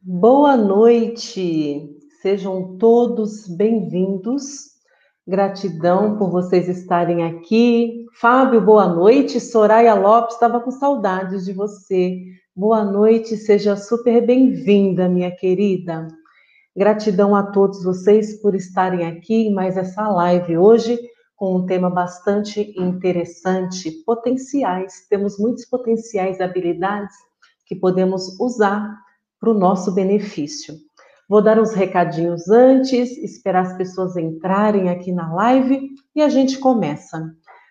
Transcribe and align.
Boa 0.00 0.56
noite, 0.56 1.90
sejam 2.22 2.78
todos 2.78 3.48
bem-vindos. 3.48 4.68
Gratidão 5.26 6.16
por 6.16 6.30
vocês 6.30 6.68
estarem 6.68 7.24
aqui. 7.24 8.06
Fábio, 8.20 8.60
boa 8.60 8.86
noite. 8.86 9.40
Soraya 9.40 9.94
Lopes, 9.94 10.34
estava 10.34 10.60
com 10.60 10.70
saudades 10.70 11.44
de 11.46 11.52
você. 11.52 12.16
Boa 12.54 12.84
noite, 12.84 13.36
seja 13.36 13.74
super 13.74 14.24
bem-vinda, 14.24 15.08
minha 15.08 15.34
querida. 15.34 16.06
Gratidão 16.76 17.34
a 17.34 17.50
todos 17.50 17.82
vocês 17.82 18.40
por 18.40 18.54
estarem 18.54 19.04
aqui 19.04 19.48
em 19.48 19.52
mais 19.52 19.76
essa 19.76 20.08
live 20.08 20.56
hoje 20.56 20.96
com 21.34 21.56
um 21.56 21.66
tema 21.66 21.90
bastante 21.90 22.72
interessante, 22.80 23.90
potenciais. 24.06 25.08
Temos 25.10 25.40
muitos 25.40 25.64
potenciais 25.64 26.40
habilidades 26.40 27.16
que 27.66 27.74
podemos 27.74 28.38
usar 28.38 29.07
para 29.40 29.50
o 29.50 29.54
nosso 29.54 29.92
benefício. 29.92 30.74
Vou 31.28 31.42
dar 31.42 31.58
uns 31.58 31.74
recadinhos 31.74 32.48
antes, 32.48 33.16
esperar 33.18 33.62
as 33.62 33.76
pessoas 33.76 34.16
entrarem 34.16 34.88
aqui 34.88 35.12
na 35.12 35.32
live 35.34 35.90
e 36.14 36.22
a 36.22 36.28
gente 36.28 36.58
começa. 36.58 37.22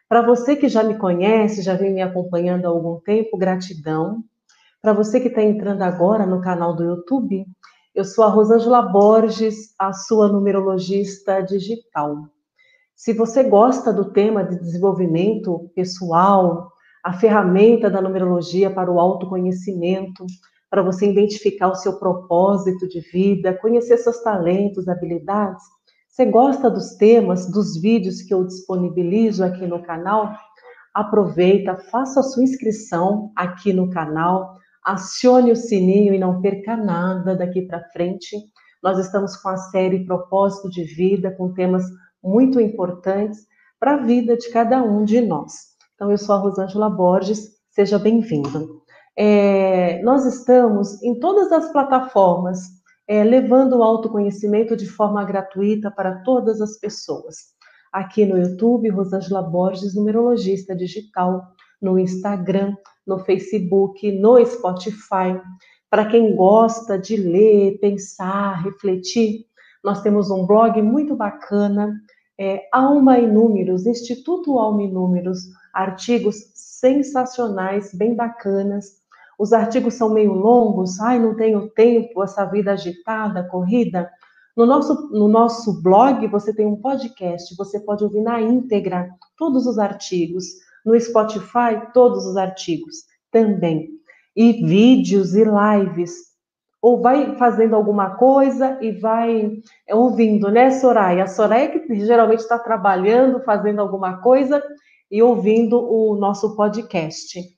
Para 0.08 0.22
você 0.22 0.55
que 0.55 0.70
já 0.70 0.84
me 0.84 0.98
conhece, 0.98 1.61
já 1.61 1.73
vem 1.73 1.94
me 1.94 2.02
acompanhando 2.02 2.66
há 2.66 2.70
algum 2.70 2.99
tempo, 3.02 3.38
gratidão. 3.38 4.23
Para 4.81 4.94
você 4.94 5.20
que 5.20 5.27
está 5.27 5.41
entrando 5.41 5.81
agora 5.81 6.25
no 6.25 6.39
canal 6.39 6.75
do 6.75 6.84
YouTube, 6.84 7.45
eu 7.95 8.05
sou 8.05 8.23
a 8.23 8.30
Rosângela 8.30 8.81
Borges, 8.84 9.73
a 9.77 9.91
sua 9.91 10.27
numerologista 10.27 11.41
digital. 11.41 12.27
Se 12.95 13.11
você 13.11 13.44
gosta 13.44 13.91
do 13.91 14.11
tema 14.11 14.44
de 14.44 14.59
desenvolvimento 14.59 15.70
pessoal, 15.75 16.72
a 17.03 17.13
ferramenta 17.13 17.89
da 17.89 18.02
numerologia 18.02 18.70
para 18.70 18.91
o 18.91 18.99
autoconhecimento, 18.99 20.25
para 20.70 20.81
você 20.81 21.09
identificar 21.09 21.70
o 21.70 21.76
seu 21.76 21.98
propósito 21.98 22.88
de 22.88 22.99
vida, 22.99 23.58
conhecer 23.58 23.97
seus 23.97 24.22
talentos, 24.22 24.88
habilidades. 24.88 25.64
Você 26.09 26.25
gosta 26.25 26.69
dos 26.69 26.95
temas, 26.95 27.50
dos 27.52 27.80
vídeos 27.80 28.22
que 28.22 28.33
eu 28.33 28.44
disponibilizo 28.44 29.44
aqui 29.44 29.66
no 29.66 29.81
canal? 29.83 30.33
Aproveita, 30.94 31.77
faça 31.92 32.19
a 32.19 32.23
sua 32.23 32.44
inscrição 32.44 33.31
aqui 33.36 33.72
no 33.72 33.89
canal, 33.89 34.58
acione 34.83 35.52
o 35.52 35.55
sininho 35.55 36.14
e 36.14 36.19
não 36.19 36.42
perca 36.42 36.75
nada 36.75 37.36
daqui 37.36 37.61
para 37.61 37.88
frente. 37.92 38.36
Nós 38.81 38.97
estamos 38.97 39.36
com 39.38 39.49
a 39.49 39.58
série 39.58 40.05
Propósito 40.05 40.70
de 40.70 40.83
Vida, 40.83 41.31
com 41.31 41.53
temas 41.53 41.83
muito 42.23 42.59
importantes 42.59 43.45
para 43.80 43.94
a 43.94 43.97
vida 43.97 44.36
de 44.36 44.49
cada 44.49 44.81
um 44.81 45.05
de 45.05 45.22
nós. 45.22 45.77
Então, 45.95 46.11
eu 46.11 46.17
sou 46.17 46.36
a 46.36 46.39
Rosângela 46.39 46.89
Borges, 46.89 47.58
seja 47.70 47.97
bem-vindo. 47.97 48.77
É, 49.20 50.00
nós 50.04 50.26
estamos 50.26 51.02
em 51.02 51.20
todas 51.20 51.52
as 51.52 51.72
plataformas, 51.72 52.60
é, 53.08 53.23
levando 53.23 53.78
o 53.78 53.84
autoconhecimento 53.84 54.78
de 54.78 54.86
forma 54.86 55.23
gratuita 55.23 55.90
para 55.90 56.22
todas 56.23 56.62
as 56.62 56.78
pessoas. 56.78 57.56
Aqui 57.92 58.26
no 58.26 58.38
YouTube, 58.38 58.90
Rosângela 58.90 59.42
Borges, 59.42 59.95
numerologista 59.95 60.76
digital, 60.76 61.42
no 61.82 61.98
Instagram, 61.98 62.76
no 63.08 63.18
Facebook, 63.20 64.12
no 64.20 64.45
Spotify. 64.45 65.42
Para 65.90 66.06
quem 66.06 66.36
gosta 66.36 66.98
de 67.00 67.18
ler, 67.18 67.80
pensar, 67.80 68.62
refletir, 68.64 69.45
nós 69.84 70.02
temos 70.02 70.30
um 70.30 70.45
blog 70.45 70.80
muito 70.82 71.16
bacana, 71.16 71.92
é, 72.40 72.68
Alma 72.72 73.18
e 73.18 73.26
Números, 73.26 73.88
Instituto 73.88 74.60
Alma 74.60 74.84
e 74.84 74.92
Números, 74.92 75.40
artigos 75.73 76.36
sensacionais, 76.54 77.94
bem 77.94 78.14
bacanas, 78.14 78.97
os 79.38 79.53
artigos 79.53 79.93
são 79.93 80.09
meio 80.09 80.33
longos, 80.33 80.99
ai, 80.99 81.19
não 81.19 81.35
tenho 81.35 81.69
tempo, 81.69 82.23
essa 82.23 82.43
vida 82.45 82.71
agitada, 82.71 83.43
corrida. 83.43 84.09
No 84.55 84.66
nosso, 84.66 85.09
no 85.11 85.27
nosso 85.27 85.81
blog, 85.83 86.25
você 86.27 86.52
tem 86.53 86.66
um 86.66 86.77
podcast, 86.77 87.55
você 87.55 87.80
pode 87.80 88.03
ouvir 88.03 88.21
na 88.21 88.42
íntegra 88.42 89.08
todos 89.37 89.67
os 89.67 89.77
artigos. 89.77 90.45
No 90.83 90.99
Spotify, 90.99 91.92
todos 91.93 92.26
os 92.26 92.37
artigos 92.37 93.03
também. 93.31 93.89
E 94.36 94.53
vídeos 94.65 95.36
e 95.36 95.43
lives. 95.43 96.27
Ou 96.81 97.02
vai 97.02 97.36
fazendo 97.36 97.76
alguma 97.76 98.15
coisa 98.15 98.80
e 98.81 98.92
vai 98.92 99.52
ouvindo, 99.92 100.49
né, 100.49 100.71
Soraya? 100.71 101.26
A 101.26 101.27
Soraya 101.27 101.70
que 101.70 101.99
geralmente 101.99 102.39
está 102.39 102.58
trabalhando, 102.58 103.43
fazendo 103.43 103.81
alguma 103.81 104.21
coisa 104.21 104.64
e 105.11 105.21
ouvindo 105.21 105.80
o 105.80 106.15
nosso 106.15 106.55
podcast. 106.55 107.57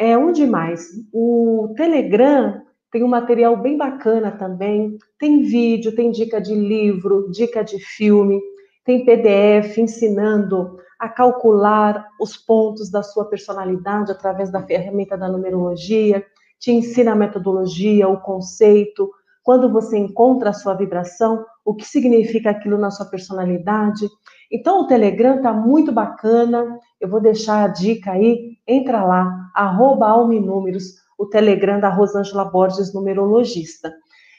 É, 0.00 0.16
onde 0.16 0.46
mais? 0.46 0.88
O 1.12 1.74
Telegram 1.76 2.62
tem 2.90 3.04
um 3.04 3.06
material 3.06 3.54
bem 3.54 3.76
bacana 3.76 4.30
também. 4.30 4.96
Tem 5.18 5.42
vídeo, 5.42 5.94
tem 5.94 6.10
dica 6.10 6.40
de 6.40 6.54
livro, 6.54 7.30
dica 7.30 7.62
de 7.62 7.78
filme, 7.78 8.40
tem 8.82 9.04
PDF 9.04 9.76
ensinando 9.76 10.78
a 10.98 11.06
calcular 11.06 12.08
os 12.18 12.34
pontos 12.34 12.90
da 12.90 13.02
sua 13.02 13.26
personalidade 13.26 14.10
através 14.10 14.50
da 14.50 14.62
ferramenta 14.62 15.18
da 15.18 15.28
numerologia, 15.28 16.24
te 16.58 16.72
ensina 16.72 17.12
a 17.12 17.16
metodologia, 17.16 18.08
o 18.08 18.22
conceito, 18.22 19.10
quando 19.42 19.70
você 19.70 19.98
encontra 19.98 20.48
a 20.48 20.54
sua 20.54 20.72
vibração, 20.72 21.44
o 21.62 21.74
que 21.74 21.84
significa 21.84 22.48
aquilo 22.48 22.78
na 22.78 22.90
sua 22.90 23.04
personalidade. 23.04 24.08
Então, 24.50 24.80
o 24.80 24.86
Telegram 24.86 25.36
está 25.36 25.52
muito 25.52 25.92
bacana. 25.92 26.78
Eu 27.00 27.08
vou 27.08 27.20
deixar 27.20 27.64
a 27.64 27.68
dica 27.68 28.12
aí. 28.12 28.58
Entra 28.66 29.04
lá, 29.04 29.50
arroba 29.54 30.08
Alminúmeros, 30.08 30.94
o 31.18 31.26
Telegram 31.26 31.78
da 31.78 31.88
Rosângela 31.88 32.44
Borges, 32.44 32.92
numerologista. 32.92 33.92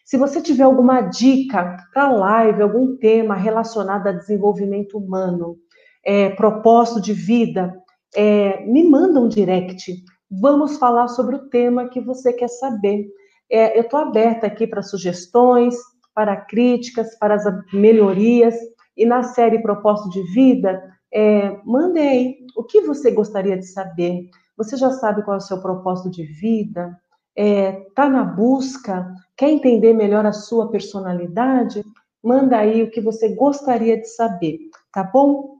Se 0.04 0.18
você 0.18 0.42
tiver 0.42 0.64
alguma 0.64 1.02
dica 1.02 1.78
para 1.94 2.12
live, 2.12 2.62
algum 2.62 2.98
tema 2.98 3.36
relacionado 3.36 4.08
a 4.08 4.12
desenvolvimento 4.12 4.98
humano, 4.98 5.58
é, 6.04 6.30
propósito 6.32 7.00
de 7.00 7.14
vida, 7.14 7.74
é, 8.16 8.66
me 8.66 8.84
manda 8.84 9.20
um 9.20 9.28
direct. 9.28 9.94
Vamos 10.30 10.78
falar 10.78 11.08
sobre 11.08 11.36
o 11.36 11.50
tema 11.50 11.88
que 11.88 12.02
você 12.02 12.34
quer 12.34 12.50
saber. 12.50 13.06
É, 13.50 13.78
eu 13.78 13.84
estou 13.84 14.00
aberta 14.00 14.48
aqui 14.48 14.66
para 14.66 14.82
sugestões, 14.82 15.76
para 16.14 16.36
críticas, 16.36 17.18
para 17.18 17.36
as 17.36 17.44
melhorias. 17.72 18.56
E 18.96 19.06
na 19.06 19.24
série 19.24 19.62
Propósito 19.62 20.10
de 20.10 20.22
Vida, 20.34 20.82
é, 21.14 21.60
mandei 21.66 22.38
o 22.56 22.64
que 22.64 22.82
você 22.82 23.12
gostaria 23.12 23.58
de 23.58 23.66
saber. 23.66 24.30
Você 24.58 24.78
já 24.78 24.92
sabe 24.92 25.24
qual 25.24 25.36
é 25.36 25.38
o 25.38 25.42
seu 25.42 25.62
propósito 25.62 26.10
de 26.10 26.24
vida? 26.24 26.98
Está 27.36 27.44
é, 27.44 27.72
tá 27.96 28.10
na 28.10 28.24
busca? 28.24 29.14
Quer 29.36 29.50
entender 29.50 29.94
melhor 29.94 30.26
a 30.26 30.32
sua 30.32 30.70
personalidade? 30.70 31.84
Manda 32.24 32.58
aí 32.58 32.84
o 32.84 32.92
que 32.92 33.02
você 33.02 33.30
gostaria 33.36 33.98
de 33.98 34.08
saber, 34.08 34.60
tá 34.94 35.04
bom? 35.04 35.58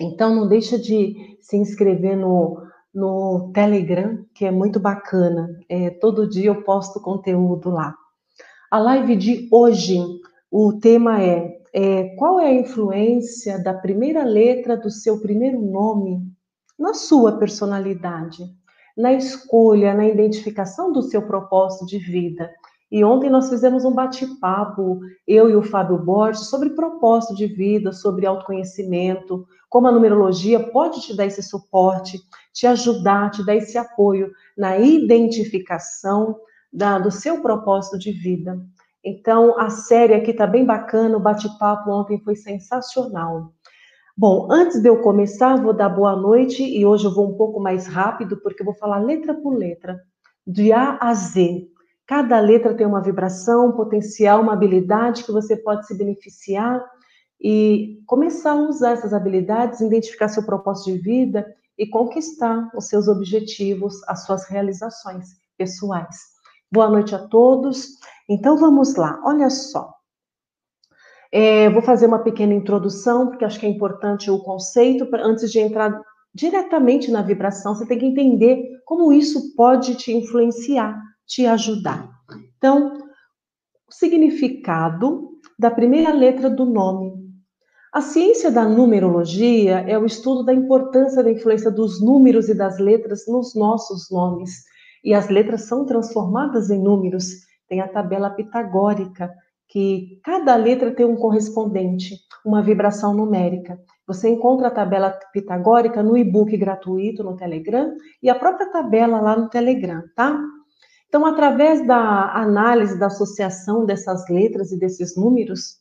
Então 0.00 0.34
não 0.34 0.48
deixa 0.48 0.78
de 0.78 1.36
se 1.40 1.56
inscrever 1.56 2.16
no, 2.16 2.62
no 2.94 3.50
Telegram, 3.52 4.24
que 4.34 4.44
é 4.46 4.50
muito 4.50 4.80
bacana. 4.80 5.48
É, 5.68 5.90
todo 5.90 6.28
dia 6.28 6.46
eu 6.46 6.62
posto 6.62 7.00
conteúdo 7.00 7.70
lá. 7.70 7.94
A 8.70 8.78
live 8.78 9.16
de 9.16 9.48
hoje, 9.52 9.98
o 10.50 10.72
tema 10.72 11.22
é 11.22 11.61
é, 11.72 12.14
qual 12.16 12.38
é 12.38 12.48
a 12.48 12.54
influência 12.54 13.62
da 13.62 13.72
primeira 13.72 14.24
letra 14.24 14.76
do 14.76 14.90
seu 14.90 15.20
primeiro 15.20 15.60
nome 15.60 16.20
na 16.78 16.92
sua 16.92 17.38
personalidade, 17.38 18.44
na 18.96 19.12
escolha, 19.12 19.94
na 19.94 20.06
identificação 20.06 20.92
do 20.92 21.02
seu 21.02 21.22
propósito 21.22 21.86
de 21.86 21.98
vida. 21.98 22.50
E 22.90 23.02
ontem 23.02 23.30
nós 23.30 23.48
fizemos 23.48 23.86
um 23.86 23.94
bate-papo, 23.94 25.00
eu 25.26 25.48
e 25.48 25.56
o 25.56 25.62
Fábio 25.62 25.96
Borges, 25.96 26.50
sobre 26.50 26.70
propósito 26.70 27.34
de 27.34 27.46
vida, 27.46 27.90
sobre 27.90 28.26
autoconhecimento, 28.26 29.46
como 29.70 29.88
a 29.88 29.92
numerologia 29.92 30.60
pode 30.60 31.00
te 31.00 31.16
dar 31.16 31.24
esse 31.24 31.42
suporte, 31.42 32.20
te 32.52 32.66
ajudar, 32.66 33.30
te 33.30 33.42
dar 33.46 33.56
esse 33.56 33.78
apoio 33.78 34.30
na 34.58 34.78
identificação 34.78 36.36
da, 36.70 36.98
do 36.98 37.10
seu 37.10 37.40
propósito 37.40 37.98
de 37.98 38.12
vida. 38.12 38.60
Então, 39.04 39.58
a 39.58 39.68
série 39.68 40.14
aqui 40.14 40.32
tá 40.32 40.46
bem 40.46 40.64
bacana, 40.64 41.16
o 41.16 41.20
bate-papo 41.20 41.90
ontem 41.90 42.20
foi 42.20 42.36
sensacional. 42.36 43.52
Bom, 44.16 44.46
antes 44.50 44.80
de 44.80 44.88
eu 44.88 45.00
começar, 45.00 45.56
vou 45.56 45.72
dar 45.72 45.88
boa 45.88 46.14
noite 46.14 46.62
e 46.62 46.86
hoje 46.86 47.06
eu 47.06 47.14
vou 47.14 47.30
um 47.30 47.36
pouco 47.36 47.58
mais 47.58 47.86
rápido, 47.86 48.36
porque 48.42 48.62
eu 48.62 48.66
vou 48.66 48.74
falar 48.74 48.98
letra 48.98 49.34
por 49.34 49.54
letra, 49.54 50.00
de 50.46 50.72
A 50.72 50.98
a 51.00 51.14
Z. 51.14 51.66
Cada 52.06 52.38
letra 52.38 52.74
tem 52.74 52.86
uma 52.86 53.02
vibração, 53.02 53.68
um 53.68 53.72
potencial, 53.72 54.42
uma 54.42 54.52
habilidade 54.52 55.24
que 55.24 55.32
você 55.32 55.56
pode 55.56 55.86
se 55.86 55.96
beneficiar 55.96 56.84
e 57.40 58.02
começar 58.06 58.52
a 58.52 58.68
usar 58.68 58.92
essas 58.92 59.12
habilidades, 59.12 59.80
identificar 59.80 60.28
seu 60.28 60.44
propósito 60.44 60.92
de 60.92 60.98
vida 60.98 61.46
e 61.76 61.86
conquistar 61.88 62.70
os 62.76 62.86
seus 62.86 63.08
objetivos, 63.08 63.94
as 64.06 64.24
suas 64.24 64.46
realizações 64.46 65.30
pessoais. 65.56 66.31
Boa 66.72 66.88
noite 66.88 67.14
a 67.14 67.18
todos. 67.18 67.98
Então 68.26 68.56
vamos 68.56 68.94
lá, 68.94 69.20
olha 69.26 69.50
só. 69.50 69.92
É, 71.30 71.68
vou 71.68 71.82
fazer 71.82 72.06
uma 72.06 72.20
pequena 72.20 72.54
introdução, 72.54 73.26
porque 73.26 73.44
acho 73.44 73.60
que 73.60 73.66
é 73.66 73.68
importante 73.68 74.30
o 74.30 74.42
conceito, 74.42 75.04
pra, 75.04 75.22
antes 75.22 75.52
de 75.52 75.58
entrar 75.58 76.00
diretamente 76.34 77.10
na 77.10 77.20
vibração, 77.20 77.74
você 77.74 77.84
tem 77.84 77.98
que 77.98 78.06
entender 78.06 78.80
como 78.86 79.12
isso 79.12 79.54
pode 79.54 79.96
te 79.96 80.14
influenciar, 80.14 80.98
te 81.26 81.44
ajudar. 81.44 82.08
Então, 82.56 82.94
o 83.86 83.92
significado 83.92 85.28
da 85.58 85.70
primeira 85.70 86.10
letra 86.10 86.48
do 86.48 86.64
nome. 86.64 87.12
A 87.92 88.00
ciência 88.00 88.50
da 88.50 88.66
numerologia 88.66 89.80
é 89.80 89.98
o 89.98 90.06
estudo 90.06 90.42
da 90.42 90.54
importância 90.54 91.22
da 91.22 91.30
influência 91.30 91.70
dos 91.70 92.00
números 92.00 92.48
e 92.48 92.54
das 92.54 92.78
letras 92.78 93.26
nos 93.28 93.54
nossos 93.54 94.10
nomes. 94.10 94.71
E 95.02 95.14
as 95.14 95.28
letras 95.28 95.62
são 95.62 95.84
transformadas 95.84 96.70
em 96.70 96.80
números. 96.80 97.26
Tem 97.68 97.80
a 97.80 97.88
tabela 97.88 98.30
pitagórica, 98.30 99.32
que 99.68 100.20
cada 100.22 100.54
letra 100.54 100.94
tem 100.94 101.06
um 101.06 101.16
correspondente, 101.16 102.16
uma 102.44 102.62
vibração 102.62 103.14
numérica. 103.14 103.80
Você 104.06 104.28
encontra 104.28 104.68
a 104.68 104.70
tabela 104.70 105.10
pitagórica 105.32 106.02
no 106.02 106.16
e-book 106.16 106.54
gratuito 106.56 107.24
no 107.24 107.36
Telegram 107.36 107.94
e 108.22 108.28
a 108.28 108.34
própria 108.34 108.70
tabela 108.70 109.20
lá 109.20 109.34
no 109.34 109.48
Telegram, 109.48 110.02
tá? 110.14 110.38
Então, 111.08 111.24
através 111.24 111.86
da 111.86 112.32
análise, 112.34 112.98
da 112.98 113.06
associação 113.06 113.86
dessas 113.86 114.28
letras 114.28 114.72
e 114.72 114.78
desses 114.78 115.16
números, 115.16 115.78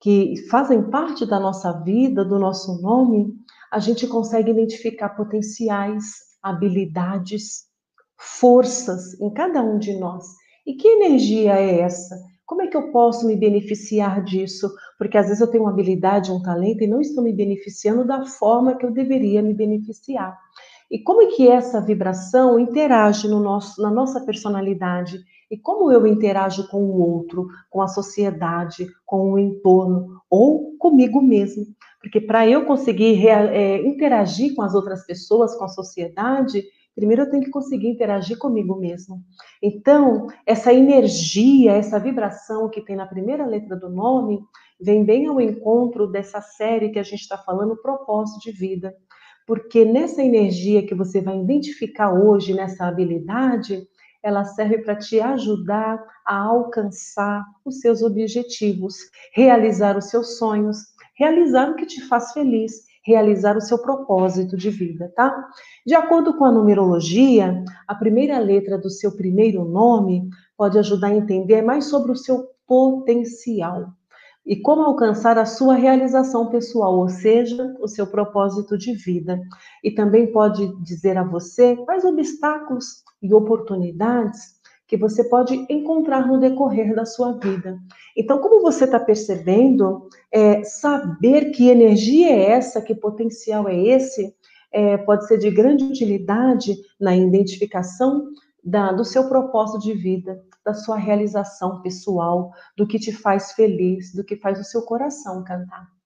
que 0.00 0.34
fazem 0.50 0.90
parte 0.90 1.26
da 1.26 1.38
nossa 1.38 1.72
vida, 1.82 2.24
do 2.24 2.38
nosso 2.38 2.80
nome, 2.80 3.34
a 3.70 3.78
gente 3.78 4.06
consegue 4.06 4.50
identificar 4.50 5.10
potenciais, 5.10 6.04
habilidades, 6.42 7.67
forças 8.18 9.18
em 9.20 9.30
cada 9.30 9.62
um 9.62 9.78
de 9.78 9.96
nós. 9.98 10.24
E 10.66 10.74
que 10.74 10.86
energia 10.86 11.54
é 11.54 11.80
essa? 11.80 12.16
Como 12.44 12.62
é 12.62 12.66
que 12.66 12.76
eu 12.76 12.90
posso 12.90 13.26
me 13.26 13.36
beneficiar 13.36 14.22
disso? 14.24 14.70
Porque 14.98 15.16
às 15.16 15.26
vezes 15.26 15.40
eu 15.40 15.46
tenho 15.46 15.64
uma 15.64 15.70
habilidade, 15.70 16.32
um 16.32 16.42
talento 16.42 16.82
e 16.82 16.86
não 16.86 17.00
estou 17.00 17.22
me 17.22 17.32
beneficiando 17.32 18.06
da 18.06 18.24
forma 18.24 18.74
que 18.74 18.84
eu 18.84 18.90
deveria 18.90 19.42
me 19.42 19.54
beneficiar. 19.54 20.36
E 20.90 20.98
como 20.98 21.22
é 21.22 21.26
que 21.26 21.46
essa 21.46 21.80
vibração 21.80 22.58
interage 22.58 23.28
no 23.28 23.38
nosso, 23.40 23.80
na 23.80 23.90
nossa 23.90 24.20
personalidade? 24.22 25.18
E 25.50 25.56
como 25.56 25.92
eu 25.92 26.06
interajo 26.06 26.66
com 26.68 26.82
o 26.82 27.00
outro, 27.00 27.48
com 27.70 27.82
a 27.82 27.88
sociedade, 27.88 28.86
com 29.04 29.32
o 29.32 29.38
entorno 29.38 30.22
ou 30.30 30.76
comigo 30.78 31.20
mesmo? 31.20 31.66
Porque 32.00 32.20
para 32.20 32.48
eu 32.48 32.64
conseguir 32.64 33.26
é, 33.28 33.86
interagir 33.86 34.54
com 34.54 34.62
as 34.62 34.74
outras 34.74 35.04
pessoas, 35.04 35.54
com 35.54 35.64
a 35.64 35.68
sociedade, 35.68 36.64
primeiro 36.98 37.22
eu 37.22 37.30
tenho 37.30 37.44
que 37.44 37.50
conseguir 37.50 37.88
interagir 37.88 38.36
comigo 38.36 38.76
mesmo. 38.76 39.22
Então, 39.62 40.26
essa 40.44 40.72
energia, 40.72 41.72
essa 41.72 41.98
vibração 41.98 42.68
que 42.68 42.80
tem 42.80 42.96
na 42.96 43.06
primeira 43.06 43.46
letra 43.46 43.76
do 43.76 43.88
nome, 43.88 44.40
vem 44.80 45.04
bem 45.04 45.26
ao 45.26 45.40
encontro 45.40 46.06
dessa 46.06 46.40
série 46.40 46.90
que 46.90 46.98
a 46.98 47.02
gente 47.02 47.20
está 47.20 47.38
falando, 47.38 47.80
propósito 47.80 48.40
de 48.40 48.52
vida 48.52 48.94
porque 49.48 49.82
nessa 49.82 50.22
energia 50.22 50.86
que 50.86 50.94
você 50.94 51.22
vai 51.22 51.40
identificar 51.40 52.12
hoje, 52.12 52.52
nessa 52.52 52.84
habilidade, 52.84 53.82
ela 54.22 54.44
serve 54.44 54.76
para 54.82 54.94
te 54.94 55.18
ajudar 55.20 56.04
a 56.26 56.36
alcançar 56.36 57.42
os 57.64 57.80
seus 57.80 58.02
objetivos, 58.02 58.94
realizar 59.32 59.96
os 59.96 60.10
seus 60.10 60.36
sonhos, 60.36 60.76
realizar 61.16 61.70
o 61.70 61.76
que 61.76 61.86
te 61.86 62.02
faz 62.02 62.32
feliz, 62.32 62.84
realizar 63.08 63.56
o 63.56 63.60
seu 63.60 63.78
propósito 63.78 64.54
de 64.54 64.68
vida, 64.68 65.10
tá? 65.16 65.48
De 65.86 65.94
acordo 65.94 66.36
com 66.36 66.44
a 66.44 66.52
numerologia, 66.52 67.64
a 67.86 67.94
primeira 67.94 68.38
letra 68.38 68.76
do 68.76 68.90
seu 68.90 69.16
primeiro 69.16 69.64
nome 69.64 70.28
pode 70.56 70.78
ajudar 70.78 71.08
a 71.08 71.16
entender 71.16 71.62
mais 71.62 71.86
sobre 71.86 72.12
o 72.12 72.16
seu 72.16 72.50
potencial 72.66 73.88
e 74.44 74.56
como 74.56 74.82
alcançar 74.82 75.38
a 75.38 75.46
sua 75.46 75.74
realização 75.74 76.50
pessoal, 76.50 76.98
ou 76.98 77.08
seja, 77.08 77.74
o 77.80 77.88
seu 77.88 78.06
propósito 78.06 78.76
de 78.76 78.94
vida. 78.94 79.40
E 79.82 79.90
também 79.90 80.30
pode 80.32 80.66
dizer 80.82 81.16
a 81.16 81.22
você 81.22 81.76
quais 81.76 82.04
obstáculos 82.04 83.02
e 83.22 83.32
oportunidades 83.32 84.57
que 84.88 84.96
você 84.96 85.22
pode 85.22 85.54
encontrar 85.68 86.26
no 86.26 86.40
decorrer 86.40 86.94
da 86.94 87.04
sua 87.04 87.32
vida. 87.32 87.78
Então, 88.16 88.40
como 88.40 88.62
você 88.62 88.84
está 88.84 88.98
percebendo, 88.98 90.08
é, 90.32 90.64
saber 90.64 91.50
que 91.50 91.68
energia 91.68 92.30
é 92.30 92.52
essa, 92.52 92.80
que 92.80 92.94
potencial 92.94 93.68
é 93.68 93.76
esse, 93.76 94.34
é, 94.72 94.96
pode 94.96 95.26
ser 95.26 95.38
de 95.38 95.50
grande 95.50 95.84
utilidade 95.84 96.74
na 96.98 97.14
identificação 97.14 98.28
da, 98.64 98.90
do 98.90 99.04
seu 99.04 99.28
propósito 99.28 99.80
de 99.80 99.92
vida, 99.92 100.42
da 100.64 100.72
sua 100.72 100.96
realização 100.96 101.82
pessoal, 101.82 102.50
do 102.74 102.86
que 102.86 102.98
te 102.98 103.12
faz 103.12 103.52
feliz, 103.52 104.14
do 104.14 104.24
que 104.24 104.36
faz 104.36 104.58
o 104.58 104.64
seu 104.64 104.82
coração 104.82 105.44
cantar. 105.44 105.97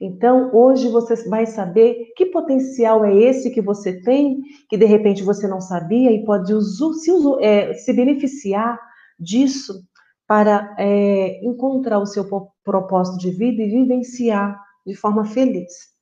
Então, 0.00 0.50
hoje 0.52 0.88
você 0.88 1.28
vai 1.28 1.46
saber 1.46 2.12
que 2.16 2.26
potencial 2.26 3.04
é 3.04 3.14
esse 3.14 3.50
que 3.50 3.62
você 3.62 4.00
tem, 4.02 4.40
que 4.68 4.76
de 4.76 4.84
repente 4.84 5.22
você 5.22 5.46
não 5.46 5.60
sabia 5.60 6.10
e 6.10 6.24
pode 6.24 6.52
se, 6.62 7.10
é, 7.40 7.74
se 7.74 7.92
beneficiar 7.92 8.78
disso 9.18 9.82
para 10.26 10.74
é, 10.78 11.44
encontrar 11.44 11.98
o 11.98 12.06
seu 12.06 12.26
propósito 12.64 13.18
de 13.18 13.30
vida 13.30 13.62
e 13.62 13.68
vivenciar 13.68 14.58
de 14.86 14.94
forma 14.94 15.24
feliz. 15.24 15.94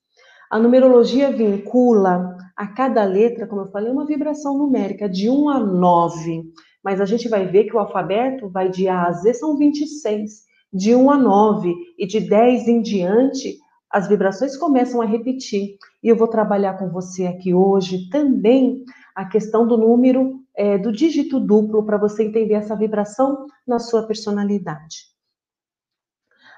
A 0.51 0.59
numerologia 0.59 1.31
vincula 1.31 2.37
a 2.57 2.67
cada 2.67 3.05
letra, 3.05 3.47
como 3.47 3.63
eu 3.63 3.71
falei, 3.71 3.91
uma 3.91 4.07
vibração 4.07 4.57
numérica 4.59 5.09
de 5.09 5.31
1 5.31 5.49
a 5.49 5.59
9. 5.59 6.43
Mas 6.85 7.01
a 7.01 7.05
gente 7.05 7.29
vai 7.29 7.47
ver 7.47 7.65
que 7.65 7.75
o 7.75 7.79
alfabeto 7.79 8.49
vai 8.51 8.69
de 8.69 8.89
A 8.89 9.07
a 9.07 9.13
Z, 9.13 9.35
são 9.35 9.57
26, 9.57 10.43
de 10.73 10.95
1 10.95 11.11
a 11.11 11.17
9. 11.17 11.75
E 11.99 12.07
de 12.07 12.21
10 12.21 12.69
em 12.69 12.83
diante, 12.83 13.57
as 13.93 14.09
vibrações 14.09 14.57
começam 14.57 15.03
a 15.03 15.05
repetir. 15.05 15.77
E 16.03 16.09
eu 16.09 16.17
vou 16.17 16.27
trabalhar 16.27 16.79
com 16.79 16.89
você 16.89 17.27
aqui 17.27 17.53
hoje 17.53 18.09
também 18.09 18.83
a 19.15 19.27
questão 19.27 19.67
do 19.67 19.77
número, 19.77 20.41
é, 20.57 20.79
do 20.79 20.91
dígito 20.91 21.39
duplo, 21.39 21.85
para 21.85 21.99
você 21.99 22.25
entender 22.25 22.55
essa 22.55 22.75
vibração 22.75 23.47
na 23.67 23.79
sua 23.79 24.07
personalidade. 24.07 25.13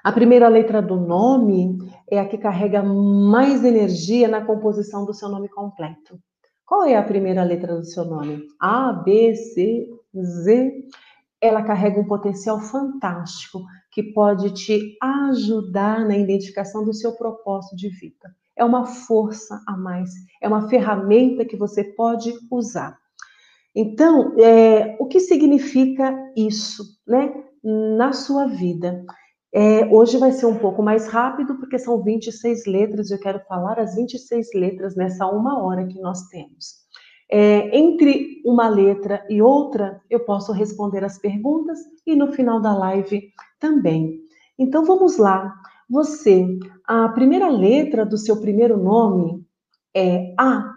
A 0.01 0.11
primeira 0.11 0.47
letra 0.47 0.81
do 0.81 0.95
nome 0.95 1.77
é 2.09 2.19
a 2.19 2.27
que 2.27 2.37
carrega 2.37 2.81
mais 2.81 3.65
energia 3.65 4.27
na 4.27 4.45
composição 4.45 5.03
do 5.03 5.13
seu 5.13 5.27
nome 5.27 5.49
completo. 5.49 6.17
Qual 6.65 6.83
é 6.83 6.95
a 6.95 7.03
primeira 7.03 7.43
letra 7.43 7.75
do 7.75 7.85
seu 7.85 8.05
nome? 8.05 8.43
A, 8.59 8.93
B, 8.93 9.35
C, 9.35 9.89
Z. 10.15 10.87
Ela 11.41 11.63
carrega 11.63 11.99
um 11.99 12.07
potencial 12.07 12.59
fantástico 12.59 13.61
que 13.95 14.03
pode 14.03 14.51
te 14.51 14.97
ajudar 15.01 16.05
na 16.05 16.17
identificação 16.17 16.83
do 16.83 16.93
seu 16.93 17.13
propósito 17.13 17.77
de 17.77 17.87
vida. 17.87 18.35
É 18.53 18.65
uma 18.65 18.85
força 18.85 19.63
a 19.65 19.77
mais, 19.77 20.09
é 20.41 20.49
uma 20.49 20.67
ferramenta 20.67 21.45
que 21.45 21.55
você 21.55 21.81
pode 21.81 22.33
usar. 22.51 22.97
Então, 23.73 24.35
é, 24.37 24.97
o 24.99 25.05
que 25.05 25.21
significa 25.21 26.13
isso, 26.35 26.83
né, 27.07 27.33
na 27.63 28.11
sua 28.11 28.47
vida? 28.47 29.05
É, 29.53 29.85
hoje 29.85 30.17
vai 30.17 30.33
ser 30.33 30.45
um 30.45 30.57
pouco 30.57 30.83
mais 30.83 31.07
rápido, 31.07 31.55
porque 31.55 31.79
são 31.79 32.03
26 32.03 32.65
letras, 32.65 33.11
eu 33.11 33.19
quero 33.19 33.39
falar 33.47 33.79
as 33.79 33.95
26 33.95 34.47
letras 34.55 34.93
nessa 34.97 35.25
uma 35.25 35.63
hora 35.63 35.87
que 35.87 36.01
nós 36.01 36.27
temos. 36.27 36.83
É, 37.31 37.77
entre 37.77 38.41
uma 38.45 38.67
letra 38.67 39.25
e 39.29 39.41
outra, 39.41 40.01
eu 40.09 40.19
posso 40.19 40.51
responder 40.51 41.03
as 41.03 41.17
perguntas 41.17 41.79
e 42.05 42.13
no 42.13 42.33
final 42.33 42.59
da 42.59 42.77
live 42.77 43.31
também. 43.59 44.19
Então 44.57 44.85
vamos 44.85 45.17
lá. 45.17 45.53
Você, 45.89 46.45
a 46.85 47.09
primeira 47.09 47.49
letra 47.49 48.05
do 48.05 48.17
seu 48.17 48.39
primeiro 48.39 48.77
nome 48.77 49.45
é 49.95 50.33
A. 50.37 50.73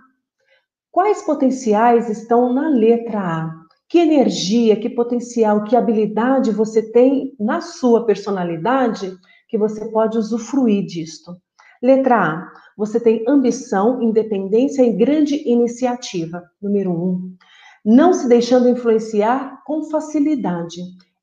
Quais 0.91 1.23
potenciais 1.23 2.09
estão 2.09 2.53
na 2.53 2.69
letra 2.69 3.21
A? 3.21 3.59
que 3.89 3.99
energia, 3.99 4.77
que 4.77 4.91
potencial, 4.91 5.65
que 5.65 5.75
habilidade 5.75 6.53
você 6.53 6.83
tem 6.83 7.35
na 7.41 7.61
sua 7.61 8.05
personalidade 8.05 9.17
que 9.49 9.57
você 9.57 9.91
pode 9.91 10.19
usufruir 10.19 10.85
disto. 10.85 11.35
Letra 11.83 12.17
A, 12.17 12.53
você 12.77 13.01
tem 13.01 13.25
ambição, 13.27 14.03
independência 14.03 14.83
e 14.83 14.93
grande 14.93 15.37
iniciativa. 15.49 16.43
Número 16.61 16.93
um, 16.93 17.35
não 17.83 18.13
se 18.13 18.29
deixando 18.29 18.69
influenciar 18.69 19.63
com 19.65 19.85
facilidade. 19.85 20.83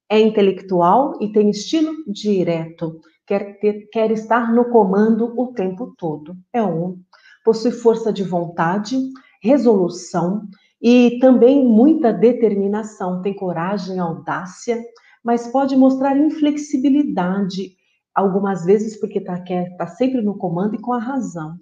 É 0.09 0.19
intelectual 0.19 1.17
e 1.21 1.31
tem 1.31 1.49
estilo 1.49 1.93
direto. 2.07 2.99
Quer, 3.25 3.59
ter, 3.59 3.89
quer 3.91 4.11
estar 4.11 4.53
no 4.53 4.65
comando 4.65 5.33
o 5.39 5.53
tempo 5.53 5.93
todo. 5.97 6.35
É 6.53 6.61
um. 6.61 6.99
Possui 7.43 7.71
força 7.71 8.13
de 8.13 8.23
vontade, 8.23 8.97
resolução, 9.41 10.47
e 10.81 11.17
também 11.19 11.65
muita 11.65 12.13
determinação, 12.13 13.21
tem 13.21 13.35
coragem, 13.35 13.99
audácia, 13.99 14.79
mas 15.23 15.47
pode 15.47 15.75
mostrar 15.75 16.15
inflexibilidade, 16.15 17.75
algumas 18.13 18.63
vezes 18.63 18.99
porque 18.99 19.17
está 19.17 19.43
tá 19.77 19.87
sempre 19.87 20.21
no 20.21 20.37
comando 20.37 20.75
e 20.75 20.81
com 20.81 20.93
a 20.93 20.99
razão. 20.99 21.55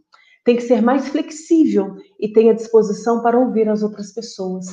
Tem 0.44 0.58
que 0.58 0.64
ser 0.64 0.82
mais 0.82 1.08
flexível 1.08 1.96
e 2.20 2.34
tem 2.34 2.50
a 2.50 2.54
disposição 2.54 3.22
para 3.22 3.40
ouvir 3.40 3.70
as 3.70 3.82
outras 3.82 4.14
pessoas. 4.14 4.66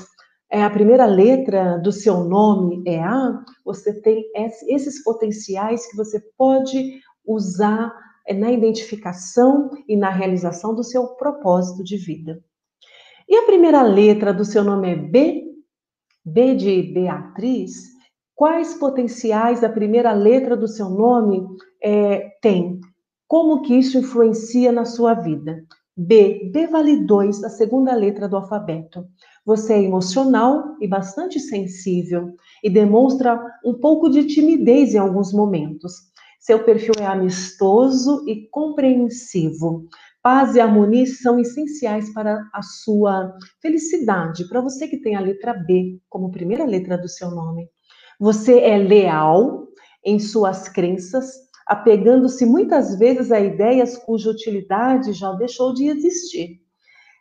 É, 0.51 0.65
a 0.65 0.71
primeira 0.71 1.07
letra 1.07 1.79
do 1.79 1.93
seu 1.93 2.25
nome 2.25 2.83
é 2.85 2.99
A, 3.01 3.45
você 3.65 4.01
tem 4.01 4.25
esses 4.35 5.03
potenciais 5.05 5.89
que 5.89 5.97
você 5.97 6.21
pode 6.37 7.01
usar 7.25 7.95
é, 8.27 8.35
na 8.35 8.51
identificação 8.51 9.71
e 9.87 9.97
na 9.97 10.11
realização 10.11 10.75
do 10.75 10.83
seu 10.83 11.07
propósito 11.15 11.85
de 11.85 11.97
vida. 11.97 12.43
E 13.29 13.37
a 13.37 13.47
primeira 13.47 13.81
letra 13.83 14.35
do 14.35 14.45
seu 14.45 14.65
nome 14.65 14.91
é 14.91 14.97
B? 14.97 15.45
B 16.25 16.57
de 16.57 16.83
Beatriz? 16.83 17.85
Quais 18.35 18.75
potenciais 18.75 19.63
a 19.63 19.69
primeira 19.69 20.13
letra 20.13 20.57
do 20.57 20.67
seu 20.67 20.91
nome 20.91 21.47
é, 21.81 22.29
tem? 22.43 22.81
Como 23.29 23.63
que 23.63 23.75
isso 23.75 23.99
influencia 23.99 24.73
na 24.73 24.85
sua 24.85 25.15
vida? 25.15 25.65
B. 25.97 26.51
B 26.53 26.67
vale 26.67 27.05
2, 27.05 27.45
a 27.45 27.51
segunda 27.51 27.95
letra 27.95 28.29
do 28.29 28.37
alfabeto. 28.37 29.07
Você 29.45 29.73
é 29.75 29.83
emocional 29.83 30.77
e 30.81 30.87
bastante 30.87 31.41
sensível 31.41 32.35
e 32.63 32.69
demonstra 32.69 33.41
um 33.65 33.75
pouco 33.75 34.09
de 34.09 34.27
timidez 34.27 34.95
em 34.95 34.99
alguns 34.99 35.33
momentos. 35.33 35.93
Seu 36.39 36.63
perfil 36.65 36.95
é 36.99 37.07
amistoso 37.07 38.25
e 38.29 38.49
compreensivo. 38.51 39.89
Paz 40.23 40.55
e 40.55 40.61
harmonia 40.61 41.07
são 41.07 41.39
essenciais 41.39 42.13
para 42.13 42.39
a 42.53 42.63
sua 42.63 43.35
felicidade. 43.61 44.47
Para 44.49 44.61
você 44.61 44.87
que 44.87 44.99
tem 44.99 45.17
a 45.17 45.21
letra 45.21 45.55
B 45.55 45.99
como 46.09 46.31
primeira 46.31 46.65
letra 46.65 46.99
do 46.99 47.09
seu 47.09 47.31
nome. 47.31 47.69
Você 48.19 48.61
é 48.61 48.77
leal 48.77 49.67
em 50.05 50.19
suas 50.19 50.69
crenças, 50.69 51.31
apegando-se 51.67 52.45
muitas 52.45 52.99
vezes 52.99 53.33
a 53.33 53.41
ideias 53.41 53.97
cuja 53.97 54.31
utilidade 54.31 55.15
já 55.15 55.33
deixou 55.33 55.73
de 55.73 55.89
existir. 55.89 56.60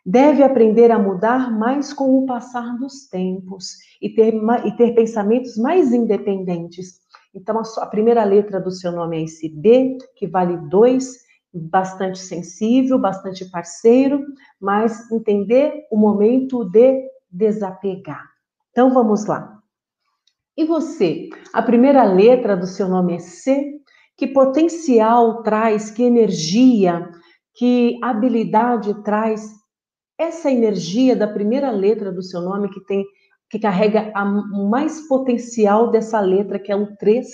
Deve 0.04 0.42
aprender 0.42 0.90
a 0.90 0.98
mudar 0.98 1.50
mais 1.50 1.92
com 1.92 2.18
o 2.18 2.26
passar 2.26 2.78
dos 2.78 3.06
tempos 3.08 3.76
e 4.00 4.08
ter, 4.08 4.34
e 4.64 4.76
ter 4.76 4.94
pensamentos 4.94 5.56
mais 5.56 5.92
independentes. 5.92 7.00
Então, 7.34 7.58
a, 7.58 7.64
sua, 7.64 7.84
a 7.84 7.86
primeira 7.86 8.24
letra 8.24 8.58
do 8.60 8.70
seu 8.70 8.92
nome 8.92 9.18
é 9.18 9.24
esse 9.24 9.48
B, 9.48 9.98
que 10.16 10.26
vale 10.26 10.56
dois, 10.68 11.18
bastante 11.52 12.18
sensível, 12.18 12.98
bastante 12.98 13.44
parceiro, 13.50 14.24
mas 14.60 15.10
entender 15.10 15.86
o 15.90 15.96
momento 15.96 16.64
de 16.64 17.08
desapegar. 17.30 18.24
Então, 18.70 18.92
vamos 18.94 19.26
lá. 19.26 19.60
E 20.56 20.64
você? 20.64 21.28
A 21.52 21.62
primeira 21.62 22.04
letra 22.04 22.56
do 22.56 22.66
seu 22.66 22.88
nome 22.88 23.14
é 23.14 23.18
C. 23.18 23.80
Que 24.16 24.26
potencial 24.26 25.42
traz, 25.42 25.90
que 25.90 26.02
energia, 26.02 27.10
que 27.54 27.98
habilidade 28.02 29.02
traz 29.02 29.59
essa 30.20 30.50
energia 30.50 31.16
da 31.16 31.26
primeira 31.26 31.70
letra 31.70 32.12
do 32.12 32.22
seu 32.22 32.42
nome 32.42 32.68
que 32.68 32.84
tem 32.84 33.04
que 33.48 33.58
carrega 33.58 34.12
a 34.14 34.24
mais 34.24 35.08
potencial 35.08 35.90
dessa 35.90 36.20
letra, 36.20 36.58
que 36.58 36.70
é 36.70 36.76
o 36.76 36.94
3, 36.96 37.26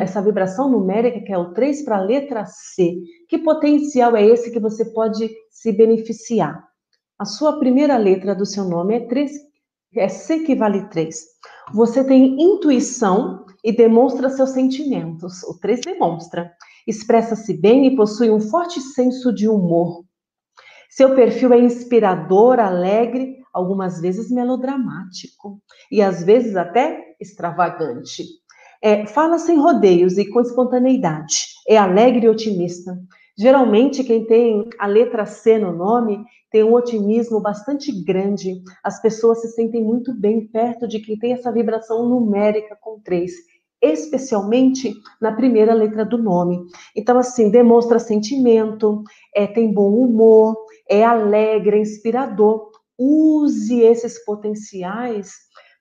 essa 0.00 0.20
vibração 0.20 0.68
numérica 0.68 1.20
que 1.20 1.32
é 1.32 1.38
o 1.38 1.52
3 1.52 1.84
para 1.84 1.98
a 1.98 2.00
letra 2.00 2.44
C. 2.46 2.96
Que 3.28 3.38
potencial 3.38 4.16
é 4.16 4.26
esse 4.26 4.50
que 4.50 4.58
você 4.58 4.86
pode 4.86 5.30
se 5.48 5.70
beneficiar? 5.70 6.66
A 7.16 7.24
sua 7.24 7.60
primeira 7.60 7.96
letra 7.96 8.34
do 8.34 8.44
seu 8.44 8.64
nome 8.64 8.96
é 8.96 9.00
3, 9.06 9.30
é 9.94 10.08
C 10.08 10.40
que 10.40 10.56
vale 10.56 10.88
3. 10.88 11.16
Você 11.72 12.02
tem 12.02 12.42
intuição 12.42 13.44
e 13.62 13.70
demonstra 13.70 14.28
seus 14.28 14.50
sentimentos. 14.50 15.44
O 15.44 15.56
3 15.60 15.82
demonstra. 15.82 16.50
Expressa-se 16.84 17.54
bem 17.54 17.86
e 17.86 17.94
possui 17.94 18.28
um 18.28 18.40
forte 18.40 18.80
senso 18.80 19.32
de 19.32 19.48
humor. 19.48 20.02
Seu 20.94 21.14
perfil 21.14 21.54
é 21.54 21.58
inspirador, 21.58 22.60
alegre, 22.60 23.38
algumas 23.50 23.98
vezes 23.98 24.30
melodramático 24.30 25.58
e 25.90 26.02
às 26.02 26.22
vezes 26.22 26.54
até 26.54 27.14
extravagante. 27.18 28.24
É, 28.82 29.06
fala 29.06 29.38
sem 29.38 29.58
rodeios 29.58 30.18
e 30.18 30.28
com 30.28 30.42
espontaneidade. 30.42 31.46
É 31.66 31.78
alegre 31.78 32.26
e 32.26 32.28
otimista. 32.28 32.94
Geralmente, 33.38 34.04
quem 34.04 34.26
tem 34.26 34.68
a 34.78 34.86
letra 34.86 35.24
C 35.24 35.56
no 35.56 35.72
nome 35.72 36.22
tem 36.50 36.62
um 36.62 36.74
otimismo 36.74 37.40
bastante 37.40 37.90
grande. 38.04 38.60
As 38.84 39.00
pessoas 39.00 39.40
se 39.40 39.48
sentem 39.48 39.82
muito 39.82 40.12
bem 40.12 40.46
perto 40.46 40.86
de 40.86 41.00
quem 41.00 41.18
tem 41.18 41.32
essa 41.32 41.50
vibração 41.50 42.06
numérica 42.06 42.76
com 42.78 43.00
três, 43.00 43.32
especialmente 43.80 44.92
na 45.18 45.32
primeira 45.32 45.72
letra 45.72 46.04
do 46.04 46.18
nome. 46.18 46.62
Então, 46.94 47.18
assim, 47.18 47.50
demonstra 47.50 47.98
sentimento, 47.98 49.02
é, 49.34 49.46
tem 49.46 49.72
bom 49.72 49.90
humor, 49.90 50.54
é 50.88 51.04
alegre, 51.04 51.76
é 51.76 51.80
inspirador. 51.80 52.70
Use 52.98 53.80
esses 53.80 54.24
potenciais 54.24 55.32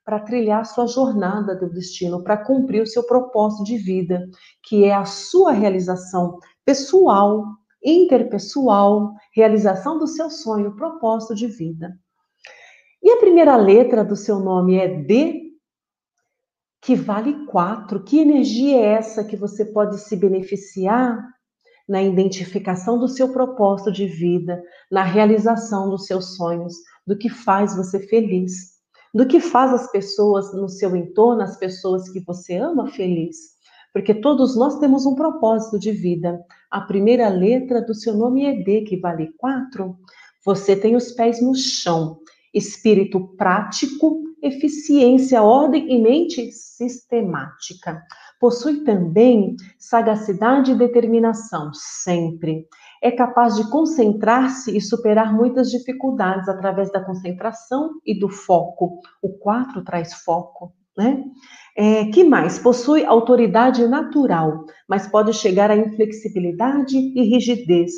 para 0.04 0.20
trilhar 0.20 0.66
sua 0.66 0.88
jornada 0.88 1.56
do 1.56 1.70
destino, 1.70 2.24
para 2.24 2.38
cumprir 2.38 2.82
o 2.82 2.88
seu 2.88 3.04
propósito 3.04 3.64
de 3.64 3.78
vida, 3.78 4.28
que 4.64 4.86
é 4.86 4.94
a 4.94 5.06
sua 5.06 5.52
realização 5.52 6.40
pessoal, 6.66 7.46
interpessoal, 7.84 9.14
realização 9.34 9.98
do 9.98 10.08
seu 10.08 10.30
sonho, 10.30 10.76
propósito 10.76 11.36
de 11.36 11.48
vida. 11.48 11.98
E 13.02 13.12
a 13.12 13.18
primeira 13.18 13.56
letra 13.56 14.04
do 14.04 14.16
seu 14.16 14.40
nome 14.40 14.76
é 14.78 14.88
D, 14.88 15.52
que 16.82 16.96
vale 16.96 17.46
quatro. 17.46 18.04
Que 18.04 18.20
energia 18.20 18.78
é 18.78 18.86
essa 18.94 19.24
que 19.24 19.36
você 19.36 19.66
pode 19.66 20.00
se 20.00 20.16
beneficiar 20.16 21.20
na 21.92 22.02
identificação 22.02 22.98
do 22.98 23.08
seu 23.08 23.32
propósito 23.32 23.92
de 23.92 24.08
vida, 24.08 24.64
na 24.90 25.04
realização 25.04 25.90
dos 25.90 26.06
seus 26.06 26.36
sonhos, 26.36 26.74
do 27.06 27.18
que 27.18 27.30
faz 27.30 27.76
você 27.76 28.00
feliz, 28.08 28.80
do 29.14 29.28
que 29.28 29.40
faz 29.40 29.74
as 29.74 29.92
pessoas 29.92 30.54
no 30.54 30.70
seu 30.70 30.96
entorno, 30.96 31.42
as 31.42 31.58
pessoas 31.58 32.10
que 32.10 32.22
você 32.22 32.56
ama 32.56 32.88
feliz? 32.88 33.52
porque 33.94 34.14
todos 34.14 34.56
nós 34.56 34.80
temos 34.80 35.06
um 35.06 35.16
propósito 35.16 35.78
de 35.78 35.92
vida. 35.92 36.40
A 36.70 36.82
primeira 36.82 37.30
letra 37.30 37.82
do 37.82 37.94
seu 37.94 38.14
nome 38.16 38.46
é 38.46 38.64
D, 38.64 38.82
que 38.82 38.98
vale 38.98 39.32
quatro. 39.38 39.98
Você 40.46 40.76
tem 40.76 40.96
os 40.96 41.12
pés 41.12 41.42
no 41.42 41.54
chão, 41.54 42.20
espírito 42.54 43.36
prático, 43.36 44.24
eficiência, 44.42 45.44
ordem 45.44 45.92
e 45.92 46.02
mente 46.02 46.52
sistemática. 46.52 48.02
Possui 48.42 48.84
também 48.84 49.56
sagacidade 49.78 50.72
e 50.72 50.76
determinação, 50.76 51.70
sempre. 51.76 52.66
É 53.00 53.12
capaz 53.12 53.56
de 53.56 53.70
concentrar-se 53.70 54.76
e 54.76 54.82
superar 54.82 55.32
muitas 55.32 55.70
dificuldades 55.70 56.50
através 56.50 56.92
da 56.92 57.06
concentração 57.06 57.92
e 58.04 58.20
do 58.20 58.30
foco. 58.30 59.00
O 59.22 59.30
quatro 59.30 59.84
traz 59.84 60.16
foco, 60.24 60.74
né? 60.98 61.24
É, 61.78 62.06
que 62.06 62.24
mais? 62.24 62.58
Possui 62.58 63.06
autoridade 63.06 63.88
natural, 63.88 64.66
mas 64.90 65.08
pode 65.08 65.34
chegar 65.34 65.70
à 65.70 65.78
inflexibilidade 65.78 66.98
e 66.98 67.22
rigidez. 67.22 67.92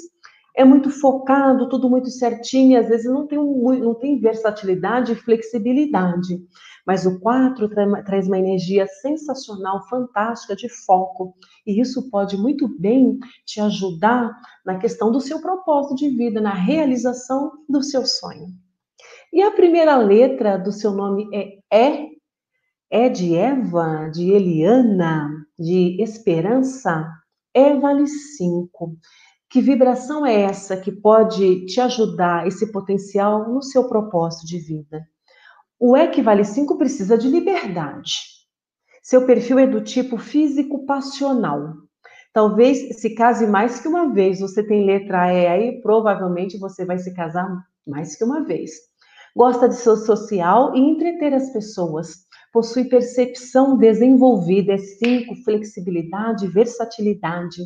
É 0.55 0.63
muito 0.63 0.89
focado, 0.89 1.67
tudo 1.67 1.89
muito 1.89 2.09
certinho, 2.09 2.73
e 2.73 2.75
às 2.75 2.87
vezes 2.87 3.11
não 3.11 3.25
tem, 3.25 3.39
um, 3.39 3.73
não 3.79 3.95
tem 3.95 4.19
versatilidade 4.19 5.11
e 5.11 5.15
flexibilidade. 5.15 6.39
Mas 6.85 7.05
o 7.05 7.19
4 7.19 7.69
tra 7.69 8.03
traz 8.03 8.27
uma 8.27 8.37
energia 8.37 8.85
sensacional, 8.85 9.87
fantástica 9.87 10.55
de 10.55 10.69
foco. 10.69 11.33
E 11.65 11.81
isso 11.81 12.09
pode 12.09 12.37
muito 12.37 12.67
bem 12.67 13.17
te 13.45 13.59
ajudar 13.61 14.31
na 14.65 14.77
questão 14.77 15.11
do 15.11 15.21
seu 15.21 15.41
propósito 15.41 15.95
de 15.95 16.09
vida, 16.09 16.39
na 16.39 16.53
realização 16.53 17.51
do 17.67 17.81
seu 17.81 18.05
sonho. 18.05 18.47
E 19.31 19.41
a 19.41 19.49
primeira 19.49 19.97
letra 19.97 20.57
do 20.57 20.71
seu 20.71 20.91
nome 20.91 21.27
é 21.33 21.57
E 21.71 22.13
é 22.91 23.09
de 23.09 23.35
Eva, 23.35 24.07
de 24.13 24.29
Eliana, 24.29 25.27
de 25.57 25.99
Esperança? 25.99 27.09
É 27.51 27.75
vale 27.75 28.05
5. 28.05 28.95
Que 29.53 29.61
vibração 29.61 30.25
é 30.25 30.41
essa 30.41 30.75
que 30.75 30.91
pode 30.91 31.67
te 31.67 31.79
ajudar 31.79 32.47
esse 32.47 32.71
potencial 32.71 33.53
no 33.53 33.61
seu 33.61 33.87
propósito 33.87 34.47
de 34.47 34.57
vida? 34.57 35.07
O 35.79 35.95
E 35.95 36.07
que 36.07 36.23
vale 36.23 36.43
5 36.43 36.75
precisa 36.75 37.15
de 37.15 37.29
liberdade. 37.29 38.15
Seu 39.03 39.27
perfil 39.27 39.59
é 39.59 39.67
do 39.67 39.79
tipo 39.79 40.17
físico-passional. 40.17 41.75
Talvez 42.33 42.99
se 42.99 43.13
case 43.13 43.45
mais 43.45 43.79
que 43.79 43.87
uma 43.87 44.11
vez. 44.11 44.39
Você 44.39 44.63
tem 44.63 44.87
letra 44.87 45.31
E 45.31 45.45
aí, 45.45 45.81
provavelmente 45.83 46.57
você 46.57 46.83
vai 46.83 46.97
se 46.97 47.13
casar 47.13 47.47
mais 47.85 48.15
que 48.15 48.23
uma 48.23 48.43
vez. 48.43 48.71
Gosta 49.35 49.69
de 49.69 49.75
ser 49.75 49.97
social 49.97 50.75
e 50.75 50.79
entreter 50.79 51.31
as 51.31 51.53
pessoas 51.53 52.23
possui 52.53 52.85
percepção 52.85 53.75
desenvolvida, 53.75 54.73
é 54.73 54.77
cinco, 54.77 55.35
flexibilidade, 55.43 56.47
versatilidade. 56.47 57.63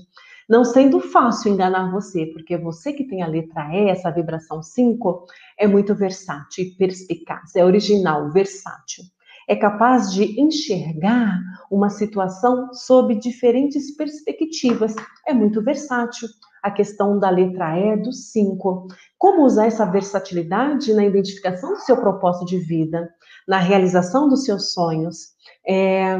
Não 0.47 0.63
sendo 0.63 0.99
fácil 0.99 1.51
enganar 1.51 1.91
você, 1.91 2.25
porque 2.27 2.57
você 2.57 2.93
que 2.93 3.03
tem 3.03 3.21
a 3.21 3.27
letra 3.27 3.69
E, 3.73 3.89
essa 3.89 4.11
vibração 4.11 4.63
5, 4.63 5.25
é 5.59 5.67
muito 5.67 5.93
versátil 5.93 6.65
perspicaz, 6.77 7.55
é 7.55 7.65
original, 7.65 8.31
versátil. 8.31 9.03
É 9.49 9.55
capaz 9.55 10.11
de 10.13 10.39
enxergar 10.39 11.39
uma 11.71 11.89
situação 11.89 12.73
sob 12.73 13.15
diferentes 13.15 13.95
perspectivas, 13.95 14.93
é 15.25 15.33
muito 15.33 15.61
versátil. 15.61 16.27
A 16.63 16.71
questão 16.71 17.17
da 17.17 17.29
letra 17.29 17.77
E 17.77 17.97
do 17.97 18.11
5. 18.11 18.87
Como 19.17 19.45
usar 19.45 19.67
essa 19.67 19.85
versatilidade 19.85 20.93
na 20.93 21.05
identificação 21.05 21.73
do 21.73 21.79
seu 21.79 21.95
propósito 21.97 22.45
de 22.45 22.57
vida? 22.57 23.07
na 23.47 23.59
realização 23.59 24.27
dos 24.27 24.43
seus 24.43 24.73
sonhos. 24.73 25.29
É, 25.67 26.19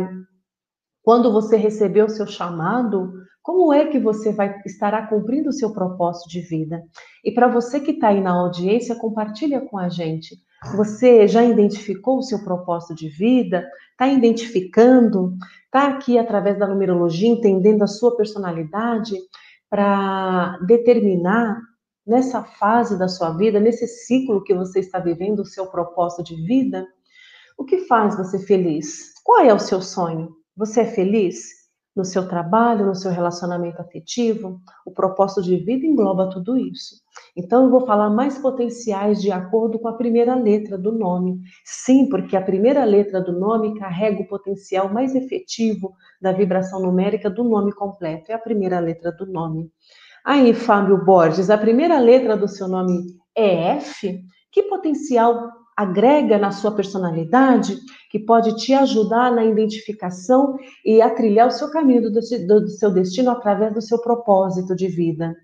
quando 1.04 1.32
você 1.32 1.58
recebeu 1.58 2.06
o 2.06 2.10
seu 2.10 2.26
chamado, 2.26 3.12
como 3.48 3.72
é 3.72 3.86
que 3.86 3.98
você 3.98 4.34
vai 4.34 4.62
estará 4.66 5.08
cumprindo 5.08 5.48
o 5.48 5.54
seu 5.54 5.72
propósito 5.72 6.27
de 6.27 6.42
vida? 6.42 6.84
E 7.24 7.32
para 7.32 7.48
você 7.48 7.80
que 7.80 7.92
está 7.92 8.10
aí 8.10 8.20
na 8.20 8.32
audiência, 8.32 8.94
compartilha 8.94 9.62
com 9.62 9.77
a 9.77 9.88
gente. 9.88 10.36
Você 10.75 11.30
já 11.30 11.46
identificou 11.46 12.18
o 12.18 12.22
seu 12.22 12.44
propósito 12.44 12.94
de 12.94 13.08
vida? 13.08 13.66
Está 13.92 14.06
identificando? 14.10 15.34
Está 15.63 15.88
aqui 15.88 16.18
através 16.18 16.60
da 16.60 16.68
numerologia, 16.68 17.30
entendendo 17.30 17.84
a 17.84 17.88
sua 17.88 18.18
personalidade 18.18 19.16
para 19.70 20.58
determinar 20.68 21.58
nessa 22.06 22.44
fase 22.44 23.00
da 23.00 23.08
sua 23.08 23.30
vida, 23.30 23.62
nesse 23.62 23.88
ciclo 23.88 24.44
que 24.44 24.54
você 24.54 24.82
está 24.82 25.00
vivendo, 25.00 25.39
o 25.39 25.46
seu 25.46 25.68
propósito 25.68 26.22
de 26.22 26.36
vida? 26.46 26.86
O 27.58 27.63
que 27.63 27.86
faz 27.86 28.18
você 28.18 28.39
feliz? 28.39 29.13
Qual 29.24 29.39
é 29.39 29.54
o 29.54 29.60
seu 29.60 29.82
sonho? 29.82 30.36
Você 30.58 30.82
é 30.82 30.86
feliz? 30.86 31.57
No 31.98 32.06
seu 32.06 32.27
trabalho, 32.27 32.86
no 32.86 32.96
seu 32.96 33.12
relacionamento 33.12 33.82
afetivo, 33.82 34.62
o 34.86 34.92
propósito 34.92 35.42
de 35.42 35.58
vida 35.58 35.86
engloba 35.86 36.30
tudo 36.30 36.56
isso. 36.56 36.96
Então, 37.36 37.66
eu 37.66 37.72
vou 37.72 37.86
falar 37.86 38.12
mais 38.12 38.38
potenciais 38.38 39.20
de 39.20 39.32
acordo 39.32 39.80
com 39.80 39.88
a 39.88 39.94
primeira 39.94 40.36
letra 40.36 40.77
do 40.77 40.92
nome. 40.92 41.42
Sim, 41.66 42.08
porque 42.08 42.38
a 42.38 42.42
primeira 42.42 42.86
letra 42.86 43.20
do 43.20 43.32
nome 43.32 43.77
carrega 43.80 44.22
o 44.22 44.27
potencial 44.27 44.94
mais 44.94 45.16
efetivo 45.16 45.94
da 46.22 46.32
vibração 46.32 46.80
numérica 46.80 47.30
do 47.30 47.44
nome 47.44 47.74
completo. 47.74 48.32
É 48.32 48.36
a 48.36 48.39
primeira 48.39 48.80
letra 48.80 49.12
do 49.12 49.25
nome. 49.25 49.72
Aí, 50.24 50.54
Fábio 50.54 51.04
Borges, 51.04 51.50
a 51.50 51.58
primeira 51.58 52.00
letra 52.00 52.38
do 52.38 52.48
seu 52.48 52.68
nome 52.68 53.08
é 53.36 53.72
F? 53.77 54.22
Que 54.51 54.63
potencial 54.63 55.51
agrega 55.78 56.40
na 56.40 56.50
sua 56.50 56.72
personalidade 56.72 57.78
que 58.10 58.18
pode 58.18 58.56
te 58.58 58.74
ajudar 58.74 59.32
na 59.32 59.46
identificação 59.46 60.58
e 60.84 61.00
a 61.04 61.10
trilhar 61.12 61.48
o 61.48 61.52
seu 61.52 61.70
caminho 61.70 62.02
do, 62.02 62.12
do, 62.12 62.68
seu 62.68 62.92
destino 62.92 63.30
através 63.30 63.76
do 63.76 63.82
seu 63.82 64.02
propósito 64.02 64.76
de 64.76 64.88
vida. 64.88 65.36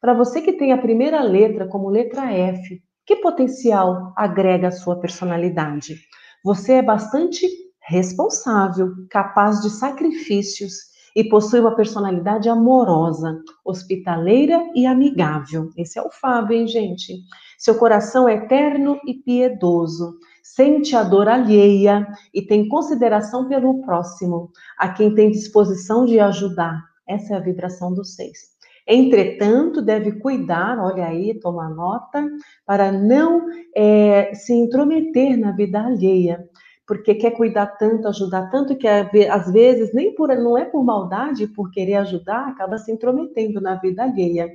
Para 0.00 0.14
você 0.14 0.40
que 0.40 0.52
tem 0.52 0.72
a 0.72 0.78
primeira 0.78 1.20
letra 1.22 1.66
como 1.66 1.90
letra 1.90 2.32
F, 2.32 2.80
que 3.04 3.16
potencial 3.16 4.12
agrega 4.16 4.68
à 4.68 4.70
sua 4.70 5.00
personalidade? 5.00 5.96
Você 6.44 6.74
é 6.74 6.82
bastante 6.82 7.44
responsável, 7.80 8.92
capaz 9.10 9.60
de 9.60 9.70
sacrifícios 9.70 10.90
e 11.16 11.24
possui 11.24 11.58
uma 11.58 11.74
personalidade 11.74 12.48
amorosa, 12.48 13.42
hospitaleira 13.64 14.64
e 14.76 14.86
amigável. 14.86 15.70
Esse 15.76 15.98
é 15.98 16.02
o 16.02 16.10
Fábio, 16.10 16.56
hein, 16.56 16.68
gente? 16.68 17.14
Seu 17.60 17.74
coração 17.74 18.26
é 18.26 18.36
eterno 18.36 18.98
e 19.06 19.12
piedoso, 19.12 20.14
sente 20.42 20.96
a 20.96 21.02
dor 21.02 21.28
alheia 21.28 22.08
e 22.32 22.40
tem 22.40 22.66
consideração 22.66 23.46
pelo 23.48 23.82
próximo, 23.82 24.50
a 24.78 24.88
quem 24.88 25.14
tem 25.14 25.30
disposição 25.30 26.06
de 26.06 26.18
ajudar. 26.18 26.82
Essa 27.06 27.34
é 27.34 27.36
a 27.36 27.40
vibração 27.40 27.92
do 27.92 28.02
seis. 28.02 28.38
Entretanto, 28.86 29.82
deve 29.82 30.12
cuidar, 30.12 30.78
olha 30.78 31.04
aí, 31.04 31.38
toma 31.38 31.68
nota, 31.68 32.26
para 32.64 32.90
não 32.90 33.44
é, 33.76 34.32
se 34.32 34.54
intrometer 34.54 35.36
na 35.36 35.52
vida 35.52 35.82
alheia, 35.82 36.42
porque 36.86 37.14
quer 37.14 37.32
cuidar 37.32 37.66
tanto, 37.76 38.08
ajudar 38.08 38.50
tanto, 38.50 38.74
que 38.74 38.88
às 38.88 39.52
vezes 39.52 39.92
nem 39.92 40.14
por 40.14 40.34
não 40.34 40.56
é 40.56 40.64
por 40.64 40.82
maldade, 40.82 41.46
por 41.46 41.70
querer 41.70 41.96
ajudar, 41.96 42.48
acaba 42.48 42.78
se 42.78 42.90
intrometendo 42.90 43.60
na 43.60 43.74
vida 43.74 44.02
alheia. 44.02 44.48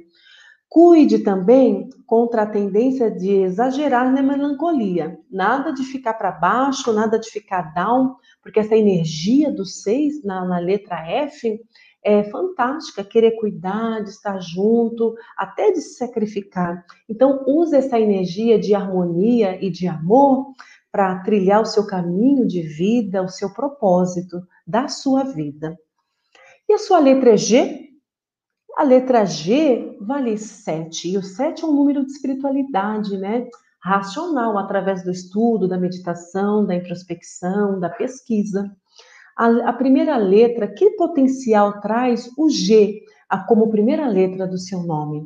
Cuide 0.70 1.20
também 1.20 1.90
contra 2.06 2.42
a 2.42 2.48
tendência 2.48 3.10
de 3.10 3.32
exagerar 3.32 4.12
na 4.12 4.22
melancolia. 4.22 5.18
Nada 5.32 5.72
de 5.72 5.84
ficar 5.84 6.16
para 6.16 6.32
baixo, 6.32 6.92
nada 6.92 7.18
de 7.18 7.30
ficar 7.30 7.74
down, 7.74 8.16
porque 8.42 8.60
essa 8.60 8.76
energia 8.76 9.52
do 9.52 9.66
seis 9.66 10.24
na, 10.24 10.46
na 10.46 10.60
letra 10.60 10.98
F 11.08 11.60
é 12.04 12.24
fantástica, 12.26 13.04
querer 13.04 13.32
cuidar, 13.40 14.04
de 14.04 14.12
estar 14.12 14.40
junto, 14.40 15.16
até 15.36 15.72
de 15.72 15.82
se 15.82 15.98
sacrificar. 15.98 16.86
Então, 17.10 17.44
use 17.48 17.76
essa 17.76 18.00
energia 18.00 18.60
de 18.60 18.76
harmonia 18.76 19.58
e 19.64 19.72
de 19.72 19.88
amor 19.88 20.54
para 20.92 21.20
trilhar 21.24 21.62
o 21.62 21.66
seu 21.66 21.88
caminho 21.88 22.46
de 22.46 22.62
vida, 22.62 23.24
o 23.24 23.28
seu 23.28 23.52
propósito 23.52 24.38
da 24.68 24.88
sua 24.88 25.24
vida. 25.24 25.76
E 26.70 26.74
a 26.74 26.78
sua 26.78 27.00
letra 27.00 27.36
G? 27.36 27.90
A 28.78 28.84
letra 28.84 29.24
G 29.26 29.98
vale 30.02 30.38
7, 30.38 31.10
e 31.10 31.18
o 31.18 31.24
7 31.24 31.64
é 31.64 31.68
um 31.68 31.74
número 31.74 32.06
de 32.06 32.12
espiritualidade, 32.12 33.18
né? 33.18 33.48
Racional, 33.82 34.58
através 34.58 35.02
do 35.02 35.12
estudo, 35.12 35.66
da 35.66 35.78
meditação, 35.78 36.66
da 36.66 36.76
introspecção, 36.76 37.80
da 37.80 37.90
pesquisa. 37.90 38.70
A, 39.38 39.70
a 39.70 39.74
primeira 39.74 40.18
letra, 40.18 40.68
que 40.68 40.92
potencial 40.92 41.80
traz 41.80 42.30
o 42.38 42.50
G 42.50 43.02
como 43.48 43.70
primeira 43.70 44.08
letra 44.08 44.46
do 44.46 44.58
seu 44.58 44.84
nome? 44.84 45.24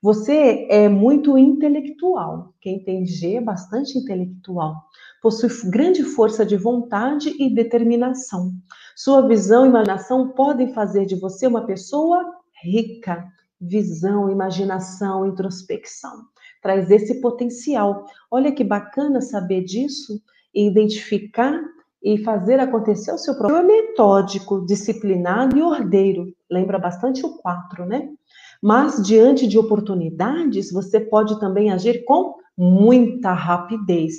Você 0.00 0.68
é 0.70 0.88
muito 0.88 1.36
intelectual. 1.36 2.54
Quem 2.60 2.84
tem 2.84 3.04
G 3.04 3.36
é 3.36 3.40
bastante 3.40 3.98
intelectual. 3.98 4.76
Possui 5.20 5.48
grande 5.70 6.04
força 6.04 6.46
de 6.46 6.56
vontade 6.56 7.34
e 7.36 7.52
determinação. 7.52 8.52
Sua 8.94 9.26
visão 9.26 9.64
e 9.64 9.68
imaginação 9.68 10.28
podem 10.28 10.72
fazer 10.72 11.04
de 11.04 11.16
você 11.16 11.48
uma 11.48 11.66
pessoa 11.66 12.41
rica, 12.62 13.24
visão, 13.60 14.30
imaginação, 14.30 15.26
introspecção. 15.26 16.24
Traz 16.60 16.90
esse 16.90 17.20
potencial. 17.20 18.06
Olha 18.30 18.52
que 18.52 18.64
bacana 18.64 19.20
saber 19.20 19.64
disso 19.64 20.20
e 20.54 20.66
identificar 20.66 21.60
e 22.02 22.18
fazer 22.18 22.58
acontecer 22.58 23.12
o 23.12 23.18
seu 23.18 23.36
próprio. 23.36 23.58
É 23.58 23.62
metódico, 23.62 24.64
disciplinado 24.66 25.56
e 25.56 25.62
ordeiro. 25.62 26.34
Lembra 26.50 26.78
bastante 26.78 27.24
o 27.24 27.36
4, 27.38 27.86
né? 27.86 28.08
Mas 28.60 29.02
diante 29.02 29.46
de 29.46 29.58
oportunidades, 29.58 30.72
você 30.72 31.00
pode 31.00 31.38
também 31.40 31.70
agir 31.70 32.04
com 32.04 32.34
muita 32.56 33.32
rapidez. 33.32 34.14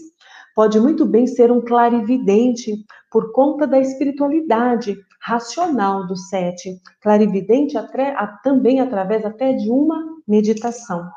Pode 0.56 0.80
muito 0.80 1.06
bem 1.06 1.26
ser 1.26 1.52
um 1.52 1.62
clarividente 1.62 2.86
por 3.12 3.32
conta 3.32 3.66
da 3.66 3.80
espiritualidade, 3.80 4.98
racional 5.24 6.06
do 6.06 6.18
sete, 6.18 6.82
clarividente 7.02 7.78
até, 7.78 8.14
também 8.44 8.82
através 8.82 9.26
até 9.26 9.54
de 9.54 9.72
uma 9.72 10.04
meditação. 10.28 11.10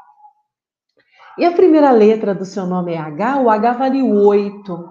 E 1.36 1.44
a 1.44 1.52
primeira 1.52 1.90
letra 1.90 2.32
do 2.32 2.44
seu 2.44 2.66
nome 2.66 2.94
é 2.94 2.98
H, 2.98 3.40
o 3.40 3.50
H 3.50 3.72
vale 3.72 4.02
oito. 4.02 4.88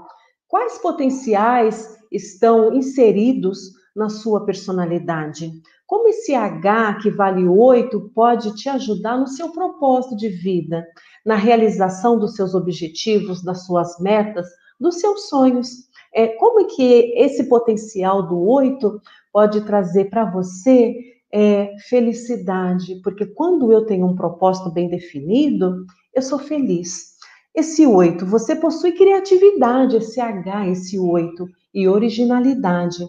Quais 0.48 0.78
potenciais 0.80 1.98
estão 2.12 2.74
inseridos 2.74 3.72
na 3.96 4.10
sua 4.10 4.46
personalidade? 4.46 5.50
Como 5.88 6.10
esse 6.10 6.36
H, 6.36 6.96
que 7.02 7.10
vale 7.10 7.48
oito, 7.48 8.12
pode 8.14 8.54
te 8.56 8.68
ajudar 8.68 9.18
no 9.18 9.28
seu 9.28 9.50
propósito 9.50 10.18
de 10.18 10.28
vida, 10.28 10.86
na 11.26 11.36
realização 11.36 12.20
dos 12.20 12.36
seus 12.36 12.54
objetivos, 12.54 13.42
das 13.42 13.66
suas 13.66 13.98
metas, 14.00 14.46
dos 14.78 15.00
seus 15.00 15.30
sonhos? 15.30 15.86
É, 16.16 16.28
como 16.28 16.62
é 16.62 16.64
que 16.64 17.14
esse 17.18 17.50
potencial 17.50 18.26
do 18.26 18.40
oito 18.40 19.02
pode 19.34 19.66
trazer 19.66 20.06
para 20.06 20.24
você 20.32 20.96
é, 21.32 21.76
felicidade? 21.90 23.02
Porque 23.04 23.26
quando 23.26 23.72
eu 23.74 23.86
tenho 23.86 24.08
um 24.08 24.16
propósito 24.16 24.72
bem 24.72 24.88
definido, 24.88 25.86
eu 26.14 26.22
sou 26.22 26.40
feliz. 26.40 27.16
Esse 27.54 27.86
oito, 27.86 28.26
você 28.26 28.56
possui 28.56 28.94
criatividade, 28.94 29.98
esse 29.98 30.22
H, 30.22 30.70
esse 30.70 30.98
oito, 30.98 31.46
e 31.74 31.88
originalidade. 31.88 33.06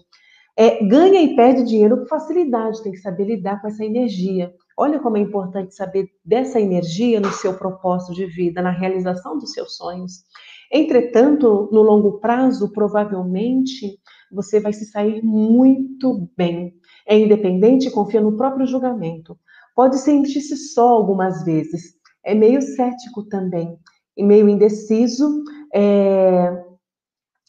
É, 0.57 0.85
ganha 0.85 1.23
e 1.23 1.37
perde 1.37 1.63
dinheiro 1.65 1.99
com 1.99 2.07
facilidade, 2.07 2.83
tem 2.83 2.91
que 2.91 2.99
saber 2.99 3.25
lidar 3.25 3.61
com 3.61 3.69
essa 3.69 3.85
energia. 3.85 4.53
Olha 4.77 4.99
como 4.99 5.17
é 5.17 5.21
importante 5.21 5.75
saber 5.75 6.11
dessa 6.25 6.61
energia 6.61 7.21
no 7.21 7.31
seu 7.31 7.55
propósito 7.55 8.15
de 8.15 8.27
vida, 8.27 8.61
na 8.61 8.71
realização 8.71 9.39
dos 9.39 9.53
seus 9.53 9.77
sonhos. 9.77 10.25
Entretanto, 10.73 11.69
no 11.73 11.83
longo 11.83 12.19
prazo, 12.19 12.73
provavelmente 12.73 13.99
você 14.31 14.61
vai 14.61 14.73
se 14.73 14.87
sair 14.87 15.23
muito 15.23 16.29
bem. 16.37 16.75
É 17.07 17.19
independente 17.19 17.89
e 17.89 17.91
confia 17.91 18.21
no 18.21 18.37
próprio 18.37 18.67
julgamento. 18.67 19.39
Pode 19.75 19.99
sentir-se 19.99 20.57
só 20.57 20.89
algumas 20.89 21.45
vezes. 21.45 21.95
É 22.25 22.35
meio 22.35 22.61
cético 22.61 23.23
também 23.25 23.79
e 24.17 24.25
meio 24.25 24.49
indeciso, 24.49 25.45
é... 25.73 26.65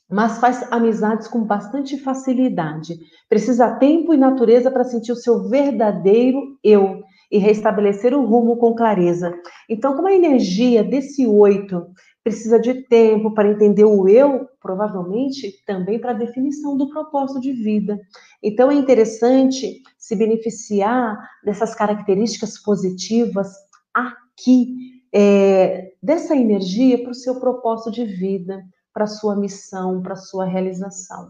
mas 0.09 0.37
faz 0.37 0.69
amizades 0.71 1.27
com 1.27 1.43
bastante 1.43 1.97
facilidade. 1.97 2.99
Precisa 3.29 3.75
tempo 3.75 4.13
e 4.13 4.17
natureza 4.17 4.69
para 4.69 4.83
sentir 4.83 5.11
o 5.11 5.15
seu 5.15 5.47
verdadeiro 5.49 6.57
eu 6.63 7.01
e 7.31 7.37
restabelecer 7.37 8.13
o 8.13 8.25
rumo 8.25 8.57
com 8.57 8.75
clareza. 8.75 9.33
Então, 9.69 9.95
como 9.95 10.07
a 10.07 10.13
energia 10.13 10.83
desse 10.83 11.25
oito 11.25 11.87
precisa 12.27 12.59
de 12.59 12.73
tempo 12.73 13.33
para 13.33 13.49
entender 13.49 13.85
o 13.85 14.05
eu, 14.05 14.49
provavelmente 14.61 15.63
também 15.65 15.97
para 15.97 16.11
a 16.11 16.13
definição 16.13 16.75
do 16.75 16.89
propósito 16.89 17.39
de 17.39 17.53
vida. 17.53 17.97
Então 18.43 18.69
é 18.69 18.75
interessante 18.75 19.81
se 19.97 20.13
beneficiar 20.13 21.17
dessas 21.41 21.73
características 21.73 22.61
positivas 22.61 23.47
aqui, 23.93 25.01
é, 25.13 25.93
dessa 26.03 26.35
energia 26.35 27.01
para 27.01 27.11
o 27.11 27.15
seu 27.15 27.39
propósito 27.39 27.91
de 27.91 28.03
vida, 28.03 28.61
para 28.93 29.05
a 29.05 29.07
sua 29.07 29.33
missão, 29.37 30.01
para 30.01 30.13
a 30.13 30.17
sua 30.17 30.43
realização. 30.43 31.29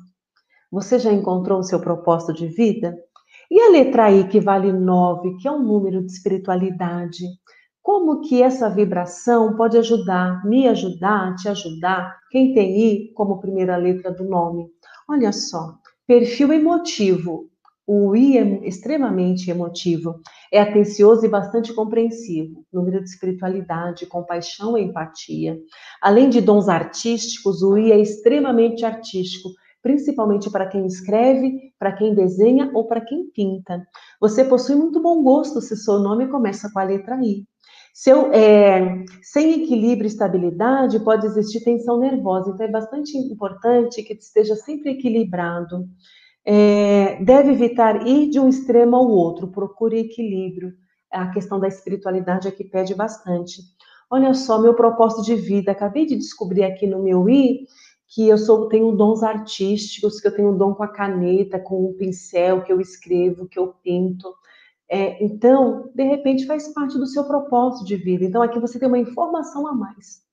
Você 0.71 0.97
já 0.97 1.13
encontrou 1.13 1.59
o 1.59 1.63
seu 1.63 1.79
propósito 1.79 2.33
de 2.33 2.47
vida? 2.47 2.97
E 3.51 3.61
a 3.61 3.69
letra 3.69 4.11
I, 4.11 4.27
que 4.27 4.39
vale 4.39 4.73
nove, 4.73 5.37
que 5.37 5.47
é 5.47 5.51
um 5.51 5.61
número 5.61 6.03
de 6.03 6.11
espiritualidade, 6.11 7.23
como 7.87 8.19
que 8.19 8.43
essa 8.43 8.69
vibração 8.69 9.55
pode 9.55 9.77
ajudar, 9.77 10.45
me 10.45 10.67
ajudar, 10.67 11.33
te 11.35 11.47
ajudar, 11.47 12.19
quem 12.29 12.53
tem 12.53 12.77
I 12.77 13.13
como 13.13 13.39
primeira 13.39 13.77
letra 13.77 14.11
do 14.11 14.25
nome. 14.25 14.67
Olha 15.09 15.31
só, 15.31 15.73
perfil 16.05 16.51
emotivo. 16.51 17.49
O 17.87 18.13
I 18.13 18.39
é 18.39 18.67
extremamente 18.67 19.49
emotivo, 19.49 20.19
é 20.51 20.59
atencioso 20.59 21.25
e 21.25 21.29
bastante 21.29 21.73
compreensivo, 21.73 22.65
número 22.73 23.01
de 23.01 23.09
espiritualidade, 23.09 24.05
compaixão 24.05 24.77
e 24.77 24.83
empatia. 24.83 25.57
Além 26.01 26.29
de 26.29 26.41
dons 26.41 26.67
artísticos, 26.67 27.61
o 27.61 27.77
I 27.77 27.93
é 27.93 27.99
extremamente 28.01 28.83
artístico, 28.83 29.47
principalmente 29.81 30.51
para 30.51 30.67
quem 30.67 30.85
escreve, 30.85 31.71
para 31.79 31.93
quem 31.93 32.13
desenha 32.13 32.69
ou 32.73 32.85
para 32.85 32.99
quem 32.99 33.29
pinta. 33.29 33.81
Você 34.19 34.43
possui 34.43 34.75
muito 34.75 35.01
bom 35.01 35.23
gosto 35.23 35.61
se 35.61 35.77
seu 35.77 35.99
nome 35.99 36.27
começa 36.27 36.69
com 36.69 36.79
a 36.79 36.83
letra 36.83 37.17
I. 37.23 37.47
Seu, 37.99 38.31
é, 38.31 39.03
sem 39.23 39.63
equilíbrio 39.63 40.05
e 40.05 40.11
estabilidade, 40.11 40.99
pode 40.99 41.25
existir 41.25 41.61
tensão 41.61 41.99
nervosa. 41.99 42.51
Então, 42.51 42.67
é 42.67 42.69
bastante 42.69 43.17
importante 43.17 44.03
que 44.03 44.13
esteja 44.13 44.55
sempre 44.55 44.91
equilibrado. 44.91 45.89
É, 46.45 47.15
deve 47.23 47.53
evitar 47.53 48.05
ir 48.05 48.29
de 48.29 48.39
um 48.39 48.49
extremo 48.49 48.95
ao 48.95 49.09
outro, 49.09 49.47
procure 49.47 49.97
equilíbrio. 49.97 50.73
A 51.11 51.29
questão 51.31 51.59
da 51.59 51.67
espiritualidade 51.67 52.47
aqui 52.47 52.63
pede 52.63 52.93
bastante. 52.93 53.63
Olha 54.11 54.31
só, 54.35 54.61
meu 54.61 54.75
propósito 54.75 55.23
de 55.23 55.33
vida. 55.33 55.71
Acabei 55.71 56.05
de 56.05 56.15
descobrir 56.15 56.65
aqui 56.65 56.85
no 56.85 57.01
meu 57.01 57.27
I 57.27 57.65
que 58.07 58.29
eu 58.29 58.37
sou, 58.37 58.69
tenho 58.69 58.91
dons 58.91 59.23
artísticos, 59.23 60.21
que 60.21 60.27
eu 60.27 60.35
tenho 60.35 60.55
dom 60.55 60.75
com 60.75 60.83
a 60.83 60.87
caneta, 60.87 61.59
com 61.59 61.85
o 61.85 61.95
pincel, 61.95 62.61
que 62.61 62.71
eu 62.71 62.79
escrevo, 62.79 63.47
que 63.47 63.57
eu 63.57 63.73
pinto. 63.83 64.31
É, 64.89 65.23
então, 65.23 65.89
de 65.93 66.03
repente, 66.03 66.45
faz 66.45 66.73
parte 66.73 66.97
do 66.97 67.05
seu 67.05 67.25
propósito 67.25 67.85
de 67.85 67.97
vida. 67.97 68.25
Então, 68.25 68.41
aqui 68.41 68.59
você 68.59 68.79
tem 68.79 68.87
uma 68.87 68.97
informação 68.97 69.67
a 69.67 69.73
mais. 69.73 70.25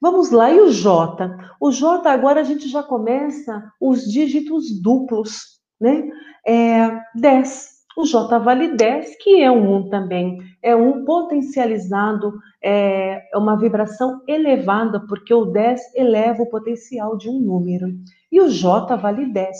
Vamos 0.00 0.30
lá, 0.30 0.52
e 0.52 0.60
o 0.60 0.70
J? 0.70 1.34
O 1.58 1.72
J 1.72 2.06
agora 2.10 2.40
a 2.40 2.44
gente 2.44 2.68
já 2.68 2.82
começa 2.82 3.72
os 3.80 4.02
dígitos 4.02 4.80
duplos, 4.82 5.60
né? 5.80 6.10
É 6.46 7.00
10. 7.14 7.76
O 7.96 8.04
J 8.04 8.38
vale 8.38 8.76
10, 8.76 9.16
que 9.22 9.40
é 9.40 9.50
um 9.50 9.86
1 9.86 9.88
também. 9.88 10.38
É 10.62 10.76
um 10.76 11.02
potencializado, 11.06 12.34
é 12.62 13.22
uma 13.34 13.58
vibração 13.58 14.20
elevada, 14.28 15.00
porque 15.08 15.32
o 15.32 15.46
10 15.46 15.94
eleva 15.94 16.42
o 16.42 16.50
potencial 16.50 17.16
de 17.16 17.30
um 17.30 17.40
número. 17.40 17.88
E 18.30 18.38
o 18.38 18.50
J 18.50 18.96
vale 18.96 19.32
10. 19.32 19.56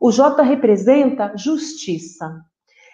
O 0.00 0.10
J 0.10 0.42
representa 0.42 1.32
justiça 1.36 2.44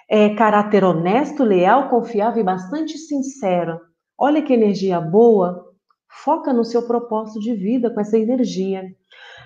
é, 0.09 0.35
caráter 0.35 0.85
honesto, 0.85 1.43
leal, 1.45 1.89
confiável 1.89 2.41
e 2.41 2.45
bastante 2.45 2.97
sincero. 2.97 3.81
Olha 4.19 4.43
que 4.43 4.53
energia 4.53 5.01
boa. 5.01 5.67
Foca 6.09 6.53
no 6.53 6.65
seu 6.65 6.87
propósito 6.87 7.41
de 7.41 7.55
vida 7.55 7.91
com 7.91 8.01
essa 8.01 8.19
energia. 8.19 8.85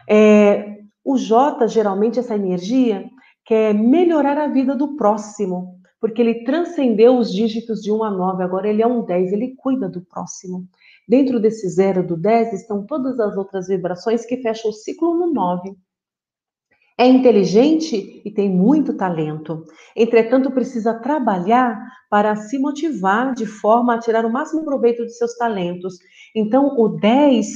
É, 0.08 0.78
o 1.04 1.16
J, 1.16 1.66
geralmente, 1.66 2.18
essa 2.18 2.34
energia 2.34 3.08
quer 3.44 3.74
melhorar 3.74 4.38
a 4.38 4.46
vida 4.46 4.76
do 4.76 4.96
próximo, 4.96 5.80
porque 6.00 6.22
ele 6.22 6.44
transcendeu 6.44 7.16
os 7.16 7.32
dígitos 7.32 7.80
de 7.80 7.90
1 7.90 8.04
a 8.04 8.10
9, 8.10 8.42
agora 8.42 8.68
ele 8.68 8.82
é 8.82 8.86
um 8.86 9.04
10, 9.04 9.32
ele 9.32 9.54
cuida 9.56 9.88
do 9.88 10.02
próximo. 10.02 10.68
Dentro 11.08 11.40
desse 11.40 11.68
zero 11.68 12.06
do 12.06 12.16
10 12.16 12.52
estão 12.52 12.86
todas 12.86 13.18
as 13.18 13.36
outras 13.36 13.66
vibrações 13.66 14.24
que 14.24 14.36
fecham 14.36 14.70
o 14.70 14.74
ciclo 14.74 15.16
no 15.16 15.32
9. 15.32 15.74
É 17.00 17.06
inteligente 17.06 18.20
e 18.22 18.30
tem 18.30 18.50
muito 18.50 18.94
talento. 18.94 19.64
Entretanto, 19.96 20.50
precisa 20.50 20.92
trabalhar 20.92 21.82
para 22.10 22.36
se 22.36 22.58
motivar 22.58 23.32
de 23.32 23.46
forma 23.46 23.94
a 23.94 23.98
tirar 23.98 24.26
o 24.26 24.30
máximo 24.30 24.66
proveito 24.66 25.06
de 25.06 25.16
seus 25.16 25.34
talentos. 25.38 25.94
Então, 26.36 26.78
o 26.78 26.88
10 26.88 27.46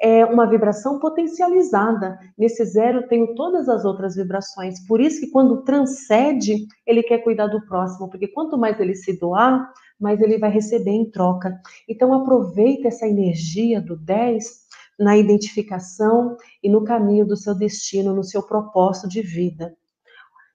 é 0.00 0.24
uma 0.24 0.48
vibração 0.48 0.98
potencializada. 0.98 2.18
Nesse 2.38 2.64
zero, 2.64 3.06
tenho 3.06 3.34
todas 3.34 3.68
as 3.68 3.84
outras 3.84 4.16
vibrações. 4.16 4.86
Por 4.86 4.98
isso 4.98 5.20
que 5.20 5.30
quando 5.30 5.62
transcende, 5.62 6.66
ele 6.86 7.02
quer 7.02 7.18
cuidar 7.18 7.48
do 7.48 7.66
próximo, 7.66 8.08
porque 8.08 8.28
quanto 8.28 8.56
mais 8.56 8.80
ele 8.80 8.94
se 8.94 9.20
doar, 9.20 9.70
mais 10.00 10.22
ele 10.22 10.38
vai 10.38 10.48
receber 10.48 10.92
em 10.92 11.10
troca. 11.10 11.54
Então, 11.86 12.14
aproveita 12.14 12.88
essa 12.88 13.06
energia 13.06 13.78
do 13.78 13.94
10 13.94 14.65
na 14.98 15.16
identificação 15.16 16.36
e 16.62 16.68
no 16.68 16.84
caminho 16.84 17.26
do 17.26 17.36
seu 17.36 17.54
destino, 17.54 18.14
no 18.14 18.24
seu 18.24 18.42
propósito 18.42 19.08
de 19.08 19.22
vida. 19.22 19.76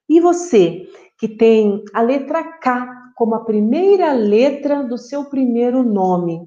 E 0.09 0.19
você, 0.19 0.87
que 1.17 1.27
tem 1.27 1.83
a 1.93 2.01
letra 2.01 2.43
K 2.43 3.01
como 3.15 3.35
a 3.35 3.45
primeira 3.45 4.13
letra 4.13 4.83
do 4.83 4.97
seu 4.97 5.25
primeiro 5.25 5.83
nome. 5.83 6.41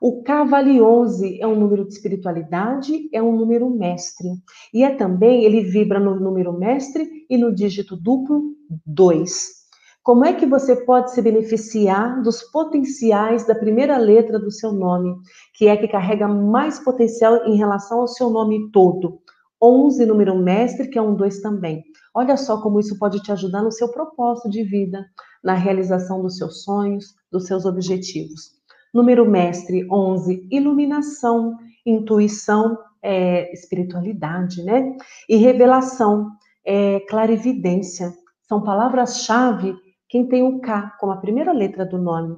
O 0.00 0.22
K 0.22 0.44
vale 0.44 0.80
11, 0.80 1.40
é 1.40 1.46
um 1.46 1.58
número 1.58 1.86
de 1.86 1.92
espiritualidade, 1.92 3.08
é 3.12 3.22
um 3.22 3.36
número 3.36 3.68
mestre. 3.68 4.28
E 4.72 4.82
é 4.82 4.94
também, 4.94 5.44
ele 5.44 5.62
vibra 5.62 6.00
no 6.00 6.18
número 6.18 6.52
mestre 6.52 7.26
e 7.28 7.36
no 7.36 7.54
dígito 7.54 7.96
duplo 7.96 8.54
2. 8.86 9.59
Como 10.10 10.24
é 10.24 10.32
que 10.32 10.44
você 10.44 10.74
pode 10.74 11.12
se 11.12 11.22
beneficiar 11.22 12.20
dos 12.20 12.42
potenciais 12.42 13.46
da 13.46 13.54
primeira 13.54 13.96
letra 13.96 14.40
do 14.40 14.50
seu 14.50 14.72
nome, 14.72 15.14
que 15.54 15.68
é 15.68 15.76
que 15.76 15.86
carrega 15.86 16.26
mais 16.26 16.80
potencial 16.80 17.46
em 17.46 17.56
relação 17.56 18.00
ao 18.00 18.08
seu 18.08 18.28
nome 18.28 18.72
todo? 18.72 19.20
11, 19.62 20.04
número 20.06 20.36
mestre, 20.36 20.88
que 20.88 20.98
é 20.98 21.00
um 21.00 21.14
2 21.14 21.40
também. 21.40 21.84
Olha 22.12 22.36
só 22.36 22.60
como 22.60 22.80
isso 22.80 22.98
pode 22.98 23.22
te 23.22 23.30
ajudar 23.30 23.62
no 23.62 23.70
seu 23.70 23.88
propósito 23.92 24.50
de 24.50 24.64
vida, 24.64 25.06
na 25.44 25.54
realização 25.54 26.20
dos 26.20 26.38
seus 26.38 26.64
sonhos, 26.64 27.14
dos 27.30 27.46
seus 27.46 27.64
objetivos. 27.64 28.50
Número 28.92 29.24
mestre, 29.24 29.86
11, 29.88 30.48
iluminação, 30.50 31.56
intuição, 31.86 32.76
é, 33.00 33.52
espiritualidade, 33.52 34.60
né? 34.64 34.92
E 35.28 35.36
revelação, 35.36 36.32
é, 36.66 36.98
clarividência. 37.08 38.12
São 38.48 38.60
palavras-chave 38.60 39.72
quem 40.10 40.26
tem 40.26 40.42
o 40.42 40.60
K 40.60 40.96
como 40.98 41.12
a 41.12 41.16
primeira 41.16 41.52
letra 41.52 41.86
do 41.86 41.96
nome. 41.96 42.36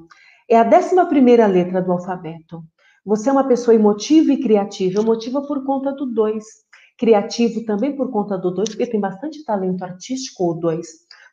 É 0.48 0.58
a 0.58 0.62
décima 0.62 1.06
primeira 1.06 1.46
letra 1.46 1.80
do 1.80 1.90
alfabeto. 1.90 2.62
Você 3.04 3.30
é 3.30 3.32
uma 3.32 3.48
pessoa 3.48 3.74
emotiva 3.74 4.30
e 4.30 4.40
criativa. 4.40 5.00
Emotiva 5.00 5.40
por 5.46 5.64
conta 5.64 5.90
do 5.92 6.06
2. 6.06 6.44
Criativo 6.98 7.64
também 7.64 7.96
por 7.96 8.12
conta 8.12 8.36
do 8.36 8.50
2, 8.50 8.68
porque 8.68 8.86
tem 8.86 9.00
bastante 9.00 9.42
talento 9.44 9.82
artístico, 9.82 10.52
o 10.52 10.54
2. 10.54 10.86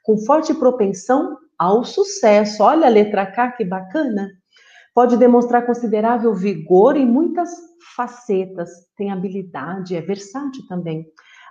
Com 0.04 0.18
forte 0.20 0.54
propensão 0.54 1.38
ao 1.58 1.84
sucesso. 1.84 2.64
Olha 2.64 2.88
a 2.88 2.90
letra 2.90 3.26
K, 3.26 3.52
que 3.52 3.66
bacana. 3.66 4.30
Pode 4.96 5.18
demonstrar 5.18 5.66
considerável 5.66 6.34
vigor 6.34 6.96
em 6.96 7.06
muitas 7.06 7.50
facetas. 7.96 8.70
Tem 8.96 9.12
habilidade, 9.12 9.96
é 9.96 10.02
versátil 10.02 10.66
também. 10.68 11.06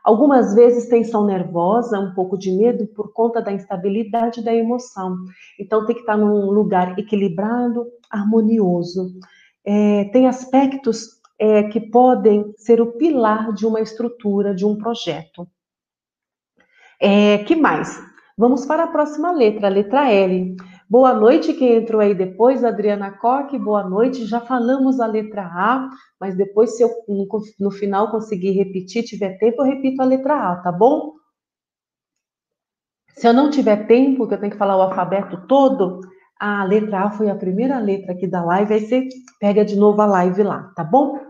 Algumas 0.09 0.55
vezes 0.55 0.89
tensão 0.89 1.27
nervosa, 1.27 2.01
um 2.01 2.15
pouco 2.15 2.39
de 2.39 2.51
medo 2.51 2.87
por 2.87 3.13
conta 3.13 3.43
da 3.43 3.53
instabilidade 3.53 4.43
da 4.43 4.55
emoção. 4.55 5.19
Então 5.61 5.85
tem 5.85 5.95
que 5.95 6.01
estar 6.01 6.17
num 6.17 6.51
lugar 6.51 6.99
equilibrado, 6.99 7.87
harmonioso. 8.11 9.13
É, 9.63 10.05
tem 10.05 10.27
aspectos 10.27 11.21
é, 11.39 11.65
que 11.65 11.79
podem 11.79 12.55
ser 12.57 12.81
o 12.81 12.93
pilar 12.93 13.53
de 13.53 13.67
uma 13.67 13.83
estrutura, 13.83 14.55
de 14.55 14.65
um 14.65 14.79
projeto. 14.79 15.47
É, 16.99 17.45
que 17.45 17.55
mais? 17.55 18.03
Vamos 18.35 18.65
para 18.65 18.85
a 18.85 18.89
próxima 18.91 19.31
letra, 19.31 19.67
a 19.67 19.71
letra 19.71 20.11
L. 20.11 20.57
Boa 20.91 21.13
noite, 21.13 21.53
quem 21.53 21.77
entrou 21.77 22.01
aí 22.01 22.15
depois, 22.15 22.65
Adriana 22.65 23.11
Coque, 23.11 23.59
boa 23.59 23.87
noite. 23.87 24.25
Já 24.25 24.41
falamos 24.41 25.01
a 25.01 25.07
letra 25.07 25.43
A, 25.43 25.91
mas 26.19 26.35
depois, 26.35 26.79
se 26.79 26.83
eu 26.83 26.89
no 27.61 27.71
final 27.71 28.11
conseguir 28.11 28.53
repetir, 28.53 29.05
tiver 29.05 29.37
tempo, 29.37 29.61
eu 29.61 29.67
repito 29.67 30.01
a 30.01 30.07
letra 30.07 30.51
A, 30.51 30.57
tá 30.57 30.73
bom? 30.73 31.13
Se 33.11 33.29
eu 33.29 33.35
não 33.35 33.51
tiver 33.51 33.87
tempo, 33.87 34.27
que 34.27 34.33
eu 34.33 34.41
tenho 34.41 34.51
que 34.51 34.57
falar 34.57 34.79
o 34.79 34.81
alfabeto 34.81 35.47
todo, 35.47 36.01
a 36.41 36.65
letra 36.65 37.03
A 37.03 37.11
foi 37.11 37.29
a 37.29 37.37
primeira 37.37 37.79
letra 37.79 38.13
aqui 38.13 38.27
da 38.27 38.43
live, 38.43 38.73
aí 38.73 38.81
você 38.87 39.07
pega 39.39 39.67
de 39.67 39.77
novo 39.77 40.01
a 40.01 40.07
live 40.07 40.43
lá, 40.43 40.73
tá 40.75 40.83
bom? 40.83 41.21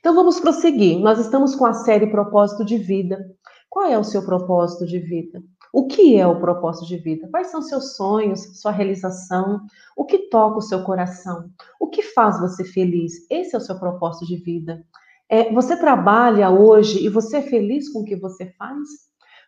Então 0.00 0.16
vamos 0.16 0.40
prosseguir. 0.40 0.98
Nós 0.98 1.20
estamos 1.20 1.54
com 1.54 1.64
a 1.64 1.74
série 1.74 2.10
Propósito 2.10 2.64
de 2.64 2.76
Vida. 2.76 3.24
Qual 3.70 3.86
é 3.86 3.96
o 3.96 4.02
seu 4.02 4.24
propósito 4.24 4.84
de 4.84 4.98
vida? 4.98 5.40
O 5.72 5.86
que 5.86 6.16
é 6.16 6.26
o 6.26 6.38
propósito 6.38 6.86
de 6.86 6.98
vida? 6.98 7.26
Quais 7.30 7.46
são 7.46 7.62
seus 7.62 7.96
sonhos, 7.96 8.60
sua 8.60 8.70
realização? 8.70 9.62
O 9.96 10.04
que 10.04 10.28
toca 10.28 10.58
o 10.58 10.62
seu 10.62 10.84
coração? 10.84 11.48
O 11.80 11.88
que 11.88 12.02
faz 12.02 12.38
você 12.38 12.62
feliz? 12.62 13.26
Esse 13.30 13.54
é 13.54 13.58
o 13.58 13.62
seu 13.62 13.78
propósito 13.78 14.26
de 14.26 14.36
vida. 14.36 14.84
É, 15.30 15.50
você 15.50 15.74
trabalha 15.74 16.50
hoje 16.50 17.02
e 17.02 17.08
você 17.08 17.38
é 17.38 17.42
feliz 17.42 17.88
com 17.90 18.00
o 18.00 18.04
que 18.04 18.16
você 18.16 18.52
faz? 18.58 18.86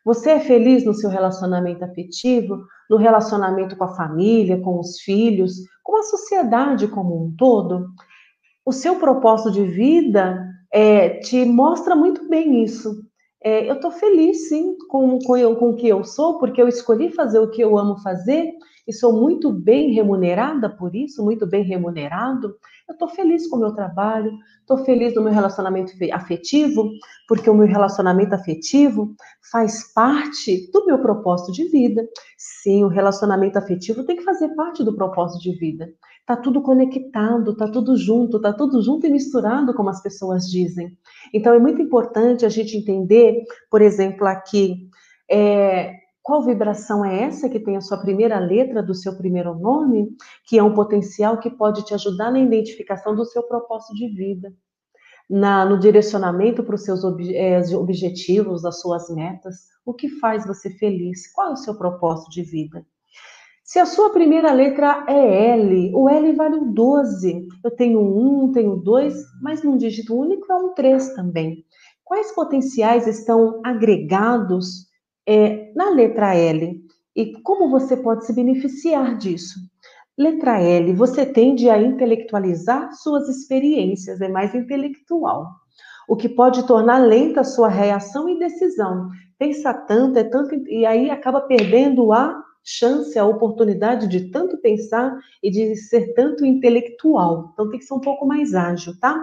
Você 0.03 0.31
é 0.31 0.41
feliz 0.41 0.83
no 0.83 0.95
seu 0.95 1.11
relacionamento 1.11 1.85
afetivo, 1.85 2.65
no 2.89 2.97
relacionamento 2.97 3.77
com 3.77 3.85
a 3.85 3.95
família, 3.95 4.61
com 4.63 4.81
os 4.81 5.01
filhos, 5.01 5.57
com 5.83 5.99
a 5.99 6.03
sociedade 6.05 6.89
como 6.89 7.23
um 7.23 7.37
todo? 7.37 7.89
O 8.65 8.73
seu 8.73 8.97
propósito 8.97 9.51
de 9.51 9.67
vida 9.67 10.43
é, 10.73 11.21
te 11.21 11.45
mostra 11.45 11.95
muito 11.95 12.27
bem 12.31 12.63
isso. 12.63 13.05
É, 13.45 13.69
eu 13.69 13.75
estou 13.75 13.91
feliz, 13.91 14.49
sim, 14.49 14.75
com, 14.89 15.19
com, 15.19 15.55
com 15.55 15.71
o 15.71 15.77
que 15.77 15.87
eu 15.87 16.03
sou, 16.03 16.39
porque 16.39 16.63
eu 16.63 16.67
escolhi 16.67 17.11
fazer 17.11 17.39
o 17.39 17.51
que 17.51 17.61
eu 17.61 17.77
amo 17.77 17.99
fazer 17.99 18.53
e 18.89 18.93
sou 18.93 19.13
muito 19.13 19.53
bem 19.53 19.93
remunerada 19.93 20.69
por 20.69 20.97
isso, 20.97 21.23
muito 21.23 21.47
bem 21.47 21.63
remunerado, 21.63 22.57
eu 22.89 22.93
estou 22.93 23.09
feliz 23.09 23.47
com 23.47 23.57
o 23.57 23.61
meu 23.61 23.75
trabalho, 23.75 24.33
estou 24.61 24.79
feliz 24.79 25.15
no 25.15 25.23
meu 25.23 25.33
relacionamento 25.33 25.93
afetivo, 26.13 26.91
porque 27.27 27.49
o 27.49 27.55
meu 27.55 27.67
relacionamento 27.67 28.35
afetivo 28.35 29.15
faz 29.51 29.93
parte 29.93 30.71
do 30.71 30.85
meu 30.85 30.99
propósito 30.99 31.53
de 31.53 31.65
vida. 31.69 32.07
Sim, 32.37 32.85
o 32.85 32.89
relacionamento 32.89 33.59
afetivo 33.59 34.05
tem 34.05 34.17
que 34.17 34.25
fazer 34.25 34.49
parte 34.55 34.85
do 34.85 34.95
propósito 34.95 35.43
de 35.43 35.59
vida. 35.59 35.89
Tá 36.27 36.37
tudo 36.37 36.63
conectado, 36.63 37.55
tá 37.55 37.69
tudo 37.69 37.97
junto, 37.97 38.41
tá 38.41 38.53
tudo 38.53 38.81
junto 38.83 39.07
e 39.07 39.11
misturado, 39.11 39.75
como 39.75 39.91
as 39.91 40.03
pessoas 40.03 40.45
dizem. 40.45 40.97
Então 41.35 41.53
é 41.53 41.59
muito 41.59 41.83
importante 41.83 42.47
a 42.47 42.49
gente 42.49 42.77
entender, 42.77 43.45
por 43.71 43.83
exemplo, 43.83 44.27
aqui, 44.27 44.89
é, 45.31 45.93
qual 46.25 46.43
vibração 46.43 47.05
é 47.05 47.25
essa 47.25 47.51
que 47.51 47.61
tem 47.61 47.77
a 47.77 47.83
sua 47.83 47.99
primeira 47.99 48.39
letra 48.39 48.83
do 48.83 48.95
seu 48.95 49.15
primeiro 49.15 49.55
nome, 49.59 50.09
que 50.47 50.59
é 50.59 50.63
um 50.63 50.73
potencial 50.73 51.39
que 51.39 51.51
pode 51.51 51.85
te 51.85 51.93
ajudar 51.93 52.31
na 52.33 52.39
identificação 52.39 53.15
do 53.15 53.27
seu 53.27 53.43
propósito 53.43 53.95
de 53.95 54.09
vida, 54.09 54.51
na, 55.29 55.67
no 55.67 55.79
direcionamento 55.79 56.65
para 56.65 56.75
os 56.75 56.85
seus 56.85 57.05
ob, 57.05 57.37
é, 57.37 57.61
objetivos, 57.77 58.65
as 58.65 58.81
suas 58.81 59.11
metas, 59.11 59.69
o 59.85 59.93
que 59.93 60.09
faz 60.09 60.47
você 60.47 60.71
feliz, 60.71 61.31
qual 61.31 61.51
é 61.51 61.53
o 61.53 61.57
seu 61.57 61.75
propósito 61.77 62.31
de 62.31 62.43
vida. 62.43 62.87
Se 63.75 63.81
a 63.81 63.87
sua 63.87 64.11
primeira 64.11 64.53
letra 64.53 65.05
é 65.09 65.51
L, 65.55 65.91
o 65.97 66.09
L 66.09 66.33
vale 66.35 66.55
um 66.55 66.73
12. 66.73 67.49
Eu 67.65 67.73
tenho 67.73 68.01
um, 68.01 68.53
tenho 68.53 68.77
dois, 68.77 69.13
mas 69.43 69.65
num 69.65 69.77
dígito 69.77 70.17
único 70.17 70.53
é 70.53 70.55
um 70.55 70.75
3 70.75 71.13
também. 71.15 71.65
Quais 72.05 72.31
potenciais 72.31 73.09
estão 73.09 73.61
agregados 73.65 74.87
é, 75.27 75.73
na 75.75 75.91
letra 75.91 76.37
L. 76.37 76.81
E 77.17 77.33
como 77.43 77.69
você 77.69 77.97
pode 77.97 78.25
se 78.25 78.33
beneficiar 78.33 79.19
disso? 79.19 79.59
Letra 80.17 80.61
L, 80.61 80.93
você 80.93 81.27
tende 81.27 81.69
a 81.69 81.77
intelectualizar 81.77 82.93
suas 82.95 83.29
experiências, 83.29 84.21
é 84.21 84.29
mais 84.29 84.55
intelectual, 84.55 85.49
o 86.09 86.15
que 86.15 86.29
pode 86.29 86.65
tornar 86.65 86.99
lenta 86.99 87.43
sua 87.43 87.71
reação 87.71 88.29
e 88.29 88.39
decisão. 88.39 89.09
Pensa 89.37 89.75
tanto, 89.75 90.17
é 90.17 90.23
tanto, 90.23 90.55
e 90.69 90.87
aí 90.87 91.11
acaba 91.11 91.41
perdendo 91.41 92.13
a 92.13 92.44
chance, 92.65 93.19
a 93.19 93.27
oportunidade 93.27 94.09
de 94.09 94.31
tanto 94.31 94.57
pensar 94.59 95.17
e 95.43 95.51
de 95.51 95.77
ser 95.77 96.15
tanto 96.15 96.45
intelectual. 96.45 97.51
Então 97.53 97.69
tem 97.69 97.79
que 97.79 97.85
ser 97.85 97.95
um 97.95 98.01
pouco 98.01 98.27
mais 98.27 98.55
ágil, 98.55 98.99
tá? 98.99 99.23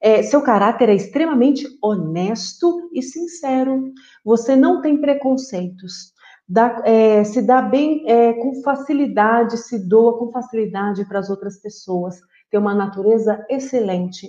É, 0.00 0.22
seu 0.22 0.42
caráter 0.42 0.88
é 0.88 0.94
extremamente 0.94 1.64
honesto 1.80 2.90
e 2.92 3.02
sincero. 3.02 3.92
Você 4.24 4.56
não 4.56 4.80
tem 4.80 5.00
preconceitos. 5.00 6.12
Dá, 6.48 6.82
é, 6.84 7.22
se 7.22 7.40
dá 7.40 7.62
bem 7.62 8.02
é, 8.10 8.32
com 8.32 8.60
facilidade, 8.62 9.56
se 9.58 9.78
doa 9.78 10.18
com 10.18 10.32
facilidade 10.32 11.04
para 11.04 11.20
as 11.20 11.30
outras 11.30 11.60
pessoas. 11.60 12.16
Tem 12.50 12.58
uma 12.58 12.74
natureza 12.74 13.46
excelente. 13.48 14.28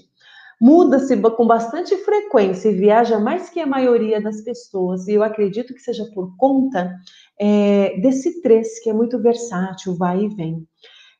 Muda-se 0.63 1.17
com 1.17 1.45
bastante 1.45 1.93
frequência 2.05 2.69
e 2.69 2.73
viaja 2.73 3.19
mais 3.19 3.49
que 3.49 3.59
a 3.59 3.65
maioria 3.65 4.21
das 4.21 4.39
pessoas. 4.39 5.09
E 5.09 5.13
eu 5.13 5.21
acredito 5.21 5.73
que 5.73 5.81
seja 5.81 6.05
por 6.15 6.37
conta 6.37 6.89
é, 7.37 7.99
desse 7.99 8.41
três, 8.41 8.79
que 8.81 8.89
é 8.89 8.93
muito 8.93 9.21
versátil, 9.21 9.93
vai 9.97 10.23
e 10.23 10.29
vem. 10.29 10.65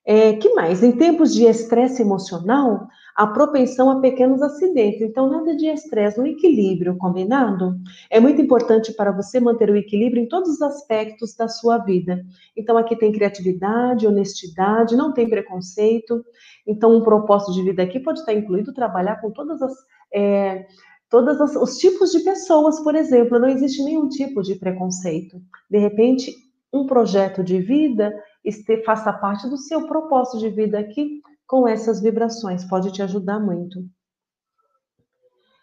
É, 0.06 0.32
que 0.38 0.54
mais? 0.54 0.82
Em 0.82 0.94
tempos 0.94 1.34
de 1.34 1.44
estresse 1.44 2.02
emocional, 2.02 2.88
a 3.16 3.28
propensão 3.28 3.92
a 3.92 4.00
pequenos 4.00 4.42
acidentes. 4.42 5.02
Então, 5.02 5.30
nada 5.30 5.56
de 5.56 5.68
estresse, 5.68 6.20
um 6.20 6.26
equilíbrio, 6.26 6.98
combinado? 6.98 7.76
É 8.10 8.20
muito 8.20 8.42
importante 8.42 8.92
para 8.94 9.12
você 9.12 9.40
manter 9.40 9.70
o 9.70 9.76
equilíbrio 9.76 10.24
em 10.24 10.28
todos 10.28 10.50
os 10.50 10.62
aspectos 10.62 11.36
da 11.36 11.48
sua 11.48 11.78
vida. 11.78 12.26
Então, 12.58 12.78
aqui 12.78 12.96
tem 12.96 13.12
criatividade, 13.12 14.08
honestidade, 14.08 14.96
não 14.96 15.14
tem 15.14 15.30
preconceito. 15.30 16.24
Então, 16.66 16.96
um 16.96 17.02
propósito 17.02 17.54
de 17.54 17.64
vida 17.64 17.84
aqui 17.84 18.00
pode 18.00 18.20
estar 18.20 18.34
incluído 18.34 18.74
trabalhar 18.74 19.22
com 19.22 19.32
todas 19.32 19.62
as. 19.62 19.74
É, 20.14 20.66
todos 21.10 21.56
os 21.56 21.78
tipos 21.78 22.12
de 22.12 22.22
pessoas, 22.22 22.80
por 22.80 22.96
exemplo, 22.96 23.38
não 23.38 23.48
existe 23.48 23.84
nenhum 23.84 24.10
tipo 24.10 24.42
de 24.42 24.56
preconceito. 24.56 25.40
De 25.70 25.78
repente, 25.78 26.34
um 26.74 26.88
projeto 26.88 27.44
de 27.44 27.60
vida 27.60 28.12
este, 28.44 28.84
faça 28.84 29.14
parte 29.14 29.48
do 29.48 29.58
seu 29.58 29.86
propósito 29.88 30.40
de 30.40 30.50
vida 30.50 30.80
aqui 30.80 31.22
com 31.48 31.68
essas 31.68 32.02
vibrações, 32.02 32.66
pode 32.66 32.92
te 32.92 33.02
ajudar 33.02 33.40
muito. 33.40 33.84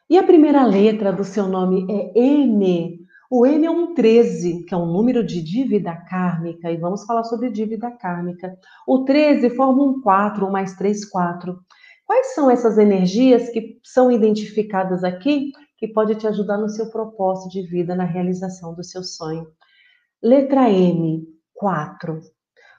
E 0.09 0.19
a 0.19 0.23
primeira 0.23 0.65
letra 0.65 1.13
do 1.13 1.23
seu 1.23 1.47
nome 1.47 1.87
é 1.89 2.19
M. 2.19 2.99
O 3.31 3.47
M 3.47 3.65
é 3.65 3.71
um 3.71 3.95
13, 3.95 4.65
que 4.65 4.75
é 4.75 4.77
um 4.77 4.87
número 4.87 5.25
de 5.25 5.41
dívida 5.41 5.95
kármica, 5.95 6.69
e 6.69 6.77
vamos 6.77 7.05
falar 7.05 7.23
sobre 7.23 7.49
dívida 7.49 7.91
kármica. 7.93 8.59
O 8.85 9.05
13 9.05 9.51
forma 9.51 9.85
um 9.85 10.01
4, 10.01 10.45
um 10.45 10.51
mais 10.51 10.75
3, 10.75 11.09
4. 11.09 11.57
Quais 12.05 12.35
são 12.35 12.51
essas 12.51 12.77
energias 12.77 13.51
que 13.51 13.79
são 13.85 14.11
identificadas 14.11 15.05
aqui 15.05 15.53
que 15.79 15.87
pode 15.87 16.17
te 16.17 16.27
ajudar 16.27 16.59
no 16.59 16.69
seu 16.69 16.91
propósito 16.91 17.53
de 17.53 17.63
vida, 17.63 17.95
na 17.95 18.03
realização 18.03 18.75
do 18.75 18.83
seu 18.83 19.05
sonho? 19.05 19.47
Letra 20.21 20.69
M, 20.69 21.25
4. 21.55 22.21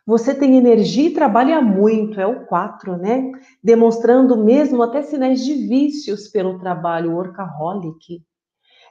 Você 0.05 0.33
tem 0.33 0.57
energia 0.57 1.09
e 1.09 1.13
trabalha 1.13 1.61
muito, 1.61 2.19
é 2.19 2.25
o 2.25 2.45
4, 2.45 2.97
né? 2.97 3.31
Demonstrando 3.63 4.35
mesmo 4.35 4.81
até 4.81 5.03
sinais 5.03 5.43
de 5.45 5.53
vícios 5.53 6.27
pelo 6.27 6.57
trabalho, 6.57 7.13
workaholic. 7.13 8.23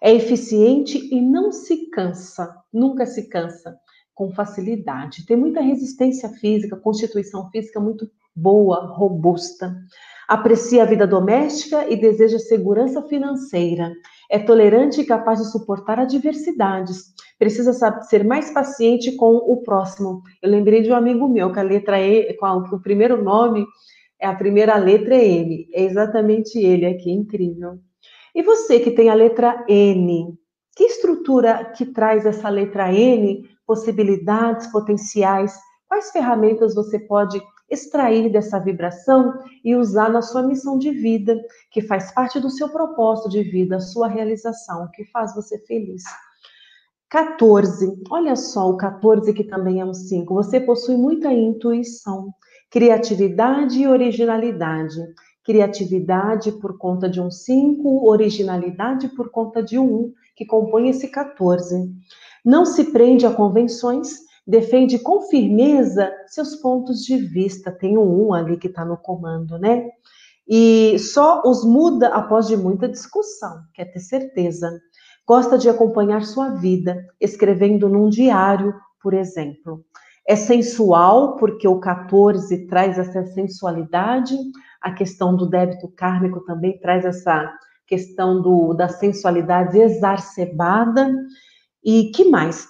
É 0.00 0.14
eficiente 0.14 1.12
e 1.12 1.20
não 1.20 1.50
se 1.50 1.90
cansa, 1.90 2.56
nunca 2.72 3.04
se 3.04 3.28
cansa, 3.28 3.76
com 4.14 4.32
facilidade. 4.32 5.26
Tem 5.26 5.36
muita 5.36 5.60
resistência 5.60 6.28
física, 6.28 6.76
constituição 6.76 7.50
física 7.50 7.80
muito 7.80 8.08
boa, 8.34 8.94
robusta. 8.94 9.76
Aprecia 10.28 10.84
a 10.84 10.86
vida 10.86 11.06
doméstica 11.06 11.90
e 11.90 11.96
deseja 11.96 12.38
segurança 12.38 13.02
financeira. 13.02 13.92
É 14.30 14.38
tolerante 14.38 15.00
e 15.00 15.04
capaz 15.04 15.40
de 15.40 15.50
suportar 15.50 15.98
adversidades 15.98 17.12
precisa 17.40 17.72
ser 18.02 18.22
mais 18.22 18.50
paciente 18.50 19.16
com 19.16 19.34
o 19.34 19.62
próximo. 19.62 20.22
Eu 20.42 20.50
lembrei 20.50 20.82
de 20.82 20.92
um 20.92 20.94
amigo 20.94 21.26
meu 21.26 21.50
que 21.50 21.58
a 21.58 21.62
letra 21.62 21.98
E, 21.98 22.34
com 22.34 22.46
o 22.46 22.82
primeiro 22.82 23.24
nome, 23.24 23.64
é 24.20 24.26
a 24.26 24.34
primeira 24.34 24.76
letra 24.76 25.14
é 25.14 25.26
N. 25.26 25.66
É 25.72 25.82
exatamente 25.82 26.58
ele 26.58 26.84
aqui, 26.84 27.10
incrível. 27.10 27.78
E 28.34 28.42
você 28.42 28.78
que 28.78 28.90
tem 28.90 29.08
a 29.08 29.14
letra 29.14 29.64
N, 29.66 30.38
que 30.76 30.84
estrutura 30.84 31.72
que 31.74 31.86
traz 31.86 32.26
essa 32.26 32.50
letra 32.50 32.92
N? 32.92 33.42
Possibilidades, 33.66 34.66
potenciais? 34.66 35.58
Quais 35.88 36.10
ferramentas 36.10 36.74
você 36.74 36.98
pode 36.98 37.40
extrair 37.70 38.30
dessa 38.30 38.58
vibração 38.58 39.32
e 39.64 39.74
usar 39.74 40.10
na 40.10 40.20
sua 40.20 40.42
missão 40.42 40.76
de 40.76 40.90
vida, 40.90 41.40
que 41.70 41.80
faz 41.80 42.12
parte 42.12 42.38
do 42.38 42.50
seu 42.50 42.68
propósito 42.68 43.30
de 43.30 43.42
vida, 43.44 43.76
a 43.76 43.80
sua 43.80 44.08
realização, 44.08 44.90
que 44.92 45.06
faz 45.06 45.34
você 45.34 45.58
feliz? 45.60 46.02
14. 47.10 48.02
Olha 48.08 48.36
só 48.36 48.70
o 48.70 48.76
14 48.76 49.32
que 49.34 49.42
também 49.42 49.80
é 49.80 49.84
um 49.84 49.92
5. 49.92 50.32
Você 50.32 50.60
possui 50.60 50.96
muita 50.96 51.32
intuição, 51.32 52.32
criatividade 52.70 53.80
e 53.80 53.88
originalidade. 53.88 54.96
Criatividade 55.44 56.52
por 56.52 56.78
conta 56.78 57.08
de 57.08 57.20
um 57.20 57.30
5, 57.30 58.08
originalidade 58.08 59.08
por 59.08 59.30
conta 59.30 59.60
de 59.60 59.76
um 59.76 60.04
1, 60.04 60.12
que 60.36 60.46
compõe 60.46 60.88
esse 60.88 61.08
14. 61.08 61.90
Não 62.44 62.64
se 62.64 62.92
prende 62.92 63.26
a 63.26 63.32
convenções, 63.32 64.20
defende 64.46 64.98
com 64.98 65.22
firmeza 65.22 66.12
seus 66.28 66.54
pontos 66.56 67.00
de 67.04 67.16
vista. 67.16 67.72
Tem 67.72 67.98
um 67.98 68.28
1 68.28 68.34
ali 68.34 68.56
que 68.56 68.68
está 68.68 68.84
no 68.84 68.96
comando, 68.96 69.58
né? 69.58 69.88
E 70.48 70.96
só 70.98 71.42
os 71.44 71.64
muda 71.64 72.08
após 72.08 72.46
de 72.46 72.56
muita 72.56 72.88
discussão, 72.88 73.62
quer 73.74 73.86
ter 73.86 74.00
certeza. 74.00 74.80
Gosta 75.30 75.56
de 75.56 75.68
acompanhar 75.68 76.24
sua 76.24 76.48
vida, 76.48 77.06
escrevendo 77.20 77.88
num 77.88 78.08
diário, 78.08 78.74
por 79.00 79.14
exemplo. 79.14 79.84
É 80.26 80.34
sensual, 80.34 81.36
porque 81.36 81.68
o 81.68 81.78
14 81.78 82.66
traz 82.66 82.98
essa 82.98 83.24
sensualidade, 83.26 84.36
a 84.82 84.90
questão 84.90 85.36
do 85.36 85.48
débito 85.48 85.86
kármico 85.86 86.40
também 86.40 86.80
traz 86.80 87.04
essa 87.04 87.48
questão 87.86 88.42
do, 88.42 88.74
da 88.74 88.88
sensualidade 88.88 89.78
exacerbada. 89.78 91.14
E 91.84 92.10
que 92.10 92.24
mais? 92.24 92.66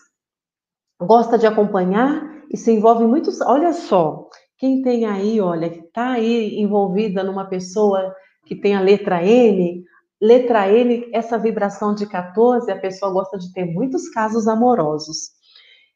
Gosta 1.00 1.38
de 1.38 1.46
acompanhar 1.46 2.22
e 2.52 2.58
se 2.58 2.70
envolve 2.72 3.04
em 3.04 3.08
muitos. 3.08 3.40
Olha 3.40 3.72
só, 3.72 4.28
quem 4.58 4.82
tem 4.82 5.06
aí, 5.06 5.40
olha, 5.40 5.70
que 5.70 5.80
está 5.80 6.10
aí 6.10 6.60
envolvida 6.60 7.24
numa 7.24 7.46
pessoa 7.46 8.14
que 8.44 8.54
tem 8.54 8.74
a 8.74 8.82
letra 8.82 9.24
N, 9.24 9.82
Letra 10.20 10.68
N, 10.68 11.08
essa 11.12 11.38
vibração 11.38 11.94
de 11.94 12.06
14, 12.06 12.70
a 12.70 12.78
pessoa 12.78 13.10
gosta 13.10 13.38
de 13.38 13.52
ter 13.52 13.64
muitos 13.64 14.08
casos 14.10 14.46
amorosos. 14.46 15.30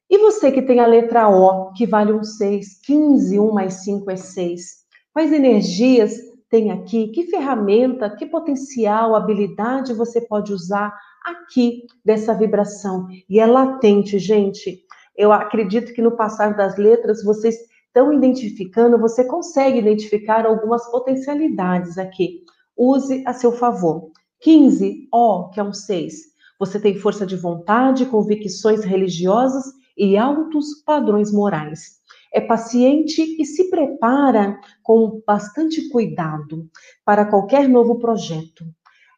E 0.09 0.19
você 0.19 0.51
que 0.51 0.63
tem 0.63 0.81
a 0.81 0.87
letra 0.87 1.29
O, 1.29 1.73
que 1.73 1.87
vale 1.87 2.13
um 2.13 2.25
6, 2.25 2.81
15, 2.87 3.39
1 3.39 3.53
mais 3.53 3.85
5 3.85 4.11
é 4.11 4.17
6. 4.17 4.85
Quais 5.13 5.33
energias 5.33 6.13
tem 6.49 6.71
aqui? 6.71 7.09
Que 7.09 7.25
ferramenta, 7.25 8.09
que 8.09 8.27
potencial, 8.27 9.15
habilidade 9.15 9.93
você 9.93 10.21
pode 10.21 10.53
usar 10.53 10.95
aqui 11.25 11.83
dessa 12.05 12.33
vibração? 12.33 13.07
E 13.29 13.41
é 13.41 13.47
latente, 13.47 14.19
gente. 14.19 14.85
eu 15.17 15.33
acredito 15.33 15.93
que 15.93 16.03
no 16.03 16.17
passar 16.17 16.57
das 16.57 16.77
letras 16.77 17.23
vocês 17.23 17.57
estão 17.87 18.13
identificando, 18.13 18.99
você 18.99 19.25
consegue 19.25 19.79
identificar 19.79 20.47
algumas 20.47 20.91
potencialidades 20.91 21.97
aqui. 21.99 22.43
Use 22.77 23.23
a 23.27 23.33
seu 23.33 23.53
favor. 23.53 24.11
15, 24.41 25.09
O, 25.13 25.49
que 25.49 25.61
é 25.61 25.65
um 25.65 25.73
6. 25.73 26.15
Você 26.59 26.79
tem 26.79 26.99
força 26.99 27.27
de 27.27 27.37
vontade, 27.37 28.07
convicções 28.07 28.85
religiosas 28.85 29.65
e 29.97 30.17
altos 30.17 30.83
padrões 30.85 31.33
morais. 31.33 32.01
É 32.33 32.41
paciente 32.41 33.23
e 33.41 33.45
se 33.45 33.71
prepara 33.71 34.59
com 34.83 35.23
bastante 35.27 35.89
cuidado 35.89 36.69
para 37.05 37.25
qualquer 37.25 37.69
novo 37.69 37.99
projeto. 37.99 38.65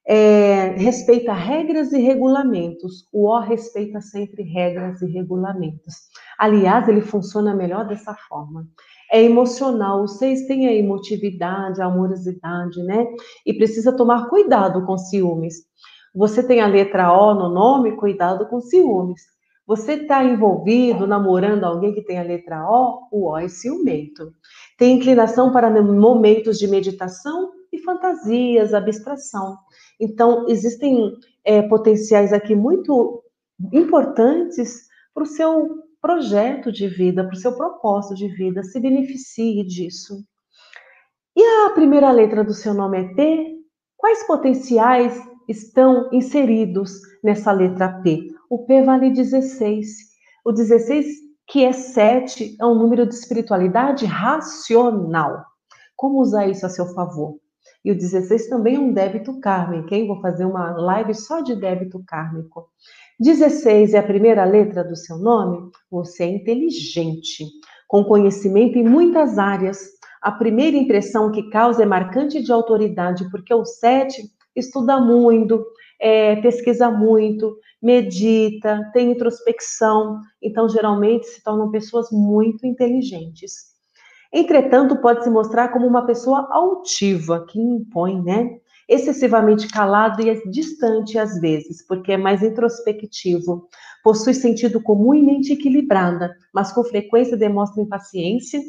É, 0.06 0.76
respeita 0.76 1.32
regras 1.32 1.92
e 1.92 1.98
regulamentos. 1.98 3.08
O 3.12 3.26
O 3.26 3.40
respeita 3.40 4.00
sempre 4.00 4.42
regras 4.42 5.02
e 5.02 5.06
regulamentos. 5.06 5.94
Aliás, 6.38 6.88
ele 6.88 7.00
funciona 7.00 7.54
melhor 7.54 7.88
dessa 7.88 8.14
forma. 8.28 8.68
É 9.12 9.22
emocional, 9.22 10.02
o 10.02 10.08
seis 10.08 10.48
a 10.48 10.72
emotividade, 10.72 11.80
a 11.80 11.86
amorosidade, 11.86 12.82
né? 12.82 13.06
E 13.44 13.54
precisa 13.54 13.96
tomar 13.96 14.28
cuidado 14.28 14.84
com 14.84 14.98
ciúmes. 14.98 15.64
Você 16.14 16.42
tem 16.42 16.60
a 16.60 16.66
letra 16.66 17.12
O 17.12 17.34
no 17.34 17.48
nome, 17.48 17.96
cuidado 17.96 18.48
com 18.48 18.60
ciúmes. 18.60 19.20
Você 19.66 19.94
está 19.94 20.24
envolvido, 20.24 21.06
namorando 21.06 21.64
alguém 21.64 21.92
que 21.92 22.02
tem 22.02 22.18
a 22.18 22.22
letra 22.22 22.64
O, 22.70 23.08
o 23.10 23.30
O 23.30 23.36
é 23.36 23.48
ciumento. 23.48 24.32
Tem 24.78 24.96
inclinação 24.96 25.52
para 25.52 25.68
momentos 25.82 26.58
de 26.58 26.68
meditação 26.68 27.50
e 27.72 27.78
fantasias, 27.78 28.72
abstração. 28.72 29.56
Então, 30.00 30.46
existem 30.48 31.12
é, 31.44 31.62
potenciais 31.62 32.32
aqui 32.32 32.54
muito 32.54 33.22
importantes 33.72 34.86
para 35.12 35.24
o 35.24 35.26
seu 35.26 35.85
projeto 36.06 36.70
de 36.70 36.86
vida, 36.86 37.24
para 37.24 37.34
o 37.34 37.36
seu 37.36 37.56
propósito 37.56 38.14
de 38.14 38.28
vida. 38.28 38.62
Se 38.62 38.78
beneficie 38.78 39.66
disso. 39.66 40.24
E 41.36 41.42
a 41.66 41.70
primeira 41.70 42.12
letra 42.12 42.44
do 42.44 42.54
seu 42.54 42.72
nome 42.72 42.98
é 42.98 43.14
P? 43.14 43.56
Quais 43.96 44.24
potenciais 44.24 45.20
estão 45.48 46.08
inseridos 46.12 46.92
nessa 47.22 47.50
letra 47.50 48.00
P. 48.02 48.28
O 48.48 48.64
P 48.66 48.82
vale 48.82 49.10
16. 49.10 49.88
O 50.44 50.52
16, 50.52 51.06
que 51.48 51.64
é 51.64 51.72
7, 51.72 52.56
é 52.60 52.64
um 52.64 52.74
número 52.74 53.06
de 53.06 53.14
espiritualidade 53.14 54.06
racional. 54.06 55.44
Como 55.96 56.20
usar 56.20 56.46
isso 56.46 56.64
a 56.66 56.68
seu 56.68 56.86
favor? 56.94 57.36
E 57.84 57.90
o 57.90 57.96
16 57.96 58.48
também 58.48 58.76
é 58.76 58.78
um 58.78 58.92
débito 58.92 59.40
kármico, 59.40 59.92
hein? 59.94 60.06
Vou 60.06 60.20
fazer 60.20 60.44
uma 60.44 60.70
live 60.72 61.14
só 61.14 61.40
de 61.40 61.54
débito 61.56 62.02
kármico. 62.06 62.68
16 63.18 63.94
é 63.94 63.98
a 63.98 64.02
primeira 64.02 64.44
letra 64.44 64.84
do 64.84 64.94
seu 64.94 65.16
nome? 65.16 65.70
Você 65.90 66.24
é 66.24 66.26
inteligente, 66.26 67.46
com 67.88 68.04
conhecimento 68.04 68.78
em 68.78 68.84
muitas 68.84 69.38
áreas. 69.38 69.88
A 70.20 70.30
primeira 70.30 70.76
impressão 70.76 71.30
que 71.30 71.48
causa 71.48 71.82
é 71.82 71.86
marcante 71.86 72.42
de 72.42 72.52
autoridade, 72.52 73.28
porque 73.30 73.54
o 73.54 73.64
7 73.64 74.22
estuda 74.54 75.00
muito, 75.00 75.64
é, 75.98 76.36
pesquisa 76.36 76.90
muito, 76.90 77.56
medita, 77.82 78.90
tem 78.92 79.12
introspecção, 79.12 80.20
então 80.42 80.68
geralmente 80.68 81.26
se 81.26 81.42
tornam 81.42 81.70
pessoas 81.70 82.08
muito 82.10 82.66
inteligentes. 82.66 83.76
Entretanto, 84.32 85.00
pode 85.00 85.24
se 85.24 85.30
mostrar 85.30 85.68
como 85.68 85.86
uma 85.86 86.04
pessoa 86.04 86.48
altiva, 86.50 87.46
que 87.48 87.58
impõe, 87.58 88.22
né? 88.22 88.58
Excessivamente 88.88 89.68
calado 89.68 90.22
e 90.22 90.48
distante 90.48 91.18
às 91.18 91.40
vezes, 91.40 91.84
porque 91.86 92.12
é 92.12 92.16
mais 92.16 92.42
introspectivo. 92.42 93.68
Possui 94.02 94.34
sentido 94.34 94.80
comum 94.80 95.12
e 95.14 95.22
mente 95.22 95.52
equilibrada, 95.52 96.34
mas 96.54 96.72
com 96.72 96.84
frequência 96.84 97.36
demonstra 97.36 97.82
impaciência 97.82 98.60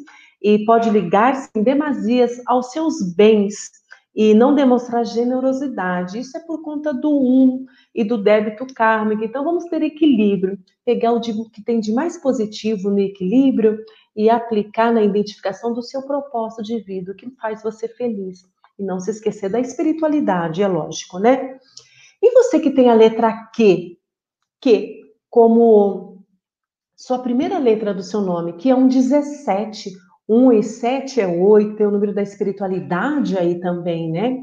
e 0.42 0.66
pode 0.66 0.90
ligar-se 0.90 1.50
em 1.56 1.62
demasias 1.62 2.42
aos 2.48 2.72
seus 2.72 3.14
bens 3.16 3.72
e 4.18 4.34
não 4.34 4.56
demonstrar 4.56 5.06
generosidade. 5.06 6.18
Isso 6.18 6.36
é 6.36 6.40
por 6.40 6.64
conta 6.64 6.92
do 6.92 7.16
um 7.16 7.68
e 7.94 8.04
do 8.04 8.18
débito 8.18 8.66
kármico. 8.74 9.24
Então, 9.24 9.44
vamos 9.44 9.66
ter 9.66 9.84
equilíbrio, 9.84 10.58
pegar 10.84 11.12
o 11.12 11.22
que 11.22 11.64
tem 11.64 11.80
de 11.80 11.94
mais 11.94 12.18
positivo 12.18 12.90
no 12.90 13.00
equilíbrio 13.00 13.78
e 14.16 14.28
aplicar 14.28 14.92
na 14.92 15.04
identificação 15.04 15.72
do 15.72 15.84
seu 15.84 16.02
propósito 16.02 16.64
de 16.64 16.80
vida, 16.80 17.12
o 17.12 17.16
que 17.16 17.30
faz 17.40 17.62
você 17.62 17.88
feliz. 17.88 18.44
E 18.80 18.84
não 18.84 19.00
se 19.00 19.12
esquecer 19.12 19.50
da 19.50 19.60
espiritualidade, 19.60 20.62
é 20.62 20.68
lógico, 20.68 21.20
né? 21.20 21.58
E 22.22 22.32
você 22.32 22.60
que 22.60 22.72
tem 22.72 22.90
a 22.90 22.94
letra 22.94 23.50
Q, 23.56 23.98
Q 24.62 25.02
como 25.30 26.24
sua 26.96 27.20
primeira 27.20 27.60
letra 27.60 27.94
do 27.94 28.02
seu 28.02 28.22
nome, 28.22 28.54
que 28.54 28.70
é 28.70 28.76
um 28.76 28.88
17, 28.88 29.92
1 30.28 30.52
e 30.54 30.64
7 30.64 31.22
é 31.22 31.28
8, 31.28 31.76
tem 31.76 31.88
o 31.88 31.92
número 31.92 32.14
da 32.14 32.22
espiritualidade 32.22 33.38
aí 33.38 33.60
também, 33.60 34.12
né? 34.12 34.38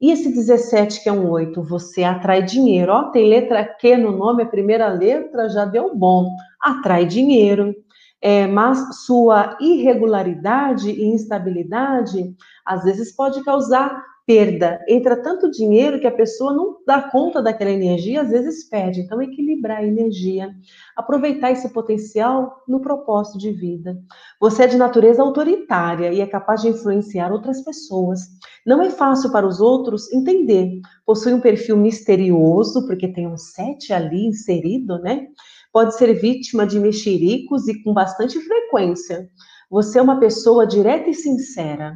E 0.00 0.10
esse 0.10 0.30
17, 0.30 1.02
que 1.02 1.08
é 1.08 1.12
um 1.12 1.30
8, 1.30 1.62
você 1.62 2.04
atrai 2.04 2.42
dinheiro. 2.42 2.92
Ó, 2.92 3.04
tem 3.04 3.28
letra 3.28 3.64
Q 3.64 3.96
no 3.96 4.12
nome, 4.12 4.42
a 4.42 4.46
primeira 4.46 4.88
letra 4.88 5.48
já 5.48 5.64
deu 5.64 5.96
bom. 5.96 6.28
Atrai 6.60 7.06
dinheiro. 7.06 7.74
É, 8.20 8.46
mas 8.46 9.04
sua 9.04 9.56
irregularidade 9.60 10.90
e 10.90 11.04
instabilidade 11.04 12.34
às 12.64 12.84
vezes 12.84 13.14
pode 13.14 13.44
causar 13.44 14.02
perda. 14.26 14.84
Entra 14.88 15.22
tanto 15.22 15.50
dinheiro 15.50 16.00
que 16.00 16.06
a 16.06 16.10
pessoa 16.10 16.52
não 16.52 16.78
dá 16.84 17.00
conta 17.00 17.40
daquela 17.40 17.70
energia, 17.70 18.22
às 18.22 18.30
vezes 18.30 18.68
perde. 18.68 19.00
Então, 19.00 19.22
equilibrar 19.22 19.78
a 19.78 19.86
energia, 19.86 20.50
aproveitar 20.96 21.52
esse 21.52 21.68
potencial 21.68 22.62
no 22.66 22.80
propósito 22.80 23.38
de 23.38 23.52
vida. 23.52 23.96
Você 24.40 24.64
é 24.64 24.66
de 24.66 24.76
natureza 24.76 25.22
autoritária 25.22 26.12
e 26.12 26.20
é 26.20 26.26
capaz 26.26 26.62
de 26.62 26.68
influenciar 26.68 27.30
outras 27.30 27.62
pessoas. 27.62 28.20
Não 28.66 28.82
é 28.82 28.90
fácil 28.90 29.30
para 29.30 29.46
os 29.46 29.60
outros 29.60 30.12
entender. 30.12 30.80
Possui 31.06 31.32
um 31.32 31.40
perfil 31.40 31.76
misterioso, 31.76 32.84
porque 32.86 33.06
tem 33.06 33.28
um 33.28 33.36
sete 33.36 33.92
ali 33.92 34.26
inserido, 34.26 34.98
né? 34.98 35.28
Pode 35.76 35.94
ser 35.94 36.14
vítima 36.14 36.66
de 36.66 36.80
mexericos 36.80 37.68
e 37.68 37.82
com 37.82 37.92
bastante 37.92 38.40
frequência. 38.40 39.28
Você 39.70 39.98
é 39.98 40.02
uma 40.02 40.18
pessoa 40.18 40.66
direta 40.66 41.10
e 41.10 41.12
sincera 41.12 41.94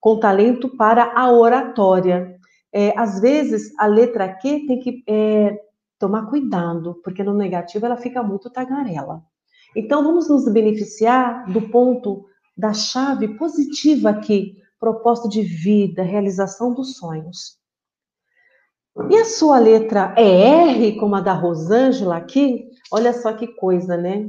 com 0.00 0.18
talento 0.18 0.74
para 0.78 1.12
a 1.14 1.30
oratória. 1.30 2.34
É, 2.72 2.98
às 2.98 3.20
vezes, 3.20 3.70
a 3.78 3.84
letra 3.84 4.32
Q 4.32 4.64
tem 4.66 4.80
que 4.80 5.04
é, 5.06 5.60
tomar 5.98 6.30
cuidado, 6.30 7.02
porque 7.04 7.22
no 7.22 7.34
negativo 7.34 7.84
ela 7.84 7.98
fica 7.98 8.22
muito 8.22 8.48
tagarela. 8.48 9.22
Então, 9.76 10.02
vamos 10.02 10.26
nos 10.26 10.50
beneficiar 10.50 11.52
do 11.52 11.68
ponto 11.68 12.24
da 12.56 12.72
chave 12.72 13.36
positiva 13.36 14.08
aqui, 14.08 14.56
propósito 14.80 15.28
de 15.28 15.42
vida, 15.42 16.02
realização 16.02 16.72
dos 16.72 16.96
sonhos. 16.96 17.58
E 19.10 19.16
a 19.18 19.26
sua 19.26 19.58
letra 19.58 20.14
é 20.16 20.70
R, 20.70 20.98
como 20.98 21.14
a 21.14 21.20
da 21.20 21.34
Rosângela 21.34 22.16
aqui? 22.16 22.67
Olha 22.90 23.12
só 23.12 23.32
que 23.32 23.46
coisa, 23.46 23.96
né? 23.96 24.28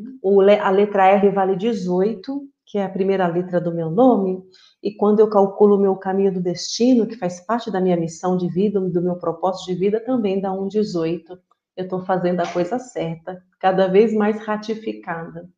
a 0.61 0.69
letra 0.69 1.07
R 1.07 1.29
vale 1.29 1.55
18, 1.55 2.47
que 2.65 2.77
é 2.77 2.83
a 2.83 2.89
primeira 2.89 3.25
letra 3.27 3.59
do 3.59 3.73
meu 3.73 3.89
nome, 3.89 4.43
e 4.83 4.93
quando 4.93 5.19
eu 5.19 5.29
calculo 5.29 5.75
o 5.75 5.81
meu 5.81 5.95
caminho 5.95 6.33
do 6.33 6.41
destino, 6.41 7.07
que 7.07 7.17
faz 7.17 7.39
parte 7.39 7.71
da 7.71 7.81
minha 7.81 7.97
missão 7.97 8.37
de 8.37 8.47
vida, 8.47 8.79
do 8.79 9.01
meu 9.01 9.15
propósito 9.15 9.67
de 9.67 9.75
vida, 9.75 9.99
também 9.99 10.39
dá 10.39 10.51
um 10.51 10.67
18. 10.67 11.39
Eu 11.75 11.83
estou 11.85 12.05
fazendo 12.05 12.41
a 12.41 12.47
coisa 12.47 12.77
certa, 12.77 13.41
cada 13.59 13.87
vez 13.87 14.13
mais 14.13 14.39
ratificada. 14.45 15.49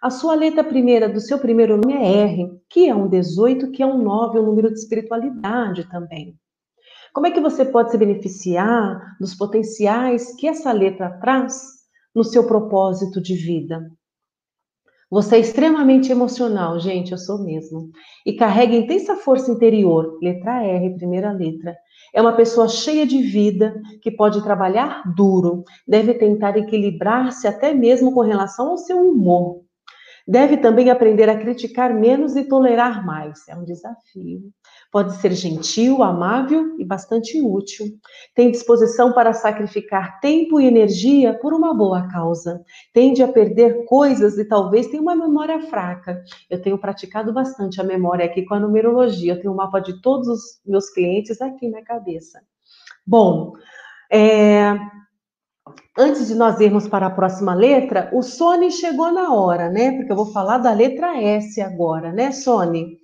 A 0.00 0.10
sua 0.10 0.34
letra 0.34 0.64
primeira 0.64 1.08
do 1.08 1.20
seu 1.20 1.38
primeiro 1.38 1.76
nome 1.76 1.94
é 1.94 2.22
R, 2.24 2.50
que 2.68 2.88
é 2.88 2.94
um 2.94 3.08
18, 3.08 3.70
que 3.70 3.82
é 3.82 3.86
um 3.86 4.02
9, 4.02 4.38
um 4.38 4.46
número 4.46 4.68
de 4.68 4.78
espiritualidade 4.78 5.88
também. 5.88 6.36
Como 7.12 7.26
é 7.26 7.30
que 7.30 7.40
você 7.40 7.64
pode 7.64 7.90
se 7.90 7.98
beneficiar 7.98 9.16
dos 9.20 9.34
potenciais 9.34 10.34
que 10.36 10.46
essa 10.46 10.72
letra 10.72 11.10
traz 11.20 11.77
no 12.18 12.24
seu 12.24 12.44
propósito 12.44 13.22
de 13.22 13.36
vida? 13.36 13.80
Você 15.08 15.36
é 15.36 15.38
extremamente 15.38 16.10
emocional, 16.10 16.78
gente, 16.80 17.12
eu 17.12 17.18
sou 17.18 17.42
mesmo. 17.42 17.90
E 18.26 18.34
carrega 18.34 18.74
intensa 18.74 19.16
força 19.16 19.52
interior, 19.52 20.18
letra 20.20 20.62
R, 20.64 20.96
primeira 20.96 21.32
letra. 21.32 21.76
É 22.12 22.20
uma 22.20 22.34
pessoa 22.34 22.68
cheia 22.68 23.06
de 23.06 23.22
vida, 23.22 23.80
que 24.02 24.10
pode 24.10 24.42
trabalhar 24.42 25.02
duro, 25.14 25.62
deve 25.86 26.12
tentar 26.14 26.58
equilibrar-se 26.58 27.46
até 27.46 27.72
mesmo 27.72 28.12
com 28.12 28.20
relação 28.20 28.70
ao 28.70 28.78
seu 28.78 28.98
humor. 28.98 29.62
Deve 30.28 30.58
também 30.58 30.90
aprender 30.90 31.26
a 31.30 31.38
criticar 31.38 31.94
menos 31.94 32.36
e 32.36 32.44
tolerar 32.44 33.06
mais. 33.06 33.48
É 33.48 33.56
um 33.56 33.64
desafio. 33.64 34.42
Pode 34.92 35.16
ser 35.16 35.32
gentil, 35.32 36.02
amável 36.02 36.78
e 36.78 36.84
bastante 36.84 37.40
útil. 37.40 37.86
Tem 38.34 38.50
disposição 38.50 39.14
para 39.14 39.32
sacrificar 39.32 40.20
tempo 40.20 40.60
e 40.60 40.66
energia 40.66 41.32
por 41.32 41.54
uma 41.54 41.72
boa 41.72 42.08
causa. 42.08 42.62
Tende 42.92 43.22
a 43.22 43.28
perder 43.28 43.86
coisas 43.86 44.36
e 44.36 44.44
talvez 44.44 44.86
tenha 44.88 45.00
uma 45.00 45.16
memória 45.16 45.62
fraca. 45.62 46.22
Eu 46.50 46.60
tenho 46.60 46.76
praticado 46.76 47.32
bastante 47.32 47.80
a 47.80 47.84
memória 47.84 48.26
aqui 48.26 48.44
com 48.44 48.52
a 48.52 48.60
numerologia. 48.60 49.32
Eu 49.32 49.40
tenho 49.40 49.54
um 49.54 49.56
mapa 49.56 49.80
de 49.80 49.98
todos 50.02 50.28
os 50.28 50.60
meus 50.66 50.90
clientes 50.90 51.40
aqui 51.40 51.70
na 51.70 51.80
cabeça. 51.80 52.38
Bom, 53.06 53.54
é, 54.12 54.76
antes 55.98 56.28
de 56.28 56.34
nós 56.34 56.60
irmos 56.60 56.86
para 56.86 57.06
a 57.06 57.10
próxima 57.10 57.52
letra, 57.54 58.08
o 58.12 58.22
Sony 58.22 58.70
chegou 58.70 59.10
na 59.10 59.34
hora, 59.34 59.68
né? 59.68 59.92
Porque 59.96 60.12
eu 60.12 60.16
vou 60.16 60.32
falar 60.32 60.58
da 60.58 60.72
letra 60.72 61.20
S 61.20 61.60
agora, 61.60 62.12
né, 62.12 62.30
Sony? 62.30 62.96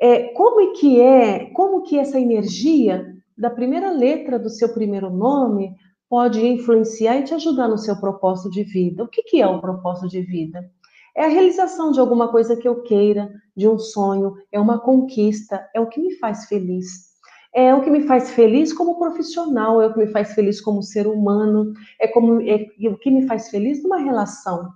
É, 0.00 0.32
como 0.32 0.60
é 0.60 0.66
que 0.72 1.00
é, 1.00 1.46
como 1.52 1.82
que 1.82 1.98
essa 1.98 2.18
energia 2.18 3.06
da 3.36 3.48
primeira 3.48 3.90
letra 3.90 4.38
do 4.38 4.50
seu 4.50 4.68
primeiro 4.70 5.10
nome 5.10 5.72
pode 6.10 6.44
influenciar 6.44 7.18
e 7.18 7.24
te 7.24 7.34
ajudar 7.34 7.68
no 7.68 7.78
seu 7.78 7.98
propósito 8.00 8.50
de 8.50 8.64
vida? 8.64 9.04
O 9.04 9.08
que, 9.08 9.22
que 9.22 9.40
é 9.40 9.46
o 9.46 9.60
propósito 9.60 10.08
de 10.08 10.20
vida? 10.22 10.68
É 11.16 11.24
a 11.24 11.28
realização 11.28 11.92
de 11.92 12.00
alguma 12.00 12.28
coisa 12.28 12.56
que 12.56 12.66
eu 12.66 12.82
queira, 12.82 13.30
de 13.56 13.68
um 13.68 13.78
sonho, 13.78 14.34
é 14.52 14.58
uma 14.58 14.80
conquista, 14.80 15.68
é 15.74 15.80
o 15.80 15.88
que 15.88 16.00
me 16.00 16.16
faz 16.16 16.46
feliz 16.46 17.07
é 17.54 17.74
o 17.74 17.82
que 17.82 17.90
me 17.90 18.02
faz 18.02 18.30
feliz 18.30 18.72
como 18.72 18.98
profissional, 18.98 19.80
é 19.80 19.86
o 19.86 19.92
que 19.92 19.98
me 19.98 20.08
faz 20.08 20.34
feliz 20.34 20.60
como 20.60 20.82
ser 20.82 21.06
humano, 21.06 21.72
é, 22.00 22.06
como, 22.08 22.40
é 22.42 22.68
o 22.88 22.98
que 22.98 23.10
me 23.10 23.26
faz 23.26 23.48
feliz 23.48 23.82
numa 23.82 23.98
relação 23.98 24.68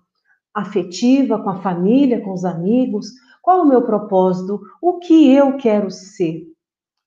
afetiva 0.55 1.39
com 1.43 1.51
a 1.51 1.61
família, 1.61 2.20
com 2.20 2.33
os 2.33 2.45
amigos. 2.45 3.07
Qual 3.43 3.59
é 3.59 3.62
o 3.62 3.68
meu 3.68 3.83
propósito? 3.83 4.61
O 4.81 4.99
que 4.99 5.35
eu 5.35 5.57
quero 5.57 5.91
ser? 5.91 6.47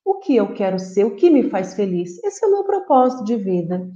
O 0.03 0.19
que 0.19 0.35
eu 0.35 0.53
quero 0.53 0.77
ser? 0.77 1.05
O 1.05 1.15
que 1.15 1.29
me 1.29 1.49
faz 1.49 1.73
feliz? 1.73 2.23
Esse 2.23 2.45
é 2.45 2.47
o 2.47 2.51
meu 2.51 2.63
propósito 2.63 3.23
de 3.23 3.35
vida. 3.35 3.89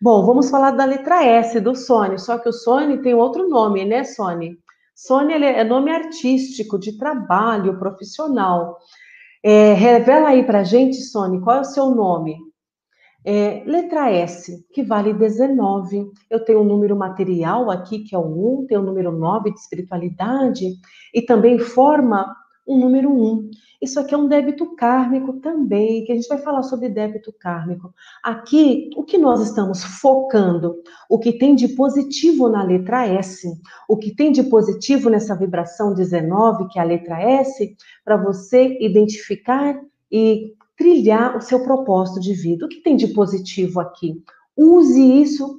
Bom, 0.00 0.24
vamos 0.24 0.48
falar 0.48 0.70
da 0.70 0.84
letra 0.84 1.22
S 1.24 1.60
do 1.60 1.74
Sony, 1.74 2.18
só 2.18 2.38
que 2.38 2.48
o 2.48 2.52
Sony 2.52 3.02
tem 3.02 3.14
outro 3.14 3.48
nome, 3.48 3.84
né, 3.84 4.04
Sony? 4.04 4.58
Sony 4.94 5.34
é 5.34 5.64
nome 5.64 5.90
artístico 5.90 6.78
de 6.78 6.96
trabalho 6.96 7.78
profissional. 7.78 8.78
É, 9.42 9.72
revela 9.72 10.28
aí 10.28 10.44
para 10.44 10.64
gente, 10.64 10.96
Sônia, 10.96 11.40
qual 11.40 11.56
é 11.56 11.60
o 11.60 11.64
seu 11.64 11.90
nome? 11.90 12.36
É, 13.24 13.62
letra 13.66 14.10
S, 14.10 14.66
que 14.72 14.82
vale 14.82 15.12
19. 15.12 16.10
Eu 16.30 16.44
tenho 16.44 16.60
um 16.60 16.64
número 16.64 16.96
material 16.96 17.70
aqui, 17.70 18.00
que 18.00 18.14
é 18.14 18.18
o 18.18 18.62
1, 18.62 18.66
tenho 18.66 18.80
o 18.80 18.84
número 18.84 19.12
9 19.12 19.52
de 19.52 19.58
espiritualidade, 19.58 20.66
e 21.14 21.22
também 21.22 21.58
forma 21.58 22.34
um 22.66 22.78
número 22.78 23.10
1. 23.10 23.50
Isso 23.80 23.98
aqui 23.98 24.14
é 24.14 24.18
um 24.18 24.28
débito 24.28 24.74
kármico 24.76 25.40
também, 25.40 26.04
que 26.04 26.12
a 26.12 26.14
gente 26.14 26.28
vai 26.28 26.38
falar 26.38 26.62
sobre 26.62 26.88
débito 26.88 27.32
kármico. 27.32 27.94
Aqui, 28.22 28.90
o 28.94 29.02
que 29.02 29.16
nós 29.16 29.40
estamos 29.40 29.82
focando? 29.82 30.76
O 31.08 31.18
que 31.18 31.32
tem 31.32 31.54
de 31.54 31.68
positivo 31.68 32.48
na 32.48 32.62
letra 32.62 33.06
S, 33.06 33.48
o 33.88 33.96
que 33.96 34.14
tem 34.14 34.30
de 34.30 34.42
positivo 34.42 35.08
nessa 35.08 35.34
vibração 35.34 35.94
19, 35.94 36.68
que 36.68 36.78
é 36.78 36.82
a 36.82 36.84
letra 36.84 37.22
S, 37.22 37.74
para 38.04 38.16
você 38.16 38.76
identificar 38.80 39.80
e 40.12 40.52
trilhar 40.76 41.36
o 41.36 41.40
seu 41.40 41.62
propósito 41.62 42.20
de 42.20 42.34
vida. 42.34 42.66
O 42.66 42.68
que 42.68 42.82
tem 42.82 42.96
de 42.96 43.08
positivo 43.08 43.80
aqui? 43.80 44.22
Use 44.56 45.00
isso 45.22 45.56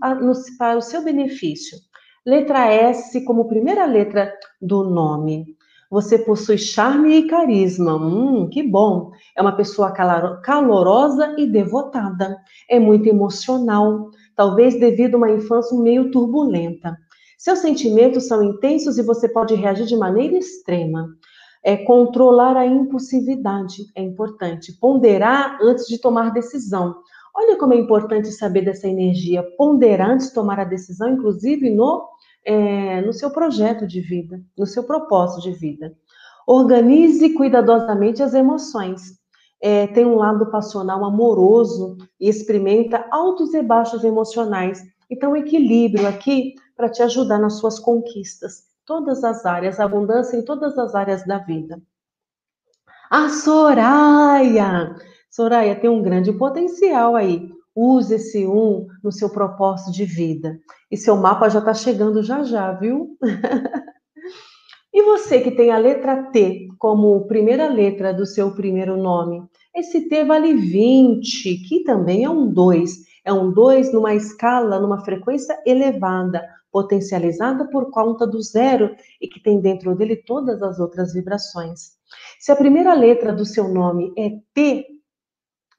para 0.58 0.78
o 0.78 0.82
seu 0.82 1.04
benefício. 1.04 1.78
Letra 2.24 2.68
S 2.68 3.24
como 3.26 3.48
primeira 3.48 3.86
letra 3.86 4.32
do 4.62 4.84
nome. 4.84 5.58
Você 5.92 6.18
possui 6.18 6.58
charme 6.58 7.18
e 7.18 7.28
carisma. 7.28 7.98
Hum, 7.98 8.48
que 8.50 8.64
bom. 8.64 9.12
É 9.36 9.42
uma 9.42 9.58
pessoa 9.58 9.92
calorosa 9.92 11.36
e 11.38 11.46
devotada. 11.46 12.38
É 12.70 12.80
muito 12.80 13.10
emocional, 13.10 14.10
talvez 14.34 14.80
devido 14.80 15.16
a 15.16 15.18
uma 15.18 15.32
infância 15.32 15.78
meio 15.78 16.10
turbulenta. 16.10 16.98
Seus 17.38 17.60
sentimentos 17.60 18.26
são 18.26 18.42
intensos 18.42 18.98
e 18.98 19.04
você 19.04 19.28
pode 19.28 19.54
reagir 19.54 19.86
de 19.86 19.98
maneira 19.98 20.38
extrema. 20.38 21.10
É 21.62 21.76
controlar 21.76 22.56
a 22.56 22.66
impulsividade 22.66 23.84
é 23.94 24.02
importante. 24.02 24.72
Ponderar 24.80 25.60
antes 25.62 25.88
de 25.88 26.00
tomar 26.00 26.32
decisão. 26.32 26.96
Olha 27.36 27.58
como 27.58 27.74
é 27.74 27.78
importante 27.78 28.32
saber 28.32 28.62
dessa 28.62 28.88
energia. 28.88 29.44
Ponderar 29.58 30.12
antes 30.12 30.30
de 30.30 30.34
tomar 30.34 30.58
a 30.58 30.64
decisão, 30.64 31.10
inclusive 31.10 31.70
no 31.70 32.11
é, 32.46 33.02
no 33.02 33.14
seu 33.14 33.30
projeto 33.32 33.86
de 33.88 34.02
vida, 34.02 34.42
no 34.58 34.66
seu 34.66 34.84
propósito 34.84 35.42
de 35.42 35.52
vida. 35.52 35.96
Organize 36.48 37.34
cuidadosamente 37.34 38.24
as 38.24 38.34
emoções. 38.34 39.20
É, 39.62 39.88
tem 39.88 40.06
um 40.06 40.16
lado 40.16 40.50
passional 40.50 41.06
amoroso 41.06 41.98
e 42.20 42.28
experimenta 42.28 43.06
altos 43.12 43.54
e 43.54 43.62
baixos 43.62 44.04
emocionais. 44.04 44.82
Então, 45.10 45.36
equilíbrio 45.36 46.08
aqui 46.08 46.56
para 46.76 46.90
te 46.90 47.04
ajudar 47.04 47.38
nas 47.38 47.60
suas 47.60 47.78
conquistas. 47.78 48.64
Todas 48.86 49.24
as 49.24 49.46
áreas, 49.46 49.80
abundância 49.80 50.36
em 50.36 50.44
todas 50.44 50.78
as 50.78 50.96
áreas 50.96 51.26
da 51.26 51.38
vida. 51.38 51.80
A 53.10 53.30
Soraya! 53.30 54.96
Soraya 55.30 55.80
tem 55.80 55.90
um 55.90 56.02
grande 56.02 56.34
potencial 56.34 57.16
aí. 57.16 57.52
Use 57.84 58.14
esse 58.14 58.46
um 58.46 58.86
no 59.04 59.12
seu 59.12 59.28
propósito 59.28 59.92
de 59.92 60.06
vida. 60.06 60.60
E 60.92 60.96
seu 60.96 61.18
mapa 61.18 61.50
já 61.50 61.58
está 61.58 61.74
chegando 61.74 62.22
já 62.22 62.44
já, 62.44 62.72
viu? 62.74 63.18
e 64.94 65.02
você 65.02 65.42
que 65.42 65.50
tem 65.50 65.72
a 65.72 65.80
letra 65.80 66.30
T 66.32 66.68
como 66.78 67.26
primeira 67.26 67.68
letra 67.68 68.14
do 68.14 68.24
seu 68.24 68.54
primeiro 68.54 68.98
nome, 68.98 69.44
esse 69.76 70.08
T 70.08 70.24
vale 70.24 70.54
20, 70.54 71.68
que 71.68 71.84
também 71.84 72.24
é 72.24 72.30
um 72.30 72.54
2. 72.54 72.98
É 73.26 73.34
um 73.34 73.52
2 73.52 73.92
numa 73.92 74.14
escala, 74.14 74.80
numa 74.80 75.04
frequência 75.04 75.60
elevada, 75.66 76.48
potencializada 76.72 77.68
por 77.68 77.90
conta 77.90 78.28
do 78.28 78.44
zero 78.44 78.96
e 79.20 79.28
que 79.28 79.42
tem 79.42 79.60
dentro 79.60 79.96
dele 79.96 80.18
todas 80.18 80.62
as 80.62 80.80
outras 80.80 81.14
vibrações. 81.14 81.98
Se 82.40 82.52
a 82.52 82.56
primeira 82.56 82.94
letra 82.94 83.34
do 83.34 83.44
seu 83.44 83.68
nome 83.68 84.14
é 84.16 84.30
T, 84.54 84.86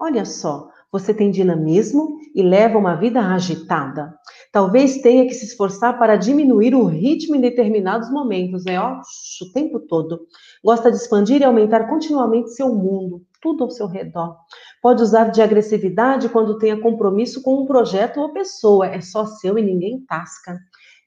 olha 0.00 0.24
só, 0.24 0.72
você 0.93 1.14
tem 1.14 1.30
dinamismo 1.30 2.18
e 2.34 2.43
leva 2.43 2.76
uma 2.76 2.95
vida 2.95 3.20
agitada. 3.20 4.14
Talvez 4.53 4.99
tenha 4.99 5.26
que 5.26 5.32
se 5.32 5.47
esforçar 5.47 5.99
para 5.99 6.16
diminuir 6.16 6.74
o 6.74 6.84
ritmo 6.84 7.34
em 7.34 7.40
determinados 7.40 8.11
momentos, 8.11 8.64
né? 8.66 8.78
Ó, 8.78 9.01
o 9.01 9.53
tempo 9.55 9.80
todo. 9.80 10.26
Gosta 10.62 10.90
de 10.90 10.99
expandir 10.99 11.40
e 11.40 11.45
aumentar 11.45 11.88
continuamente 11.88 12.51
seu 12.51 12.74
mundo, 12.74 13.22
tudo 13.40 13.64
ao 13.64 13.70
seu 13.70 13.86
redor. 13.86 14.36
Pode 14.82 15.03
usar 15.03 15.30
de 15.30 15.40
agressividade 15.40 16.28
quando 16.28 16.59
tenha 16.59 16.78
compromisso 16.78 17.43
com 17.43 17.62
um 17.62 17.66
projeto 17.66 18.20
ou 18.20 18.34
pessoa. 18.34 18.86
É 18.86 19.01
só 19.01 19.24
seu 19.24 19.57
e 19.57 19.62
ninguém 19.62 20.05
tasca. 20.07 20.59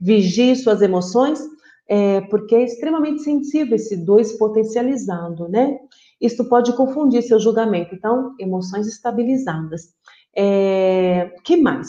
Vigie 0.02 0.56
suas 0.56 0.82
emoções, 0.82 1.40
é, 1.88 2.22
porque 2.22 2.56
é 2.56 2.64
extremamente 2.64 3.22
sensível 3.22 3.76
esse 3.76 3.96
dois 3.96 4.34
potencializado, 4.34 5.48
né? 5.48 5.78
Isto 6.20 6.48
pode 6.48 6.76
confundir 6.76 7.22
seu 7.22 7.40
julgamento. 7.40 7.94
Então, 7.94 8.34
emoções 8.40 8.88
estabilizadas. 8.88 9.94
É, 10.36 11.34
que 11.44 11.58
mais? 11.58 11.88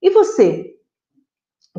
E 0.00 0.10
você? 0.10 0.74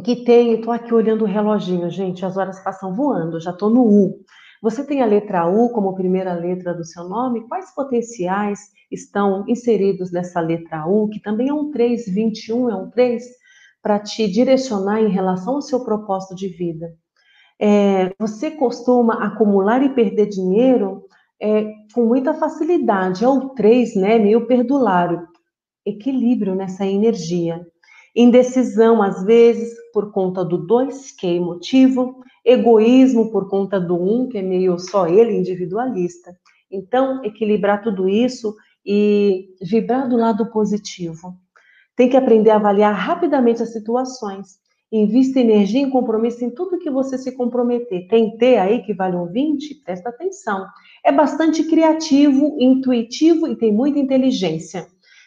Que 0.04 0.24
tem, 0.24 0.54
estou 0.54 0.74
aqui 0.74 0.94
olhando 0.94 1.24
o 1.24 1.28
reloginho, 1.28 1.90
gente, 1.90 2.26
as 2.26 2.36
horas 2.36 2.60
passam 2.64 2.96
voando, 2.96 3.40
já 3.40 3.52
estou 3.52 3.70
no 3.70 3.84
U. 3.84 4.24
Você 4.62 4.84
tem 4.86 5.02
a 5.02 5.06
letra 5.06 5.46
U 5.46 5.70
como 5.70 5.94
primeira 5.94 6.34
letra 6.34 6.74
do 6.74 6.86
seu 6.86 7.04
nome? 7.04 7.48
Quais 7.48 7.76
potenciais 7.76 8.60
estão 8.90 9.44
inseridos 9.48 10.12
nessa 10.12 10.40
letra 10.40 10.88
U, 10.88 11.10
que 11.10 11.22
também 11.22 11.50
é 11.50 11.54
um 11.54 11.70
3, 11.70 12.06
21 12.08 12.70
é 12.70 12.76
um 12.76 12.90
3, 12.90 13.24
para 13.82 14.00
te 14.00 14.26
direcionar 14.26 15.02
em 15.02 15.10
relação 15.10 15.56
ao 15.56 15.62
seu 15.62 15.84
propósito 15.84 16.34
de 16.34 16.48
vida? 16.48 16.88
É, 17.60 18.14
você 18.18 18.52
costuma 18.52 19.26
acumular 19.26 19.84
e 19.84 19.94
perder 19.94 20.28
dinheiro 20.28 21.04
é, 21.42 21.66
com 21.94 22.06
muita 22.06 22.34
facilidade. 22.34 23.24
É 23.24 23.28
o 23.28 23.50
3, 23.50 23.96
né? 23.96 24.20
Meio 24.20 24.48
perdulário. 24.48 25.28
Equilíbrio 25.86 26.56
nessa 26.56 26.86
energia. 26.86 27.66
Indecisão, 28.16 29.02
às 29.02 29.24
vezes, 29.24 29.74
por 29.92 30.12
conta 30.12 30.46
do 30.46 30.58
2, 30.58 31.12
que 31.12 31.28
é 31.28 31.34
emotivo. 31.34 32.24
Egoísmo, 32.46 33.32
por 33.32 33.50
conta 33.50 33.80
do 33.80 33.96
1, 33.96 34.22
um, 34.24 34.30
que 34.30 34.38
é 34.38 34.42
meio 34.42 34.78
só 34.80 35.08
ele, 35.08 35.36
individualista. 35.36 36.36
Então, 36.72 37.24
equilibrar 37.24 37.82
tudo 37.82 38.08
isso 38.08 38.56
e 38.86 39.50
vibrar 39.62 40.10
do 40.10 40.18
lado 40.18 40.52
positivo. 40.52 41.36
Tem 41.96 42.10
que 42.10 42.18
aprender 42.18 42.50
a 42.50 42.56
avaliar 42.56 42.94
rapidamente 42.94 43.62
as 43.62 43.72
situações 43.72 44.63
Invista 44.96 45.40
energia 45.40 45.88
e 45.88 45.90
compromisso 45.90 46.46
em 46.46 46.52
tudo 46.52 46.78
que 46.78 46.92
você 46.92 47.18
se 47.18 47.32
comprometer. 47.32 48.08
Tem 48.08 48.38
T 48.38 48.58
aí 48.58 48.84
que 48.84 48.94
vale 48.94 49.16
um 49.16 49.26
20? 49.26 49.82
Presta 49.84 50.10
atenção. 50.10 50.68
É 51.04 51.12
bastante 51.12 51.64
criativo, 51.64 52.56
intuitivo 52.60 53.48
e 53.48 53.56
tem 53.56 53.74
muita 53.74 53.98
inteligência. 53.98 54.86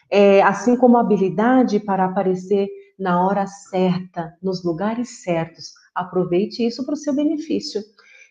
É, 0.09 0.41
assim 0.41 0.77
como 0.77 0.95
habilidade 0.95 1.81
para 1.81 2.05
aparecer 2.05 2.69
na 2.97 3.27
hora 3.27 3.45
certa, 3.45 4.33
nos 4.41 4.63
lugares 4.63 5.21
certos. 5.21 5.73
Aproveite 5.93 6.65
isso 6.65 6.85
para 6.85 6.93
o 6.93 6.97
seu 6.97 7.13
benefício. 7.13 7.81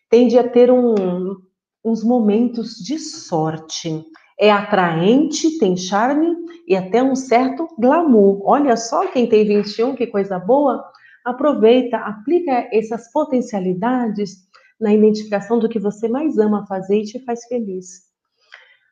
Tende 0.09 0.39
a 0.39 0.49
ter 0.49 0.71
um, 0.71 1.37
uns 1.85 2.03
momentos 2.03 2.77
de 2.77 2.99
sorte. 2.99 4.03
É 4.41 4.51
atraente, 4.51 5.59
tem 5.59 5.77
charme 5.77 6.35
e 6.67 6.75
até 6.75 7.03
um 7.03 7.15
certo 7.15 7.69
glamour. 7.79 8.41
Olha 8.43 8.75
só 8.75 9.07
quem 9.09 9.29
tem 9.29 9.45
21, 9.45 9.95
que 9.95 10.07
coisa 10.07 10.39
boa 10.39 10.96
aproveita, 11.27 11.99
aplica 11.99 12.69
essas 12.73 13.11
potencialidades 13.13 14.47
na 14.81 14.95
identificação 14.95 15.59
do 15.59 15.69
que 15.69 15.79
você 15.79 16.09
mais 16.09 16.39
ama 16.39 16.67
fazer 16.67 17.01
e 17.01 17.05
te 17.05 17.25
faz 17.25 17.45
feliz. 17.47 18.07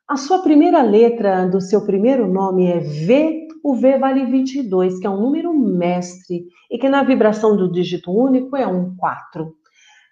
A 0.08 0.16
sua 0.16 0.42
primeira 0.42 0.82
letra 0.82 1.46
do 1.46 1.60
seu 1.60 1.86
primeiro 1.86 2.26
nome 2.26 2.66
é 2.66 2.80
V 2.80 3.44
o 3.64 3.74
V 3.74 3.98
vale 3.98 4.26
22, 4.26 5.00
que 5.00 5.06
é 5.06 5.10
um 5.10 5.18
número 5.18 5.54
mestre, 5.54 6.46
e 6.70 6.76
que 6.76 6.86
na 6.86 7.02
vibração 7.02 7.56
do 7.56 7.72
dígito 7.72 8.12
único 8.12 8.54
é 8.54 8.66
um 8.66 8.94
4. 8.94 9.54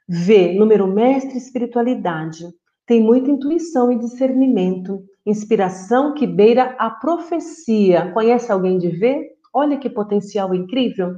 V, 0.08 0.54
número 0.54 0.86
mestre, 0.86 1.36
espiritualidade. 1.36 2.46
Tem 2.86 2.98
muita 2.98 3.30
intuição 3.30 3.92
e 3.92 3.98
discernimento, 3.98 5.04
inspiração 5.26 6.14
que 6.14 6.26
beira 6.26 6.74
a 6.78 6.88
profecia. 6.88 8.10
Conhece 8.12 8.50
alguém 8.50 8.78
de 8.78 8.88
V? 8.88 9.32
Olha 9.52 9.76
que 9.76 9.90
potencial 9.90 10.54
incrível. 10.54 11.12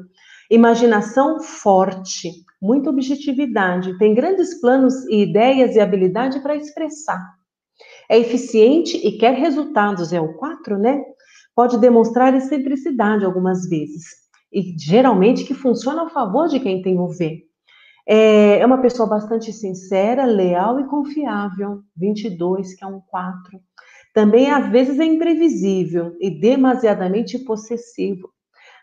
Imaginação 0.55 1.41
forte, 1.41 2.31
muita 2.63 2.89
objetividade, 2.89 3.99
tem 3.99 4.15
grandes 4.15 4.61
planos 4.61 4.95
e 5.07 5.23
ideias 5.23 5.75
e 5.75 5.81
habilidade 5.81 6.39
para 6.39 6.55
expressar. 6.55 7.21
É 8.09 8.17
eficiente 8.17 8.97
e 8.97 9.19
quer 9.19 9.35
resultados, 9.35 10.13
é 10.13 10.21
o 10.21 10.35
4, 10.35 10.79
né? 10.79 11.03
Pode 11.57 11.77
demonstrar 11.81 12.33
excentricidade 12.37 13.25
algumas 13.25 13.69
vezes. 13.69 14.05
E 14.53 14.79
geralmente 14.79 15.43
que 15.43 15.55
funciona 15.55 16.05
a 16.05 16.11
favor 16.11 16.47
de 16.47 16.61
quem 16.61 16.81
tem 16.83 17.01
o 17.01 17.09
V. 17.09 17.43
É, 18.07 18.61
é 18.61 18.65
uma 18.65 18.81
pessoa 18.81 19.09
bastante 19.09 19.53
sincera, 19.53 20.25
leal 20.25 20.79
e 20.79 20.87
confiável. 20.87 21.83
22, 21.97 22.77
que 22.77 22.85
é 22.85 22.87
um 22.87 23.01
4. 23.01 23.59
Também 24.15 24.53
às 24.53 24.71
vezes 24.71 25.01
é 25.01 25.05
imprevisível 25.05 26.13
e 26.21 26.31
demasiadamente 26.31 27.41
possessivo. 27.41 28.33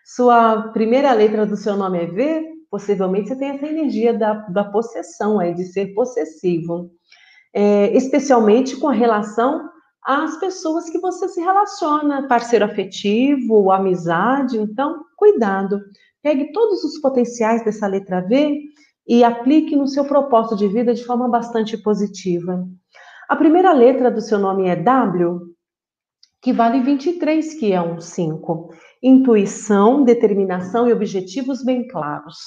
Sua 0.06 0.70
primeira 0.74 1.12
letra 1.14 1.46
do 1.46 1.56
seu 1.56 1.76
nome 1.78 2.00
é 2.00 2.06
V, 2.06 2.44
possivelmente 2.70 3.30
você 3.30 3.36
tem 3.36 3.50
essa 3.50 3.68
energia 3.68 4.14
da, 4.14 4.34
da 4.34 4.64
possessão, 4.64 5.40
aí, 5.40 5.54
de 5.54 5.66
ser 5.66 5.94
possessivo. 5.94 6.92
É, 7.54 7.96
especialmente 7.96 8.78
com 8.78 8.88
relação 8.88 9.70
às 10.04 10.40
pessoas 10.40 10.90
que 10.90 11.00
você 11.00 11.28
se 11.28 11.42
relaciona, 11.42 12.28
parceiro 12.28 12.66
afetivo, 12.66 13.72
amizade. 13.72 14.58
Então, 14.58 15.04
cuidado. 15.18 15.82
Pegue 16.24 16.52
todos 16.52 16.84
os 16.84 17.00
potenciais 17.00 17.64
dessa 17.64 17.88
letra 17.88 18.22
V 18.22 18.62
e 19.08 19.24
aplique 19.24 19.76
no 19.76 19.88
seu 19.88 20.06
propósito 20.06 20.56
de 20.56 20.68
vida 20.68 20.94
de 20.94 21.04
forma 21.04 21.28
bastante 21.28 21.78
positiva. 21.78 22.66
A 23.28 23.36
primeira 23.36 23.74
letra 23.74 24.10
do 24.10 24.22
seu 24.22 24.40
nome 24.40 24.68
é 24.68 24.76
W, 24.76 25.42
que 26.42 26.54
vale 26.54 26.82
23, 26.82 27.54
que 27.56 27.72
é 27.72 27.82
um 27.82 28.00
5. 28.00 28.70
Intuição, 29.04 30.04
determinação 30.04 30.88
e 30.88 30.94
objetivos 30.94 31.64
bem 31.64 31.88
claros. 31.88 32.38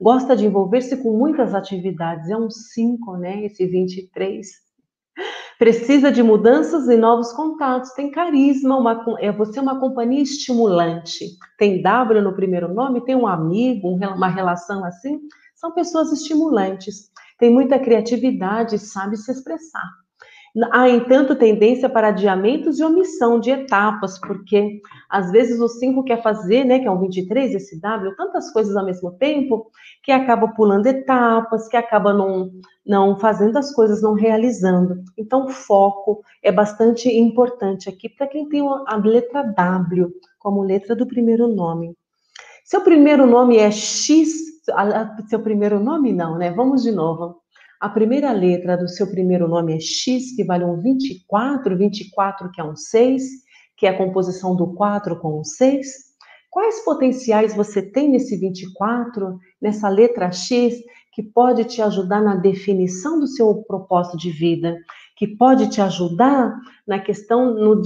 Gosta 0.00 0.36
de 0.36 0.44
envolver-se 0.44 0.96
com 0.98 1.16
muitas 1.16 1.54
atividades, 1.54 2.28
é 2.28 2.36
um 2.36 2.50
5, 2.50 3.16
né? 3.16 3.44
Esse 3.44 3.66
23. 3.66 4.46
Precisa 5.58 6.12
de 6.12 6.22
mudanças 6.22 6.88
e 6.88 6.96
novos 6.96 7.32
contatos, 7.32 7.92
tem 7.92 8.10
carisma, 8.10 8.76
uma, 8.76 9.04
é 9.20 9.32
você 9.32 9.60
é 9.60 9.62
uma 9.62 9.80
companhia 9.80 10.20
estimulante. 10.20 11.24
Tem 11.56 11.80
W 11.80 12.20
no 12.20 12.34
primeiro 12.34 12.74
nome, 12.74 13.04
tem 13.04 13.16
um 13.16 13.26
amigo, 13.26 13.88
uma 13.88 14.28
relação 14.28 14.84
assim, 14.84 15.20
são 15.54 15.72
pessoas 15.72 16.12
estimulantes, 16.12 17.10
tem 17.38 17.50
muita 17.50 17.78
criatividade, 17.78 18.78
sabe 18.78 19.16
se 19.16 19.32
expressar. 19.32 20.03
Há, 20.70 20.88
entanto, 20.88 21.34
tendência 21.34 21.88
para 21.88 22.08
adiamentos 22.08 22.78
e 22.78 22.84
omissão 22.84 23.40
de 23.40 23.50
etapas, 23.50 24.20
porque 24.20 24.80
às 25.10 25.32
vezes 25.32 25.60
o 25.60 25.68
5 25.68 26.04
quer 26.04 26.22
fazer, 26.22 26.64
né, 26.64 26.78
que 26.78 26.86
é 26.86 26.90
um 26.90 27.00
23, 27.00 27.56
esse 27.56 27.80
W, 27.80 28.14
tantas 28.14 28.52
coisas 28.52 28.76
ao 28.76 28.84
mesmo 28.84 29.10
tempo, 29.12 29.66
que 30.00 30.12
acaba 30.12 30.46
pulando 30.46 30.86
etapas, 30.86 31.66
que 31.66 31.76
acaba 31.76 32.14
não, 32.14 32.52
não 32.86 33.18
fazendo 33.18 33.56
as 33.56 33.74
coisas, 33.74 34.00
não 34.00 34.14
realizando. 34.14 35.02
Então, 35.18 35.48
foco 35.48 36.22
é 36.40 36.52
bastante 36.52 37.08
importante 37.08 37.88
aqui 37.88 38.08
para 38.08 38.28
quem 38.28 38.48
tem 38.48 38.62
a 38.86 38.96
letra 38.96 39.42
W 39.42 40.12
como 40.38 40.62
letra 40.62 40.94
do 40.94 41.06
primeiro 41.06 41.48
nome. 41.48 41.96
Seu 42.64 42.80
primeiro 42.80 43.26
nome 43.26 43.56
é 43.56 43.72
X 43.72 44.44
seu 45.28 45.40
primeiro 45.40 45.78
nome 45.78 46.12
não, 46.12 46.38
né? 46.38 46.50
Vamos 46.50 46.82
de 46.82 46.90
novo. 46.90 47.43
A 47.80 47.88
primeira 47.88 48.32
letra 48.32 48.76
do 48.76 48.88
seu 48.88 49.10
primeiro 49.10 49.48
nome 49.48 49.74
é 49.74 49.80
X, 49.80 50.34
que 50.34 50.44
vale 50.44 50.64
um 50.64 50.80
24, 50.80 51.76
24 51.76 52.50
que 52.50 52.60
é 52.60 52.64
um 52.64 52.76
6, 52.76 53.22
que 53.76 53.86
é 53.86 53.90
a 53.90 53.98
composição 53.98 54.56
do 54.56 54.74
4 54.74 55.18
com 55.20 55.40
um 55.40 55.44
6. 55.44 55.86
Quais 56.50 56.84
potenciais 56.84 57.54
você 57.54 57.82
tem 57.82 58.08
nesse 58.08 58.36
24, 58.36 59.38
nessa 59.60 59.88
letra 59.88 60.30
X, 60.30 60.76
que 61.12 61.22
pode 61.22 61.64
te 61.64 61.82
ajudar 61.82 62.22
na 62.22 62.36
definição 62.36 63.18
do 63.18 63.26
seu 63.26 63.62
propósito 63.64 64.16
de 64.16 64.30
vida, 64.30 64.76
que 65.16 65.26
pode 65.26 65.68
te 65.68 65.80
ajudar 65.80 66.56
na 66.86 66.98
questão 66.98 67.54
no 67.54 67.82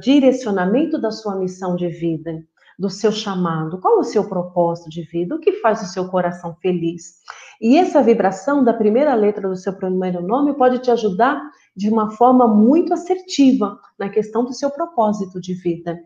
direcionamento 0.00 1.00
da 1.00 1.10
sua 1.10 1.36
missão 1.36 1.76
de 1.76 1.88
vida? 1.88 2.44
do 2.78 2.88
seu 2.88 3.10
chamado, 3.10 3.80
qual 3.80 3.98
o 3.98 4.04
seu 4.04 4.28
propósito 4.28 4.88
de 4.88 5.02
vida, 5.02 5.34
o 5.34 5.40
que 5.40 5.54
faz 5.54 5.82
o 5.82 5.86
seu 5.86 6.08
coração 6.08 6.54
feliz. 6.62 7.16
E 7.60 7.76
essa 7.76 8.02
vibração 8.02 8.62
da 8.62 8.72
primeira 8.72 9.14
letra 9.14 9.48
do 9.48 9.56
seu 9.56 9.72
primeiro 9.72 10.22
nome 10.22 10.54
pode 10.54 10.78
te 10.78 10.90
ajudar 10.90 11.40
de 11.76 11.88
uma 11.88 12.10
forma 12.10 12.46
muito 12.46 12.92
assertiva 12.94 13.78
na 13.98 14.08
questão 14.08 14.44
do 14.44 14.52
seu 14.52 14.70
propósito 14.70 15.40
de 15.40 15.54
vida. 15.54 15.98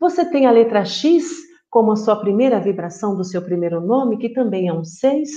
Você 0.00 0.24
tem 0.24 0.46
a 0.46 0.50
letra 0.50 0.84
X 0.84 1.30
como 1.70 1.92
a 1.92 1.96
sua 1.96 2.16
primeira 2.16 2.60
vibração 2.60 3.16
do 3.16 3.24
seu 3.24 3.40
primeiro 3.40 3.80
nome, 3.80 4.18
que 4.18 4.28
também 4.28 4.68
é 4.68 4.72
um 4.72 4.84
6. 4.84 5.30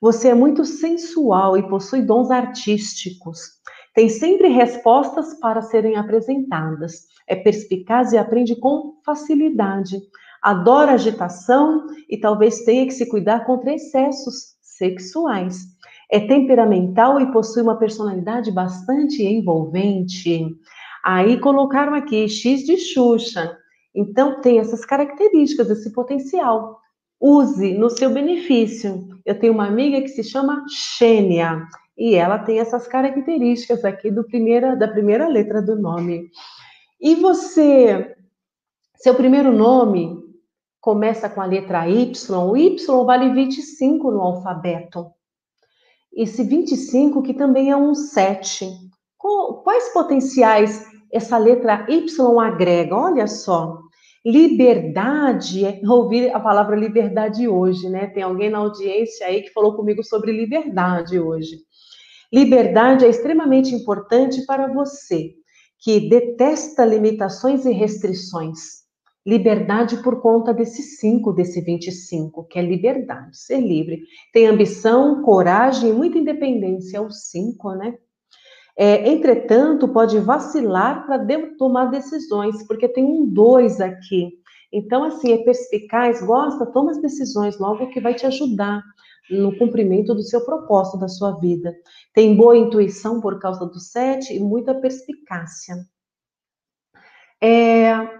Você 0.00 0.28
é 0.28 0.34
muito 0.34 0.64
sensual 0.64 1.56
e 1.56 1.68
possui 1.68 2.02
dons 2.02 2.30
artísticos. 2.30 3.40
Tem 3.94 4.08
sempre 4.08 4.48
respostas 4.48 5.34
para 5.38 5.62
serem 5.62 5.96
apresentadas 5.96 7.10
é 7.30 7.36
perspicaz 7.36 8.12
e 8.12 8.18
aprende 8.18 8.56
com 8.56 9.00
facilidade. 9.06 10.00
Adora 10.42 10.92
agitação 10.92 11.86
e 12.08 12.18
talvez 12.18 12.64
tenha 12.64 12.84
que 12.84 12.92
se 12.92 13.08
cuidar 13.08 13.46
contra 13.46 13.72
excessos 13.72 14.49
sexuais. 14.80 15.66
É 16.10 16.18
temperamental 16.18 17.20
e 17.20 17.30
possui 17.30 17.62
uma 17.62 17.78
personalidade 17.78 18.50
bastante 18.50 19.22
envolvente. 19.22 20.46
Aí 21.04 21.38
colocaram 21.38 21.94
aqui 21.94 22.26
X 22.26 22.64
de 22.64 22.78
Xuxa. 22.78 23.56
Então 23.94 24.40
tem 24.40 24.58
essas 24.58 24.84
características, 24.84 25.70
esse 25.70 25.92
potencial. 25.92 26.80
Use 27.20 27.74
no 27.74 27.90
seu 27.90 28.10
benefício. 28.10 29.06
Eu 29.26 29.38
tenho 29.38 29.52
uma 29.52 29.66
amiga 29.66 30.00
que 30.00 30.08
se 30.08 30.24
chama 30.24 30.64
Xênia 30.68 31.62
e 31.96 32.14
ela 32.14 32.38
tem 32.38 32.58
essas 32.58 32.88
características 32.88 33.84
aqui 33.84 34.10
do 34.10 34.24
primeira, 34.24 34.74
da 34.74 34.88
primeira 34.88 35.28
letra 35.28 35.60
do 35.60 35.78
nome. 35.78 36.30
E 36.98 37.14
você, 37.16 38.16
seu 38.96 39.14
primeiro 39.14 39.52
nome 39.52 40.29
começa 40.80 41.28
com 41.28 41.40
a 41.40 41.46
letra 41.46 41.88
Y, 41.88 42.12
o 42.30 42.56
Y 42.56 43.04
vale 43.04 43.32
25 43.32 44.10
no 44.10 44.20
alfabeto. 44.20 45.12
Esse 46.12 46.42
25 46.42 47.22
que 47.22 47.34
também 47.34 47.70
é 47.70 47.76
um 47.76 47.94
7. 47.94 48.68
Quais 49.62 49.92
potenciais 49.92 50.86
essa 51.12 51.36
letra 51.38 51.86
Y 51.88 52.06
agrega? 52.40 52.96
Olha 52.96 53.26
só. 53.26 53.78
Liberdade, 54.24 55.80
ouvi 55.88 56.28
a 56.28 56.38
palavra 56.38 56.76
liberdade 56.76 57.48
hoje, 57.48 57.88
né? 57.88 58.06
Tem 58.08 58.22
alguém 58.22 58.50
na 58.50 58.58
audiência 58.58 59.26
aí 59.26 59.42
que 59.42 59.52
falou 59.52 59.74
comigo 59.74 60.04
sobre 60.04 60.32
liberdade 60.32 61.18
hoje. 61.18 61.58
Liberdade 62.32 63.04
é 63.04 63.08
extremamente 63.08 63.74
importante 63.74 64.44
para 64.44 64.72
você 64.72 65.34
que 65.78 66.08
detesta 66.08 66.84
limitações 66.84 67.64
e 67.64 67.72
restrições. 67.72 68.80
Liberdade 69.26 70.02
por 70.02 70.20
conta 70.22 70.52
desse 70.54 70.82
5, 70.82 71.32
desse 71.32 71.60
25, 71.60 72.44
que 72.44 72.58
é 72.58 72.62
liberdade, 72.62 73.36
ser 73.36 73.60
livre. 73.60 74.02
Tem 74.32 74.46
ambição, 74.46 75.22
coragem 75.22 75.90
e 75.90 75.92
muita 75.92 76.18
independência, 76.18 76.96
é 76.96 77.00
o 77.00 77.10
5, 77.10 77.74
né? 77.74 77.98
É, 78.76 79.10
entretanto, 79.10 79.88
pode 79.88 80.18
vacilar 80.20 81.04
para 81.04 81.22
tomar 81.58 81.86
decisões, 81.86 82.66
porque 82.66 82.88
tem 82.88 83.04
um 83.04 83.26
2 83.26 83.80
aqui. 83.80 84.30
Então, 84.72 85.04
assim, 85.04 85.32
é 85.32 85.38
perspicaz, 85.38 86.22
gosta, 86.22 86.64
toma 86.64 86.92
as 86.92 87.02
decisões 87.02 87.58
logo 87.58 87.90
que 87.90 88.00
vai 88.00 88.14
te 88.14 88.24
ajudar 88.24 88.82
no 89.30 89.56
cumprimento 89.58 90.14
do 90.14 90.22
seu 90.22 90.44
propósito 90.44 90.98
da 90.98 91.08
sua 91.08 91.32
vida. 91.38 91.74
Tem 92.14 92.34
boa 92.34 92.56
intuição 92.56 93.20
por 93.20 93.38
causa 93.38 93.66
do 93.66 93.78
sete 93.78 94.34
e 94.34 94.40
muita 94.40 94.74
perspicácia. 94.74 95.76
É, 97.42 98.19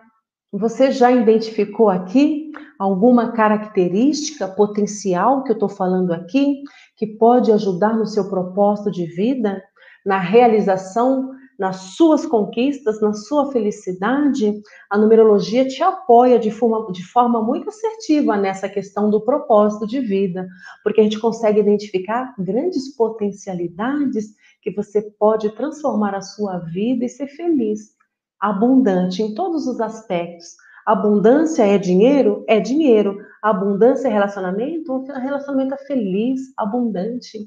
você 0.53 0.91
já 0.91 1.13
identificou 1.13 1.89
aqui 1.89 2.51
alguma 2.79 3.33
característica 3.33 4.49
potencial 4.49 5.45
que 5.45 5.53
eu 5.53 5.55
estou 5.55 5.69
falando 5.69 6.13
aqui, 6.13 6.63
que 6.97 7.07
pode 7.07 7.53
ajudar 7.53 7.95
no 7.97 8.07
seu 8.07 8.29
propósito 8.29 8.91
de 8.91 9.07
vida, 9.07 9.63
na 10.05 10.19
realização 10.19 11.31
nas 11.61 11.95
suas 11.95 12.25
conquistas, 12.25 13.03
na 13.03 13.13
sua 13.13 13.53
felicidade, 13.53 14.63
a 14.89 14.97
numerologia 14.97 15.69
te 15.69 15.83
apoia 15.83 16.39
de 16.39 16.51
forma, 16.51 16.91
de 16.91 17.05
forma 17.05 17.43
muito 17.43 17.69
assertiva 17.69 18.35
nessa 18.35 18.67
questão 18.67 19.11
do 19.11 19.21
propósito 19.21 19.87
de 19.87 20.01
vida, 20.01 20.49
porque 20.83 21.03
a 21.03 21.05
gente 21.05 21.21
consegue 21.21 21.61
identificar 21.61 22.35
grandes 22.39 22.97
potencialidades 22.97 24.35
que 24.63 24.71
você 24.71 25.03
pode 25.03 25.55
transformar 25.55 26.15
a 26.15 26.23
sua 26.23 26.61
vida 26.61 27.05
e 27.05 27.11
ser 27.11 27.27
feliz, 27.27 27.95
abundante 28.41 29.23
em 29.23 29.35
todos 29.35 29.67
os 29.67 29.81
aspectos. 29.81 30.57
Abundância 30.87 31.63
é 31.65 31.79
dinheiro? 31.79 32.45
É 32.49 32.59
dinheiro. 32.59 33.19
Abundância 33.43 34.09
é 34.09 34.11
relacionamento? 34.11 35.05
Relacionamento 35.05 35.75
é 35.75 35.79
feliz, 35.79 36.41
abundante. 36.57 37.39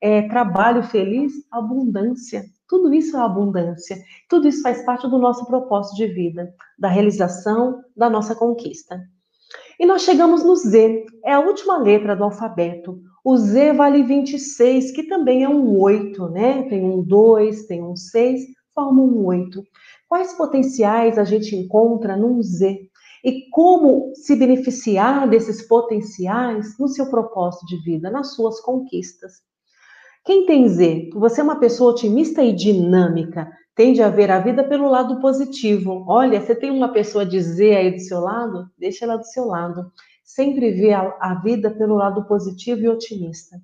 É 0.00 0.22
trabalho 0.28 0.82
feliz? 0.82 1.32
Abundância. 1.50 2.44
Tudo 2.68 2.92
isso 2.92 3.16
é 3.16 3.20
abundância. 3.20 3.96
Tudo 4.28 4.48
isso 4.48 4.62
faz 4.62 4.84
parte 4.84 5.08
do 5.08 5.18
nosso 5.18 5.46
propósito 5.46 5.96
de 5.96 6.06
vida, 6.06 6.52
da 6.78 6.88
realização 6.88 7.80
da 7.96 8.08
nossa 8.08 8.34
conquista. 8.34 9.00
E 9.78 9.86
nós 9.86 10.02
chegamos 10.02 10.44
no 10.44 10.54
Z, 10.56 11.04
é 11.24 11.32
a 11.32 11.40
última 11.40 11.76
letra 11.78 12.14
do 12.16 12.24
alfabeto. 12.24 13.00
O 13.24 13.36
Z 13.36 13.72
vale 13.72 14.02
26, 14.02 14.92
que 14.92 15.04
também 15.04 15.44
é 15.44 15.48
um 15.48 15.78
8, 15.78 16.28
né? 16.28 16.62
Tem 16.68 16.84
um 16.84 17.02
2, 17.02 17.66
tem 17.66 17.82
um 17.82 17.96
6, 17.96 18.42
forma 18.74 19.02
um 19.02 19.24
8. 19.24 19.62
Quais 20.12 20.34
potenciais 20.34 21.16
a 21.16 21.24
gente 21.24 21.56
encontra 21.56 22.18
num 22.18 22.42
Z? 22.42 22.78
E 23.24 23.48
como 23.48 24.12
se 24.14 24.36
beneficiar 24.36 25.26
desses 25.26 25.66
potenciais 25.66 26.78
no 26.78 26.86
seu 26.86 27.08
propósito 27.08 27.64
de 27.64 27.82
vida, 27.82 28.10
nas 28.10 28.34
suas 28.34 28.60
conquistas? 28.60 29.32
Quem 30.22 30.44
tem 30.44 30.68
Z? 30.68 31.08
Você 31.14 31.40
é 31.40 31.44
uma 31.44 31.58
pessoa 31.58 31.92
otimista 31.92 32.42
e 32.42 32.52
dinâmica, 32.52 33.50
tende 33.74 34.02
a 34.02 34.10
ver 34.10 34.30
a 34.30 34.38
vida 34.38 34.62
pelo 34.62 34.90
lado 34.90 35.18
positivo. 35.18 36.04
Olha, 36.06 36.42
você 36.42 36.54
tem 36.54 36.70
uma 36.70 36.92
pessoa 36.92 37.24
de 37.24 37.40
Z 37.40 37.74
aí 37.74 37.92
do 37.92 38.00
seu 38.00 38.20
lado? 38.20 38.66
Deixa 38.78 39.06
ela 39.06 39.16
do 39.16 39.24
seu 39.24 39.46
lado. 39.46 39.90
Sempre 40.22 40.72
vê 40.72 40.92
a, 40.92 41.16
a 41.22 41.40
vida 41.42 41.70
pelo 41.70 41.94
lado 41.94 42.26
positivo 42.26 42.82
e 42.82 42.88
otimista. 42.90 43.56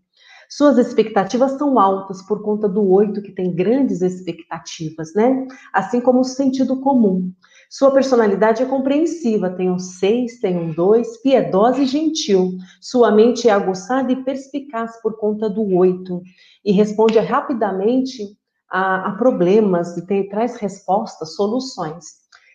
Suas 0.48 0.78
expectativas 0.78 1.52
são 1.52 1.78
altas 1.78 2.22
por 2.22 2.42
conta 2.42 2.66
do 2.66 2.82
oito, 2.90 3.20
que 3.20 3.32
tem 3.32 3.54
grandes 3.54 4.00
expectativas, 4.00 5.12
né? 5.14 5.46
Assim 5.72 6.00
como 6.00 6.20
o 6.20 6.24
sentido 6.24 6.80
comum. 6.80 7.30
Sua 7.68 7.90
personalidade 7.90 8.62
é 8.62 8.66
compreensiva, 8.66 9.50
tem 9.50 9.70
um 9.70 9.78
seis, 9.78 10.40
tem 10.40 10.56
um 10.56 10.72
dois, 10.72 11.20
piedosa 11.20 11.82
e 11.82 11.86
gentil. 11.86 12.52
Sua 12.80 13.10
mente 13.10 13.46
é 13.46 13.52
aguçada 13.52 14.10
e 14.10 14.24
perspicaz 14.24 15.00
por 15.02 15.18
conta 15.18 15.50
do 15.50 15.76
oito. 15.76 16.22
E 16.64 16.72
responde 16.72 17.18
rapidamente 17.18 18.22
a, 18.70 19.08
a 19.08 19.12
problemas 19.18 19.98
e 19.98 20.06
tem, 20.06 20.28
traz 20.30 20.56
respostas, 20.56 21.34
soluções. 21.34 22.04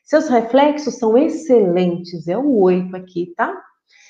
Seus 0.04 0.28
reflexos 0.28 0.96
são 0.96 1.16
excelentes, 1.16 2.28
é 2.28 2.38
o 2.38 2.60
oito 2.62 2.96
aqui, 2.96 3.34
tá? 3.38 3.56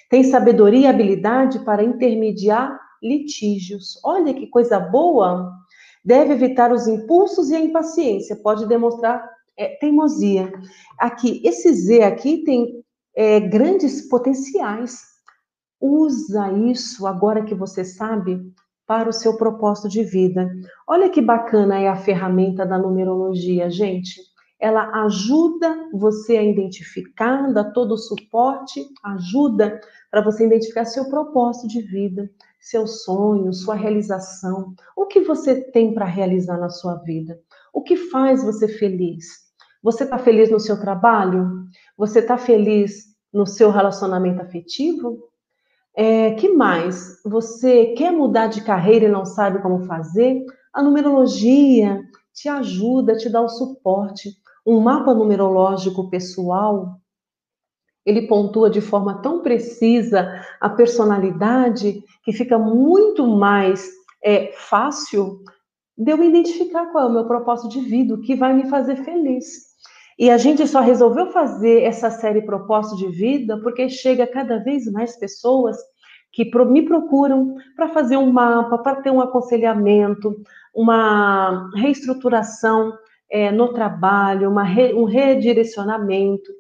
Tem 0.10 0.24
sabedoria 0.24 0.82
e 0.82 0.88
habilidade 0.88 1.60
para 1.60 1.84
intermediar 1.84 2.80
litígios. 3.04 4.00
Olha 4.04 4.34
que 4.34 4.48
coisa 4.48 4.80
boa! 4.80 5.52
Deve 6.04 6.34
evitar 6.34 6.72
os 6.72 6.88
impulsos 6.88 7.50
e 7.50 7.56
a 7.56 7.60
impaciência, 7.60 8.36
pode 8.36 8.66
demonstrar 8.68 9.24
é, 9.58 9.78
teimosia. 9.78 10.52
Aqui, 11.00 11.42
esse 11.46 11.72
Z 11.74 12.04
aqui 12.04 12.44
tem 12.44 12.84
é, 13.16 13.40
grandes 13.40 14.08
potenciais. 14.10 15.02
Usa 15.80 16.52
isso 16.52 17.06
agora 17.06 17.44
que 17.44 17.54
você 17.54 17.84
sabe 17.84 18.42
para 18.86 19.10
o 19.10 19.14
seu 19.14 19.38
propósito 19.38 19.88
de 19.88 20.04
vida. 20.04 20.50
Olha 20.88 21.10
que 21.10 21.22
bacana 21.22 21.80
é 21.80 21.88
a 21.88 21.96
ferramenta 21.96 22.66
da 22.66 22.78
numerologia, 22.78 23.70
gente. 23.70 24.22
Ela 24.60 25.04
ajuda 25.06 25.90
você 25.94 26.38
a 26.38 26.44
identificar, 26.44 27.52
dá 27.52 27.64
todo 27.64 27.94
o 27.94 27.98
suporte, 27.98 28.86
ajuda 29.04 29.80
para 30.10 30.22
você 30.22 30.46
identificar 30.46 30.86
seu 30.86 31.10
propósito 31.10 31.68
de 31.68 31.82
vida, 31.82 32.30
seu 32.64 32.88
sonho, 32.88 33.52
sua 33.52 33.76
realização. 33.76 34.74
O 34.96 35.06
que 35.06 35.20
você 35.20 35.62
tem 35.72 35.94
para 35.94 36.06
realizar 36.06 36.58
na 36.58 36.70
sua 36.70 36.96
vida? 36.96 37.38
O 37.74 37.82
que 37.82 37.98
faz 37.98 38.42
você 38.42 38.70
feliz? 38.70 39.26
Você 39.84 40.06
está 40.06 40.18
feliz 40.18 40.50
no 40.50 40.62
seu 40.62 40.80
trabalho? 40.80 41.66
Você 41.98 42.20
está 42.20 42.38
feliz 42.38 43.04
no 43.34 43.46
seu 43.46 43.70
relacionamento 43.70 44.42
afetivo? 44.42 45.30
É, 45.94 46.32
que 46.36 46.48
mais? 46.50 47.22
Você 47.26 47.88
quer 47.98 48.12
mudar 48.12 48.48
de 48.48 48.64
carreira 48.64 49.06
e 49.06 49.12
não 49.12 49.26
sabe 49.26 49.62
como 49.62 49.84
fazer? 49.84 50.42
A 50.74 50.82
numerologia 50.82 52.02
te 52.34 52.48
ajuda, 52.48 53.18
te 53.18 53.30
dá 53.30 53.42
o 53.42 53.50
suporte. 53.50 54.30
Um 54.66 54.80
mapa 54.80 55.14
numerológico 55.14 56.10
pessoal, 56.10 56.98
ele 58.06 58.28
pontua 58.28 58.70
de 58.70 58.82
forma 58.82 59.22
tão 59.22 59.42
precisa 59.42 60.42
a 60.60 60.70
personalidade 60.70 62.04
que 62.24 62.34
fica 62.34 62.58
muito 62.58 63.26
mais 63.28 63.90
é, 64.24 64.52
fácil 64.54 65.40
de 65.98 66.12
eu 66.12 66.24
identificar 66.24 66.88
qual 66.88 67.06
é 67.06 67.08
o 67.08 67.14
meu 67.14 67.26
propósito 67.26 67.70
de 67.70 67.82
vida, 67.82 68.16
o 68.16 68.22
que 68.22 68.36
vai 68.36 68.54
me 68.54 68.70
fazer 68.70 68.98
feliz. 68.98 69.74
E 70.18 70.30
a 70.30 70.38
gente 70.38 70.68
só 70.68 70.80
resolveu 70.80 71.32
fazer 71.32 71.84
essa 71.84 72.10
série 72.10 72.42
Propósito 72.42 72.98
de 72.98 73.08
Vida 73.08 73.60
porque 73.62 73.90
chega 73.90 74.28
cada 74.28 74.58
vez 74.60 74.86
mais 74.92 75.18
pessoas 75.18 75.78
que 76.32 76.50
me 76.66 76.84
procuram 76.84 77.56
para 77.76 77.90
fazer 77.90 78.18
um 78.18 78.32
mapa, 78.32 78.78
para 78.80 79.02
ter 79.02 79.12
um 79.12 79.22
aconselhamento, 79.22 80.36
uma 80.74 81.70
reestruturação 81.76 82.94
é, 83.30 83.52
no 83.52 83.74
trabalho, 83.74 84.50
uma 84.50 84.64
re, 84.64 84.94
um 84.94 85.04
redirecionamento 85.04 86.52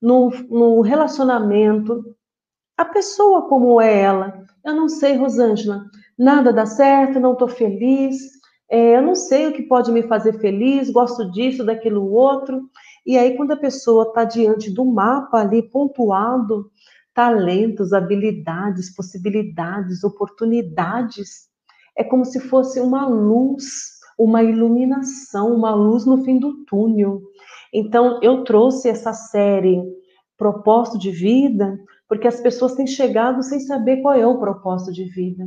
no, 0.00 0.30
no 0.48 0.80
relacionamento. 0.80 2.04
A 2.76 2.84
pessoa 2.84 3.48
como 3.48 3.80
é 3.80 4.00
ela, 4.00 4.44
eu 4.64 4.74
não 4.74 4.88
sei, 4.88 5.16
Rosângela, 5.16 5.84
nada 6.18 6.52
dá 6.52 6.66
certo, 6.66 7.20
não 7.20 7.32
estou 7.32 7.48
feliz, 7.48 8.16
é, 8.70 8.96
eu 8.96 9.02
não 9.02 9.14
sei 9.14 9.48
o 9.48 9.52
que 9.52 9.62
pode 9.62 9.90
me 9.90 10.02
fazer 10.04 10.38
feliz, 10.38 10.90
gosto 10.90 11.30
disso, 11.32 11.64
daquilo 11.64 12.12
outro. 12.12 12.70
E 13.04 13.18
aí, 13.18 13.36
quando 13.36 13.50
a 13.50 13.56
pessoa 13.56 14.04
está 14.04 14.24
diante 14.24 14.70
do 14.70 14.84
mapa 14.84 15.40
ali 15.40 15.62
pontuado, 15.62 16.70
talentos, 17.12 17.92
habilidades, 17.92 18.94
possibilidades, 18.94 20.04
oportunidades, 20.04 21.48
é 21.96 22.04
como 22.04 22.24
se 22.24 22.38
fosse 22.38 22.80
uma 22.80 23.06
luz, 23.08 23.64
uma 24.16 24.42
iluminação, 24.42 25.52
uma 25.54 25.74
luz 25.74 26.06
no 26.06 26.22
fim 26.22 26.38
do 26.38 26.64
túnel. 26.64 27.22
Então, 27.72 28.18
eu 28.22 28.44
trouxe 28.44 28.88
essa 28.88 29.12
série 29.12 29.82
Propósito 30.36 30.98
de 30.98 31.10
Vida, 31.10 31.78
porque 32.08 32.26
as 32.26 32.40
pessoas 32.40 32.74
têm 32.74 32.86
chegado 32.86 33.42
sem 33.42 33.60
saber 33.60 33.98
qual 34.02 34.14
é 34.14 34.26
o 34.26 34.38
propósito 34.38 34.92
de 34.92 35.04
vida. 35.04 35.44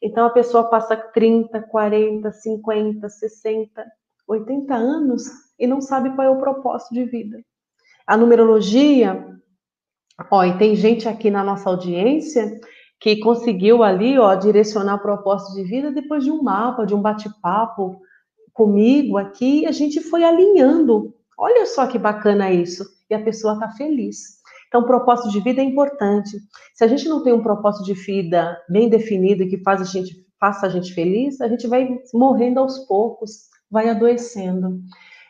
Então, 0.00 0.24
a 0.24 0.30
pessoa 0.30 0.70
passa 0.70 0.96
30, 0.96 1.60
40, 1.62 2.32
50, 2.32 3.08
60, 3.08 3.84
80 4.26 4.74
anos 4.74 5.24
e 5.58 5.66
não 5.66 5.80
sabe 5.80 6.14
qual 6.14 6.26
é 6.26 6.30
o 6.30 6.38
propósito 6.38 6.94
de 6.94 7.04
vida. 7.04 7.38
A 8.06 8.16
numerologia, 8.16 9.26
ó, 10.30 10.44
e 10.44 10.56
tem 10.58 10.76
gente 10.76 11.08
aqui 11.08 11.30
na 11.30 11.42
nossa 11.42 11.68
audiência 11.68 12.60
que 13.00 13.16
conseguiu 13.16 13.82
ali, 13.82 14.18
ó, 14.18 14.34
direcionar 14.34 14.98
propósito 14.98 15.54
de 15.54 15.64
vida 15.64 15.90
depois 15.90 16.24
de 16.24 16.30
um 16.30 16.42
mapa, 16.42 16.86
de 16.86 16.94
um 16.94 17.02
bate-papo 17.02 18.00
comigo 18.52 19.18
aqui, 19.18 19.66
a 19.66 19.72
gente 19.72 20.00
foi 20.00 20.24
alinhando. 20.24 21.14
Olha 21.36 21.66
só 21.66 21.86
que 21.86 21.98
bacana 21.98 22.50
isso. 22.50 22.84
E 23.08 23.14
a 23.14 23.22
pessoa 23.22 23.54
está 23.54 23.68
feliz. 23.70 24.36
Então, 24.68 24.84
propósito 24.84 25.30
de 25.30 25.40
vida 25.40 25.60
é 25.60 25.64
importante. 25.64 26.38
Se 26.74 26.84
a 26.84 26.88
gente 26.88 27.08
não 27.08 27.22
tem 27.22 27.32
um 27.32 27.42
propósito 27.42 27.84
de 27.84 27.94
vida 27.94 28.58
bem 28.68 28.88
definido 28.88 29.42
e 29.42 29.48
que 29.48 29.58
faz 29.58 29.80
a 29.80 29.84
gente, 29.84 30.26
faça 30.40 30.66
a 30.66 30.68
gente 30.68 30.92
feliz, 30.92 31.40
a 31.40 31.48
gente 31.48 31.66
vai 31.66 31.88
morrendo 32.12 32.60
aos 32.60 32.80
poucos, 32.80 33.48
vai 33.70 33.88
adoecendo. 33.88 34.80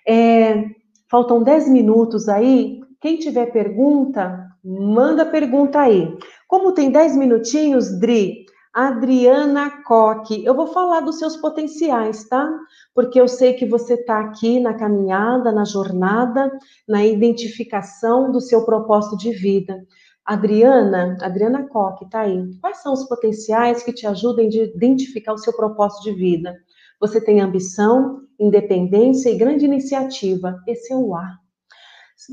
É, 0.08 0.64
faltam 1.10 1.42
10 1.42 1.68
minutos 1.68 2.28
aí. 2.28 2.80
Quem 3.00 3.18
tiver 3.18 3.52
pergunta, 3.52 4.48
manda 4.64 5.26
pergunta 5.26 5.80
aí. 5.80 6.16
Como 6.48 6.72
tem 6.72 6.90
10 6.90 7.16
minutinhos, 7.16 7.98
Dri, 8.00 8.45
Adriana 8.76 9.82
Coque, 9.84 10.44
eu 10.44 10.54
vou 10.54 10.66
falar 10.66 11.00
dos 11.00 11.18
seus 11.18 11.34
potenciais, 11.34 12.28
tá? 12.28 12.46
Porque 12.94 13.18
eu 13.18 13.26
sei 13.26 13.54
que 13.54 13.64
você 13.64 13.94
está 13.94 14.20
aqui 14.20 14.60
na 14.60 14.74
caminhada, 14.74 15.50
na 15.50 15.64
jornada, 15.64 16.52
na 16.86 17.02
identificação 17.02 18.30
do 18.30 18.38
seu 18.38 18.66
propósito 18.66 19.16
de 19.16 19.30
vida. 19.30 19.82
Adriana, 20.26 21.16
Adriana 21.22 21.66
Coque, 21.66 22.06
tá 22.10 22.20
aí. 22.20 22.38
Quais 22.60 22.82
são 22.82 22.92
os 22.92 23.08
potenciais 23.08 23.82
que 23.82 23.94
te 23.94 24.06
ajudam 24.06 24.44
a 24.44 24.48
identificar 24.48 25.32
o 25.32 25.38
seu 25.38 25.54
propósito 25.56 26.02
de 26.02 26.12
vida? 26.12 26.54
Você 27.00 27.18
tem 27.18 27.40
ambição, 27.40 28.20
independência 28.38 29.30
e 29.30 29.38
grande 29.38 29.64
iniciativa. 29.64 30.54
Esse 30.68 30.92
é 30.92 30.96
o 30.96 31.14
A. 31.14 31.38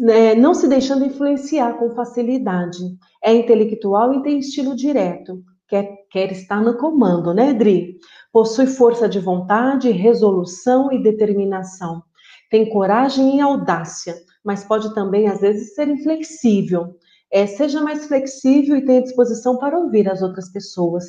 É, 0.10 0.36
não 0.36 0.54
se 0.54 0.68
deixando 0.68 1.06
influenciar 1.06 1.78
com 1.78 1.96
facilidade. 1.96 2.80
É 3.24 3.34
intelectual 3.34 4.14
e 4.14 4.22
tem 4.22 4.40
estilo 4.40 4.76
direto. 4.76 5.42
Quer, 5.70 6.03
quer 6.14 6.32
estar 6.32 6.62
no 6.62 6.78
comando, 6.78 7.34
né, 7.34 7.54
Dri? 7.54 7.98
Possui 8.32 8.68
força 8.68 9.10
de 9.10 9.20
vontade, 9.20 9.90
resolução 9.90 10.92
e 10.94 11.02
determinação. 11.02 12.04
Tem 12.52 12.70
coragem 12.70 13.38
e 13.38 13.42
audácia, 13.42 14.14
mas 14.46 14.64
pode 14.64 14.94
também, 14.94 15.28
às 15.28 15.42
vezes, 15.42 15.74
ser 15.74 15.88
inflexível. 15.88 16.96
É, 17.32 17.48
seja 17.48 17.82
mais 17.82 18.06
flexível 18.06 18.78
e 18.78 18.86
tenha 18.86 19.02
disposição 19.02 19.58
para 19.58 19.80
ouvir 19.80 20.08
as 20.08 20.22
outras 20.22 20.52
pessoas. 20.52 21.06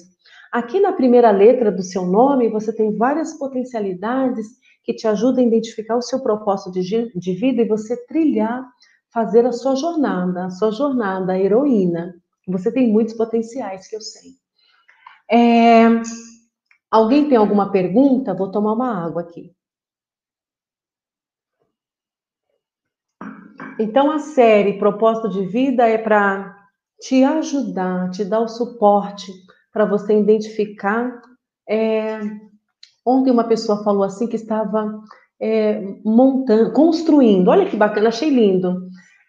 Aqui 0.51 0.81
na 0.81 0.93
primeira 0.93 1.31
letra 1.31 1.71
do 1.71 1.83
seu 1.83 2.07
nome, 2.07 2.49
você 2.49 2.73
tem 2.73 2.97
várias 2.97 3.35
potencialidades 3.35 4.47
que 4.83 4.95
te 4.95 5.07
ajudam 5.07 5.45
a 5.45 5.47
identificar 5.47 5.97
o 5.97 6.03
seu 6.03 6.23
propósito 6.23 6.81
de, 6.81 7.13
de 7.15 7.35
vida 7.35 7.61
e 7.61 7.69
você 7.69 7.95
trilhar, 8.07 8.67
fazer 9.13 9.45
a 9.45 9.53
sua 9.53 9.77
jornada, 9.77 10.47
a 10.47 10.51
sua 10.51 10.71
jornada, 10.71 11.35
a 11.35 11.39
heroína. 11.39 12.15
Você 12.49 12.73
tem 12.73 12.91
muitos 12.91 13.15
potenciais, 13.15 13.87
que 13.87 13.97
eu 13.97 14.01
sei. 14.01 14.44
É... 15.31 15.85
Alguém 16.91 17.29
tem 17.29 17.37
alguma 17.37 17.73
pergunta? 17.73 18.35
Vou 18.35 18.51
tomar 18.51 18.73
uma 18.73 19.05
água 19.05 19.23
aqui. 19.23 19.53
Então, 23.79 24.11
a 24.11 24.19
série 24.21 24.79
Propósito 24.79 25.29
de 25.29 25.45
Vida 25.47 25.89
é 25.89 25.99
para 25.99 26.57
te 27.01 27.25
ajudar, 27.25 28.11
te 28.11 28.25
dar 28.25 28.41
o 28.41 28.49
suporte 28.49 29.33
para 29.73 29.85
você 29.85 30.19
identificar. 30.19 31.21
É... 31.69 32.21
Ontem 33.05 33.31
uma 33.31 33.45
pessoa 33.45 33.83
falou 33.83 34.05
assim 34.05 34.27
que 34.27 34.37
estava 34.37 35.03
é, 35.41 35.81
montando, 36.05 36.73
construindo. 36.73 37.49
Olha 37.49 37.69
que 37.69 37.77
bacana, 37.77 38.09
achei 38.09 38.31
lindo. 38.31 38.84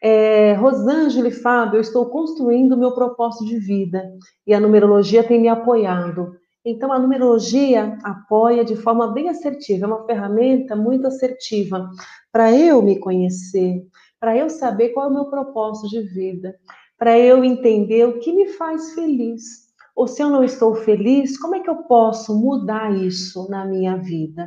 É, 0.08 0.54
Rosângela 0.54 1.30
e 1.30 1.32
Fábio, 1.32 1.78
eu 1.78 1.82
estou 1.82 2.06
construindo 2.06 2.74
o 2.74 2.78
meu 2.78 2.92
propósito 2.92 3.44
de 3.44 3.58
vida 3.58 4.08
e 4.46 4.54
a 4.54 4.60
numerologia 4.60 5.24
tem 5.24 5.42
me 5.42 5.48
apoiado. 5.48 6.36
Então, 6.64 6.94
a 6.94 7.00
numerologia 7.00 7.98
apoia 8.04 8.64
de 8.64 8.76
forma 8.76 9.08
bem 9.08 9.30
assertiva, 9.30 9.86
é 9.86 9.88
uma 9.88 10.06
ferramenta 10.06 10.76
muito 10.76 11.08
assertiva 11.08 11.90
para 12.32 12.56
eu 12.56 12.84
me 12.84 13.00
conhecer, 13.00 13.84
para 14.20 14.38
eu 14.38 14.48
saber 14.48 14.90
qual 14.90 15.08
é 15.08 15.10
o 15.10 15.14
meu 15.14 15.26
propósito 15.26 15.90
de 15.90 16.02
vida, 16.02 16.56
para 17.00 17.18
eu 17.18 17.44
entender 17.44 18.08
o 18.08 18.20
que 18.20 18.32
me 18.32 18.50
faz 18.50 18.94
feliz. 18.94 19.74
Ou 19.96 20.08
se 20.08 20.22
eu 20.22 20.30
não 20.30 20.44
estou 20.44 20.76
feliz, 20.76 21.36
como 21.36 21.56
é 21.56 21.62
que 21.62 21.70
eu 21.70 21.78
posso 21.78 22.40
mudar 22.40 22.96
isso 22.96 23.50
na 23.50 23.66
minha 23.66 23.98
vida? 23.98 24.46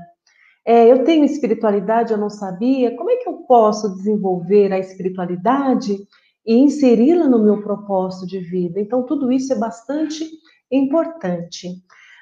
É, 0.68 0.86
eu 0.92 1.02
tenho 1.02 1.24
espiritualidade, 1.24 2.12
eu 2.12 2.18
não 2.18 2.28
sabia. 2.28 2.94
Como 2.94 3.10
é 3.10 3.16
que 3.16 3.26
eu 3.26 3.38
posso 3.48 3.88
desenvolver 3.96 4.70
a 4.70 4.78
espiritualidade 4.78 5.96
e 6.46 6.58
inseri-la 6.58 7.26
no 7.26 7.42
meu 7.42 7.62
propósito 7.62 8.26
de 8.26 8.38
vida? 8.38 8.78
Então, 8.78 9.02
tudo 9.02 9.32
isso 9.32 9.50
é 9.50 9.56
bastante 9.56 10.28
importante. 10.70 11.70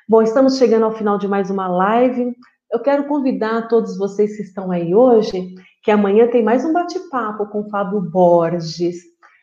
Bom, 0.08 0.22
estamos 0.22 0.58
chegando 0.58 0.84
ao 0.84 0.94
final 0.94 1.18
de 1.18 1.26
mais 1.26 1.50
uma 1.50 1.66
live. 1.66 2.36
Eu 2.70 2.78
quero 2.78 3.08
convidar 3.08 3.66
todos 3.66 3.98
vocês 3.98 4.36
que 4.36 4.44
estão 4.44 4.70
aí 4.70 4.94
hoje, 4.94 5.52
que 5.82 5.90
amanhã 5.90 6.28
tem 6.28 6.44
mais 6.44 6.64
um 6.64 6.72
bate-papo 6.72 7.48
com 7.48 7.62
o 7.62 7.68
Fábio 7.68 8.00
Borges, 8.00 8.98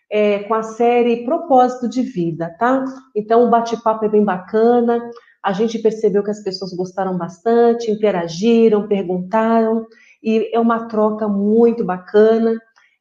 é, 0.09 0.43
com 0.43 0.53
a 0.53 0.63
série 0.63 1.25
Propósito 1.25 1.89
de 1.89 2.03
Vida, 2.03 2.55
tá? 2.57 2.85
Então, 3.13 3.45
o 3.45 3.49
bate-papo 3.49 4.05
é 4.05 4.09
bem 4.09 4.23
bacana. 4.23 5.03
A 5.43 5.51
gente 5.51 5.77
percebeu 5.79 6.23
que 6.23 6.31
as 6.31 6.41
pessoas 6.41 6.73
gostaram 6.73 7.17
bastante, 7.17 7.91
interagiram, 7.91 8.87
perguntaram, 8.87 9.85
e 10.23 10.49
é 10.55 10.59
uma 10.59 10.87
troca 10.87 11.27
muito 11.27 11.83
bacana. 11.83 12.57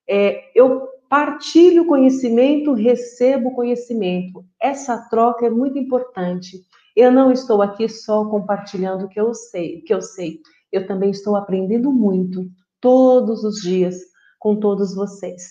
É, 0.08 0.40
eu 0.54 0.88
partilho 1.08 1.86
conhecimento, 1.86 2.72
recebo 2.72 3.54
conhecimento. 3.54 4.44
Essa 4.60 4.96
troca 5.08 5.46
é 5.46 5.50
muito 5.50 5.78
importante. 5.78 6.58
Eu 6.96 7.12
não 7.12 7.30
estou 7.30 7.62
aqui 7.62 7.88
só 7.88 8.24
compartilhando 8.24 9.04
o 9.04 9.08
que 9.08 9.20
eu 9.20 9.32
sei, 9.34 9.78
o 9.78 9.84
que 9.84 9.94
eu 9.94 10.02
sei. 10.02 10.40
Eu 10.72 10.86
também 10.86 11.10
estou 11.10 11.36
aprendendo 11.36 11.92
muito 11.92 12.46
todos 12.80 13.44
os 13.44 13.60
dias 13.60 13.96
com 14.38 14.56
todos 14.56 14.94
vocês. 14.94 15.42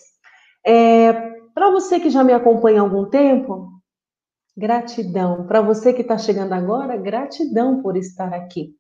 É, 0.66 1.14
Para 1.54 1.72
você 1.72 2.00
que 2.00 2.10
já 2.10 2.24
me 2.24 2.34
acompanha 2.34 2.82
há 2.82 2.84
algum 2.84 3.06
tempo, 3.06 3.71
Gratidão. 4.56 5.46
Para 5.48 5.62
você 5.62 5.94
que 5.94 6.02
está 6.02 6.18
chegando 6.18 6.54
agora, 6.54 6.98
gratidão 6.98 7.82
por 7.82 7.96
estar 7.96 8.34
aqui. 8.34 8.76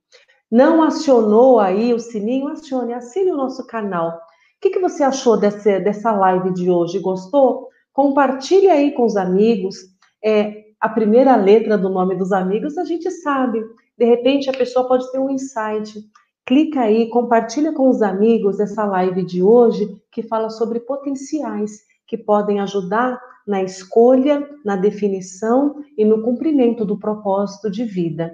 Não 0.51 0.83
acionou 0.83 1.59
aí 1.59 1.93
o 1.93 1.99
sininho? 1.99 2.49
Acione, 2.49 2.93
assine 2.93 3.31
o 3.31 3.37
nosso 3.37 3.65
canal. 3.65 4.09
O 4.09 4.19
que, 4.59 4.69
que 4.69 4.79
você 4.79 5.01
achou 5.01 5.39
dessa, 5.39 5.79
dessa 5.79 6.11
live 6.11 6.53
de 6.53 6.69
hoje? 6.69 6.99
Gostou? 6.99 7.69
Compartilhe 7.93 8.69
aí 8.69 8.91
com 8.91 9.05
os 9.05 9.15
amigos. 9.15 9.75
É, 10.23 10.65
a 10.79 10.89
primeira 10.89 11.35
letra 11.37 11.77
do 11.77 11.89
nome 11.89 12.15
dos 12.15 12.33
amigos 12.33 12.77
a 12.77 12.83
gente 12.83 13.09
sabe. 13.09 13.63
De 13.97 14.05
repente 14.05 14.49
a 14.49 14.53
pessoa 14.53 14.87
pode 14.87 15.09
ter 15.09 15.19
um 15.19 15.29
insight. 15.29 16.03
Clica 16.45 16.81
aí, 16.81 17.09
compartilha 17.09 17.71
com 17.71 17.87
os 17.89 18.01
amigos 18.01 18.59
essa 18.59 18.83
live 18.83 19.23
de 19.23 19.41
hoje 19.41 19.95
que 20.11 20.21
fala 20.21 20.49
sobre 20.49 20.81
potenciais 20.81 21.79
que 22.05 22.17
podem 22.17 22.59
ajudar 22.59 23.21
na 23.47 23.63
escolha, 23.63 24.47
na 24.63 24.75
definição 24.75 25.75
e 25.97 26.05
no 26.05 26.21
cumprimento 26.21 26.85
do 26.85 26.97
propósito 26.97 27.69
de 27.69 27.83
vida. 27.83 28.31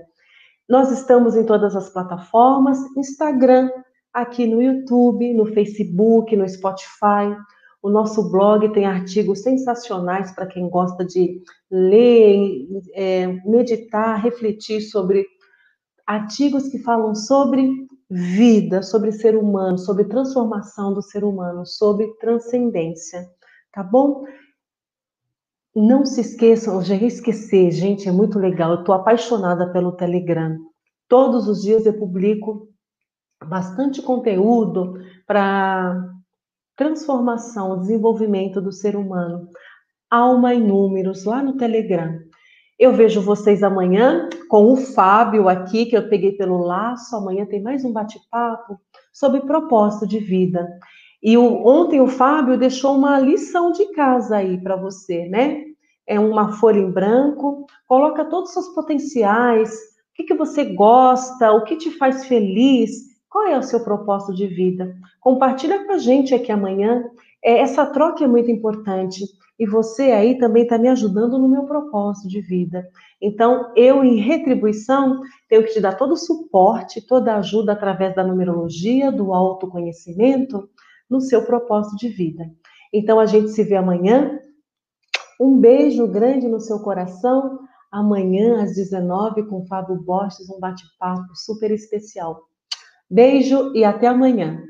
Nós 0.67 0.91
estamos 0.91 1.35
em 1.35 1.45
todas 1.45 1.75
as 1.75 1.89
plataformas, 1.89 2.77
Instagram, 2.97 3.69
aqui 4.13 4.45
no 4.45 4.61
YouTube, 4.61 5.33
no 5.33 5.45
Facebook, 5.45 6.35
no 6.35 6.47
Spotify. 6.47 7.35
O 7.81 7.89
nosso 7.89 8.29
blog 8.29 8.71
tem 8.73 8.85
artigos 8.85 9.43
sensacionais 9.43 10.31
para 10.31 10.47
quem 10.47 10.69
gosta 10.69 11.05
de 11.05 11.41
ler, 11.71 12.67
é, 12.93 13.27
meditar, 13.45 14.21
refletir 14.21 14.81
sobre 14.81 15.25
artigos 16.05 16.67
que 16.67 16.79
falam 16.79 17.15
sobre 17.15 17.87
vida, 18.09 18.81
sobre 18.81 19.11
ser 19.11 19.35
humano, 19.35 19.77
sobre 19.77 20.05
transformação 20.05 20.93
do 20.93 21.01
ser 21.01 21.23
humano, 21.23 21.65
sobre 21.65 22.07
transcendência 22.19 23.29
tá 23.77 23.83
bom? 23.83 24.25
Não 25.79 26.07
se 26.07 26.21
esqueçam, 26.21 26.81
já 26.81 26.95
esquecer, 26.95 27.69
gente, 27.69 28.09
é 28.09 28.11
muito 28.11 28.39
legal. 28.39 28.71
Eu 28.71 28.79
estou 28.79 28.95
apaixonada 28.95 29.71
pelo 29.71 29.91
Telegram. 29.91 30.57
Todos 31.07 31.47
os 31.47 31.61
dias 31.61 31.85
eu 31.85 31.93
publico 31.93 32.67
bastante 33.45 34.01
conteúdo 34.01 34.95
para 35.27 36.03
transformação, 36.75 37.79
desenvolvimento 37.79 38.59
do 38.59 38.71
ser 38.71 38.95
humano. 38.95 39.49
Alma 40.09 40.55
em 40.55 40.65
números 40.65 41.25
lá 41.25 41.43
no 41.43 41.57
Telegram. 41.57 42.21
Eu 42.79 42.93
vejo 42.93 43.21
vocês 43.21 43.61
amanhã 43.61 44.27
com 44.49 44.73
o 44.73 44.77
Fábio 44.77 45.47
aqui, 45.47 45.85
que 45.85 45.95
eu 45.95 46.09
peguei 46.09 46.31
pelo 46.31 46.57
laço. 46.57 47.15
Amanhã 47.15 47.45
tem 47.45 47.61
mais 47.61 47.85
um 47.85 47.93
bate-papo 47.93 48.79
sobre 49.13 49.41
propósito 49.41 50.07
de 50.07 50.17
vida. 50.17 50.67
E 51.21 51.37
o, 51.37 51.65
ontem 51.65 51.99
o 51.99 52.07
Fábio 52.07 52.57
deixou 52.57 52.95
uma 52.95 53.19
lição 53.19 53.71
de 53.71 53.85
casa 53.93 54.37
aí 54.37 54.61
para 54.61 54.75
você, 54.75 55.27
né? 55.27 55.65
É 56.05 56.19
uma 56.19 56.53
folha 56.53 56.79
em 56.79 56.91
branco, 56.91 57.65
coloca 57.87 58.25
todos 58.25 58.49
os 58.49 58.53
seus 58.53 58.75
potenciais, 58.75 59.71
o 59.71 60.13
que, 60.15 60.23
que 60.23 60.33
você 60.33 60.63
gosta, 60.63 61.51
o 61.51 61.63
que 61.63 61.75
te 61.75 61.91
faz 61.91 62.25
feliz, 62.25 62.91
qual 63.29 63.45
é 63.47 63.57
o 63.57 63.63
seu 63.63 63.83
propósito 63.83 64.33
de 64.33 64.47
vida. 64.47 64.95
Compartilha 65.19 65.85
com 65.85 65.93
a 65.93 65.97
gente 65.97 66.33
aqui 66.33 66.51
amanhã. 66.51 67.03
É, 67.43 67.59
essa 67.59 67.85
troca 67.85 68.23
é 68.23 68.27
muito 68.27 68.49
importante. 68.49 69.23
E 69.59 69.65
você 69.65 70.11
aí 70.11 70.37
também 70.37 70.63
está 70.63 70.77
me 70.77 70.87
ajudando 70.87 71.37
no 71.37 71.49
meu 71.49 71.63
propósito 71.63 72.27
de 72.27 72.41
vida. 72.41 72.87
Então, 73.19 73.71
eu, 73.75 74.03
em 74.03 74.17
retribuição, 74.17 75.19
tenho 75.49 75.63
que 75.63 75.73
te 75.73 75.81
dar 75.81 75.95
todo 75.95 76.13
o 76.13 76.17
suporte, 76.17 77.01
toda 77.01 77.33
a 77.33 77.37
ajuda 77.37 77.73
através 77.73 78.15
da 78.15 78.23
numerologia, 78.23 79.11
do 79.11 79.33
autoconhecimento, 79.33 80.69
no 81.09 81.21
seu 81.21 81.45
propósito 81.45 81.97
de 81.97 82.09
vida. 82.09 82.43
Então 82.93 83.19
a 83.19 83.25
gente 83.25 83.49
se 83.49 83.63
vê 83.63 83.75
amanhã. 83.75 84.39
Um 85.39 85.59
beijo 85.59 86.07
grande 86.07 86.47
no 86.47 86.59
seu 86.59 86.79
coração. 86.79 87.59
Amanhã 87.91 88.63
às 88.63 88.75
19 88.75 89.47
com 89.47 89.65
Fábio 89.65 89.95
Borges, 90.03 90.49
um 90.49 90.59
bate-papo 90.59 91.35
super 91.35 91.71
especial. 91.71 92.41
Beijo 93.09 93.73
e 93.73 93.85
até 93.85 94.07
amanhã. 94.07 94.61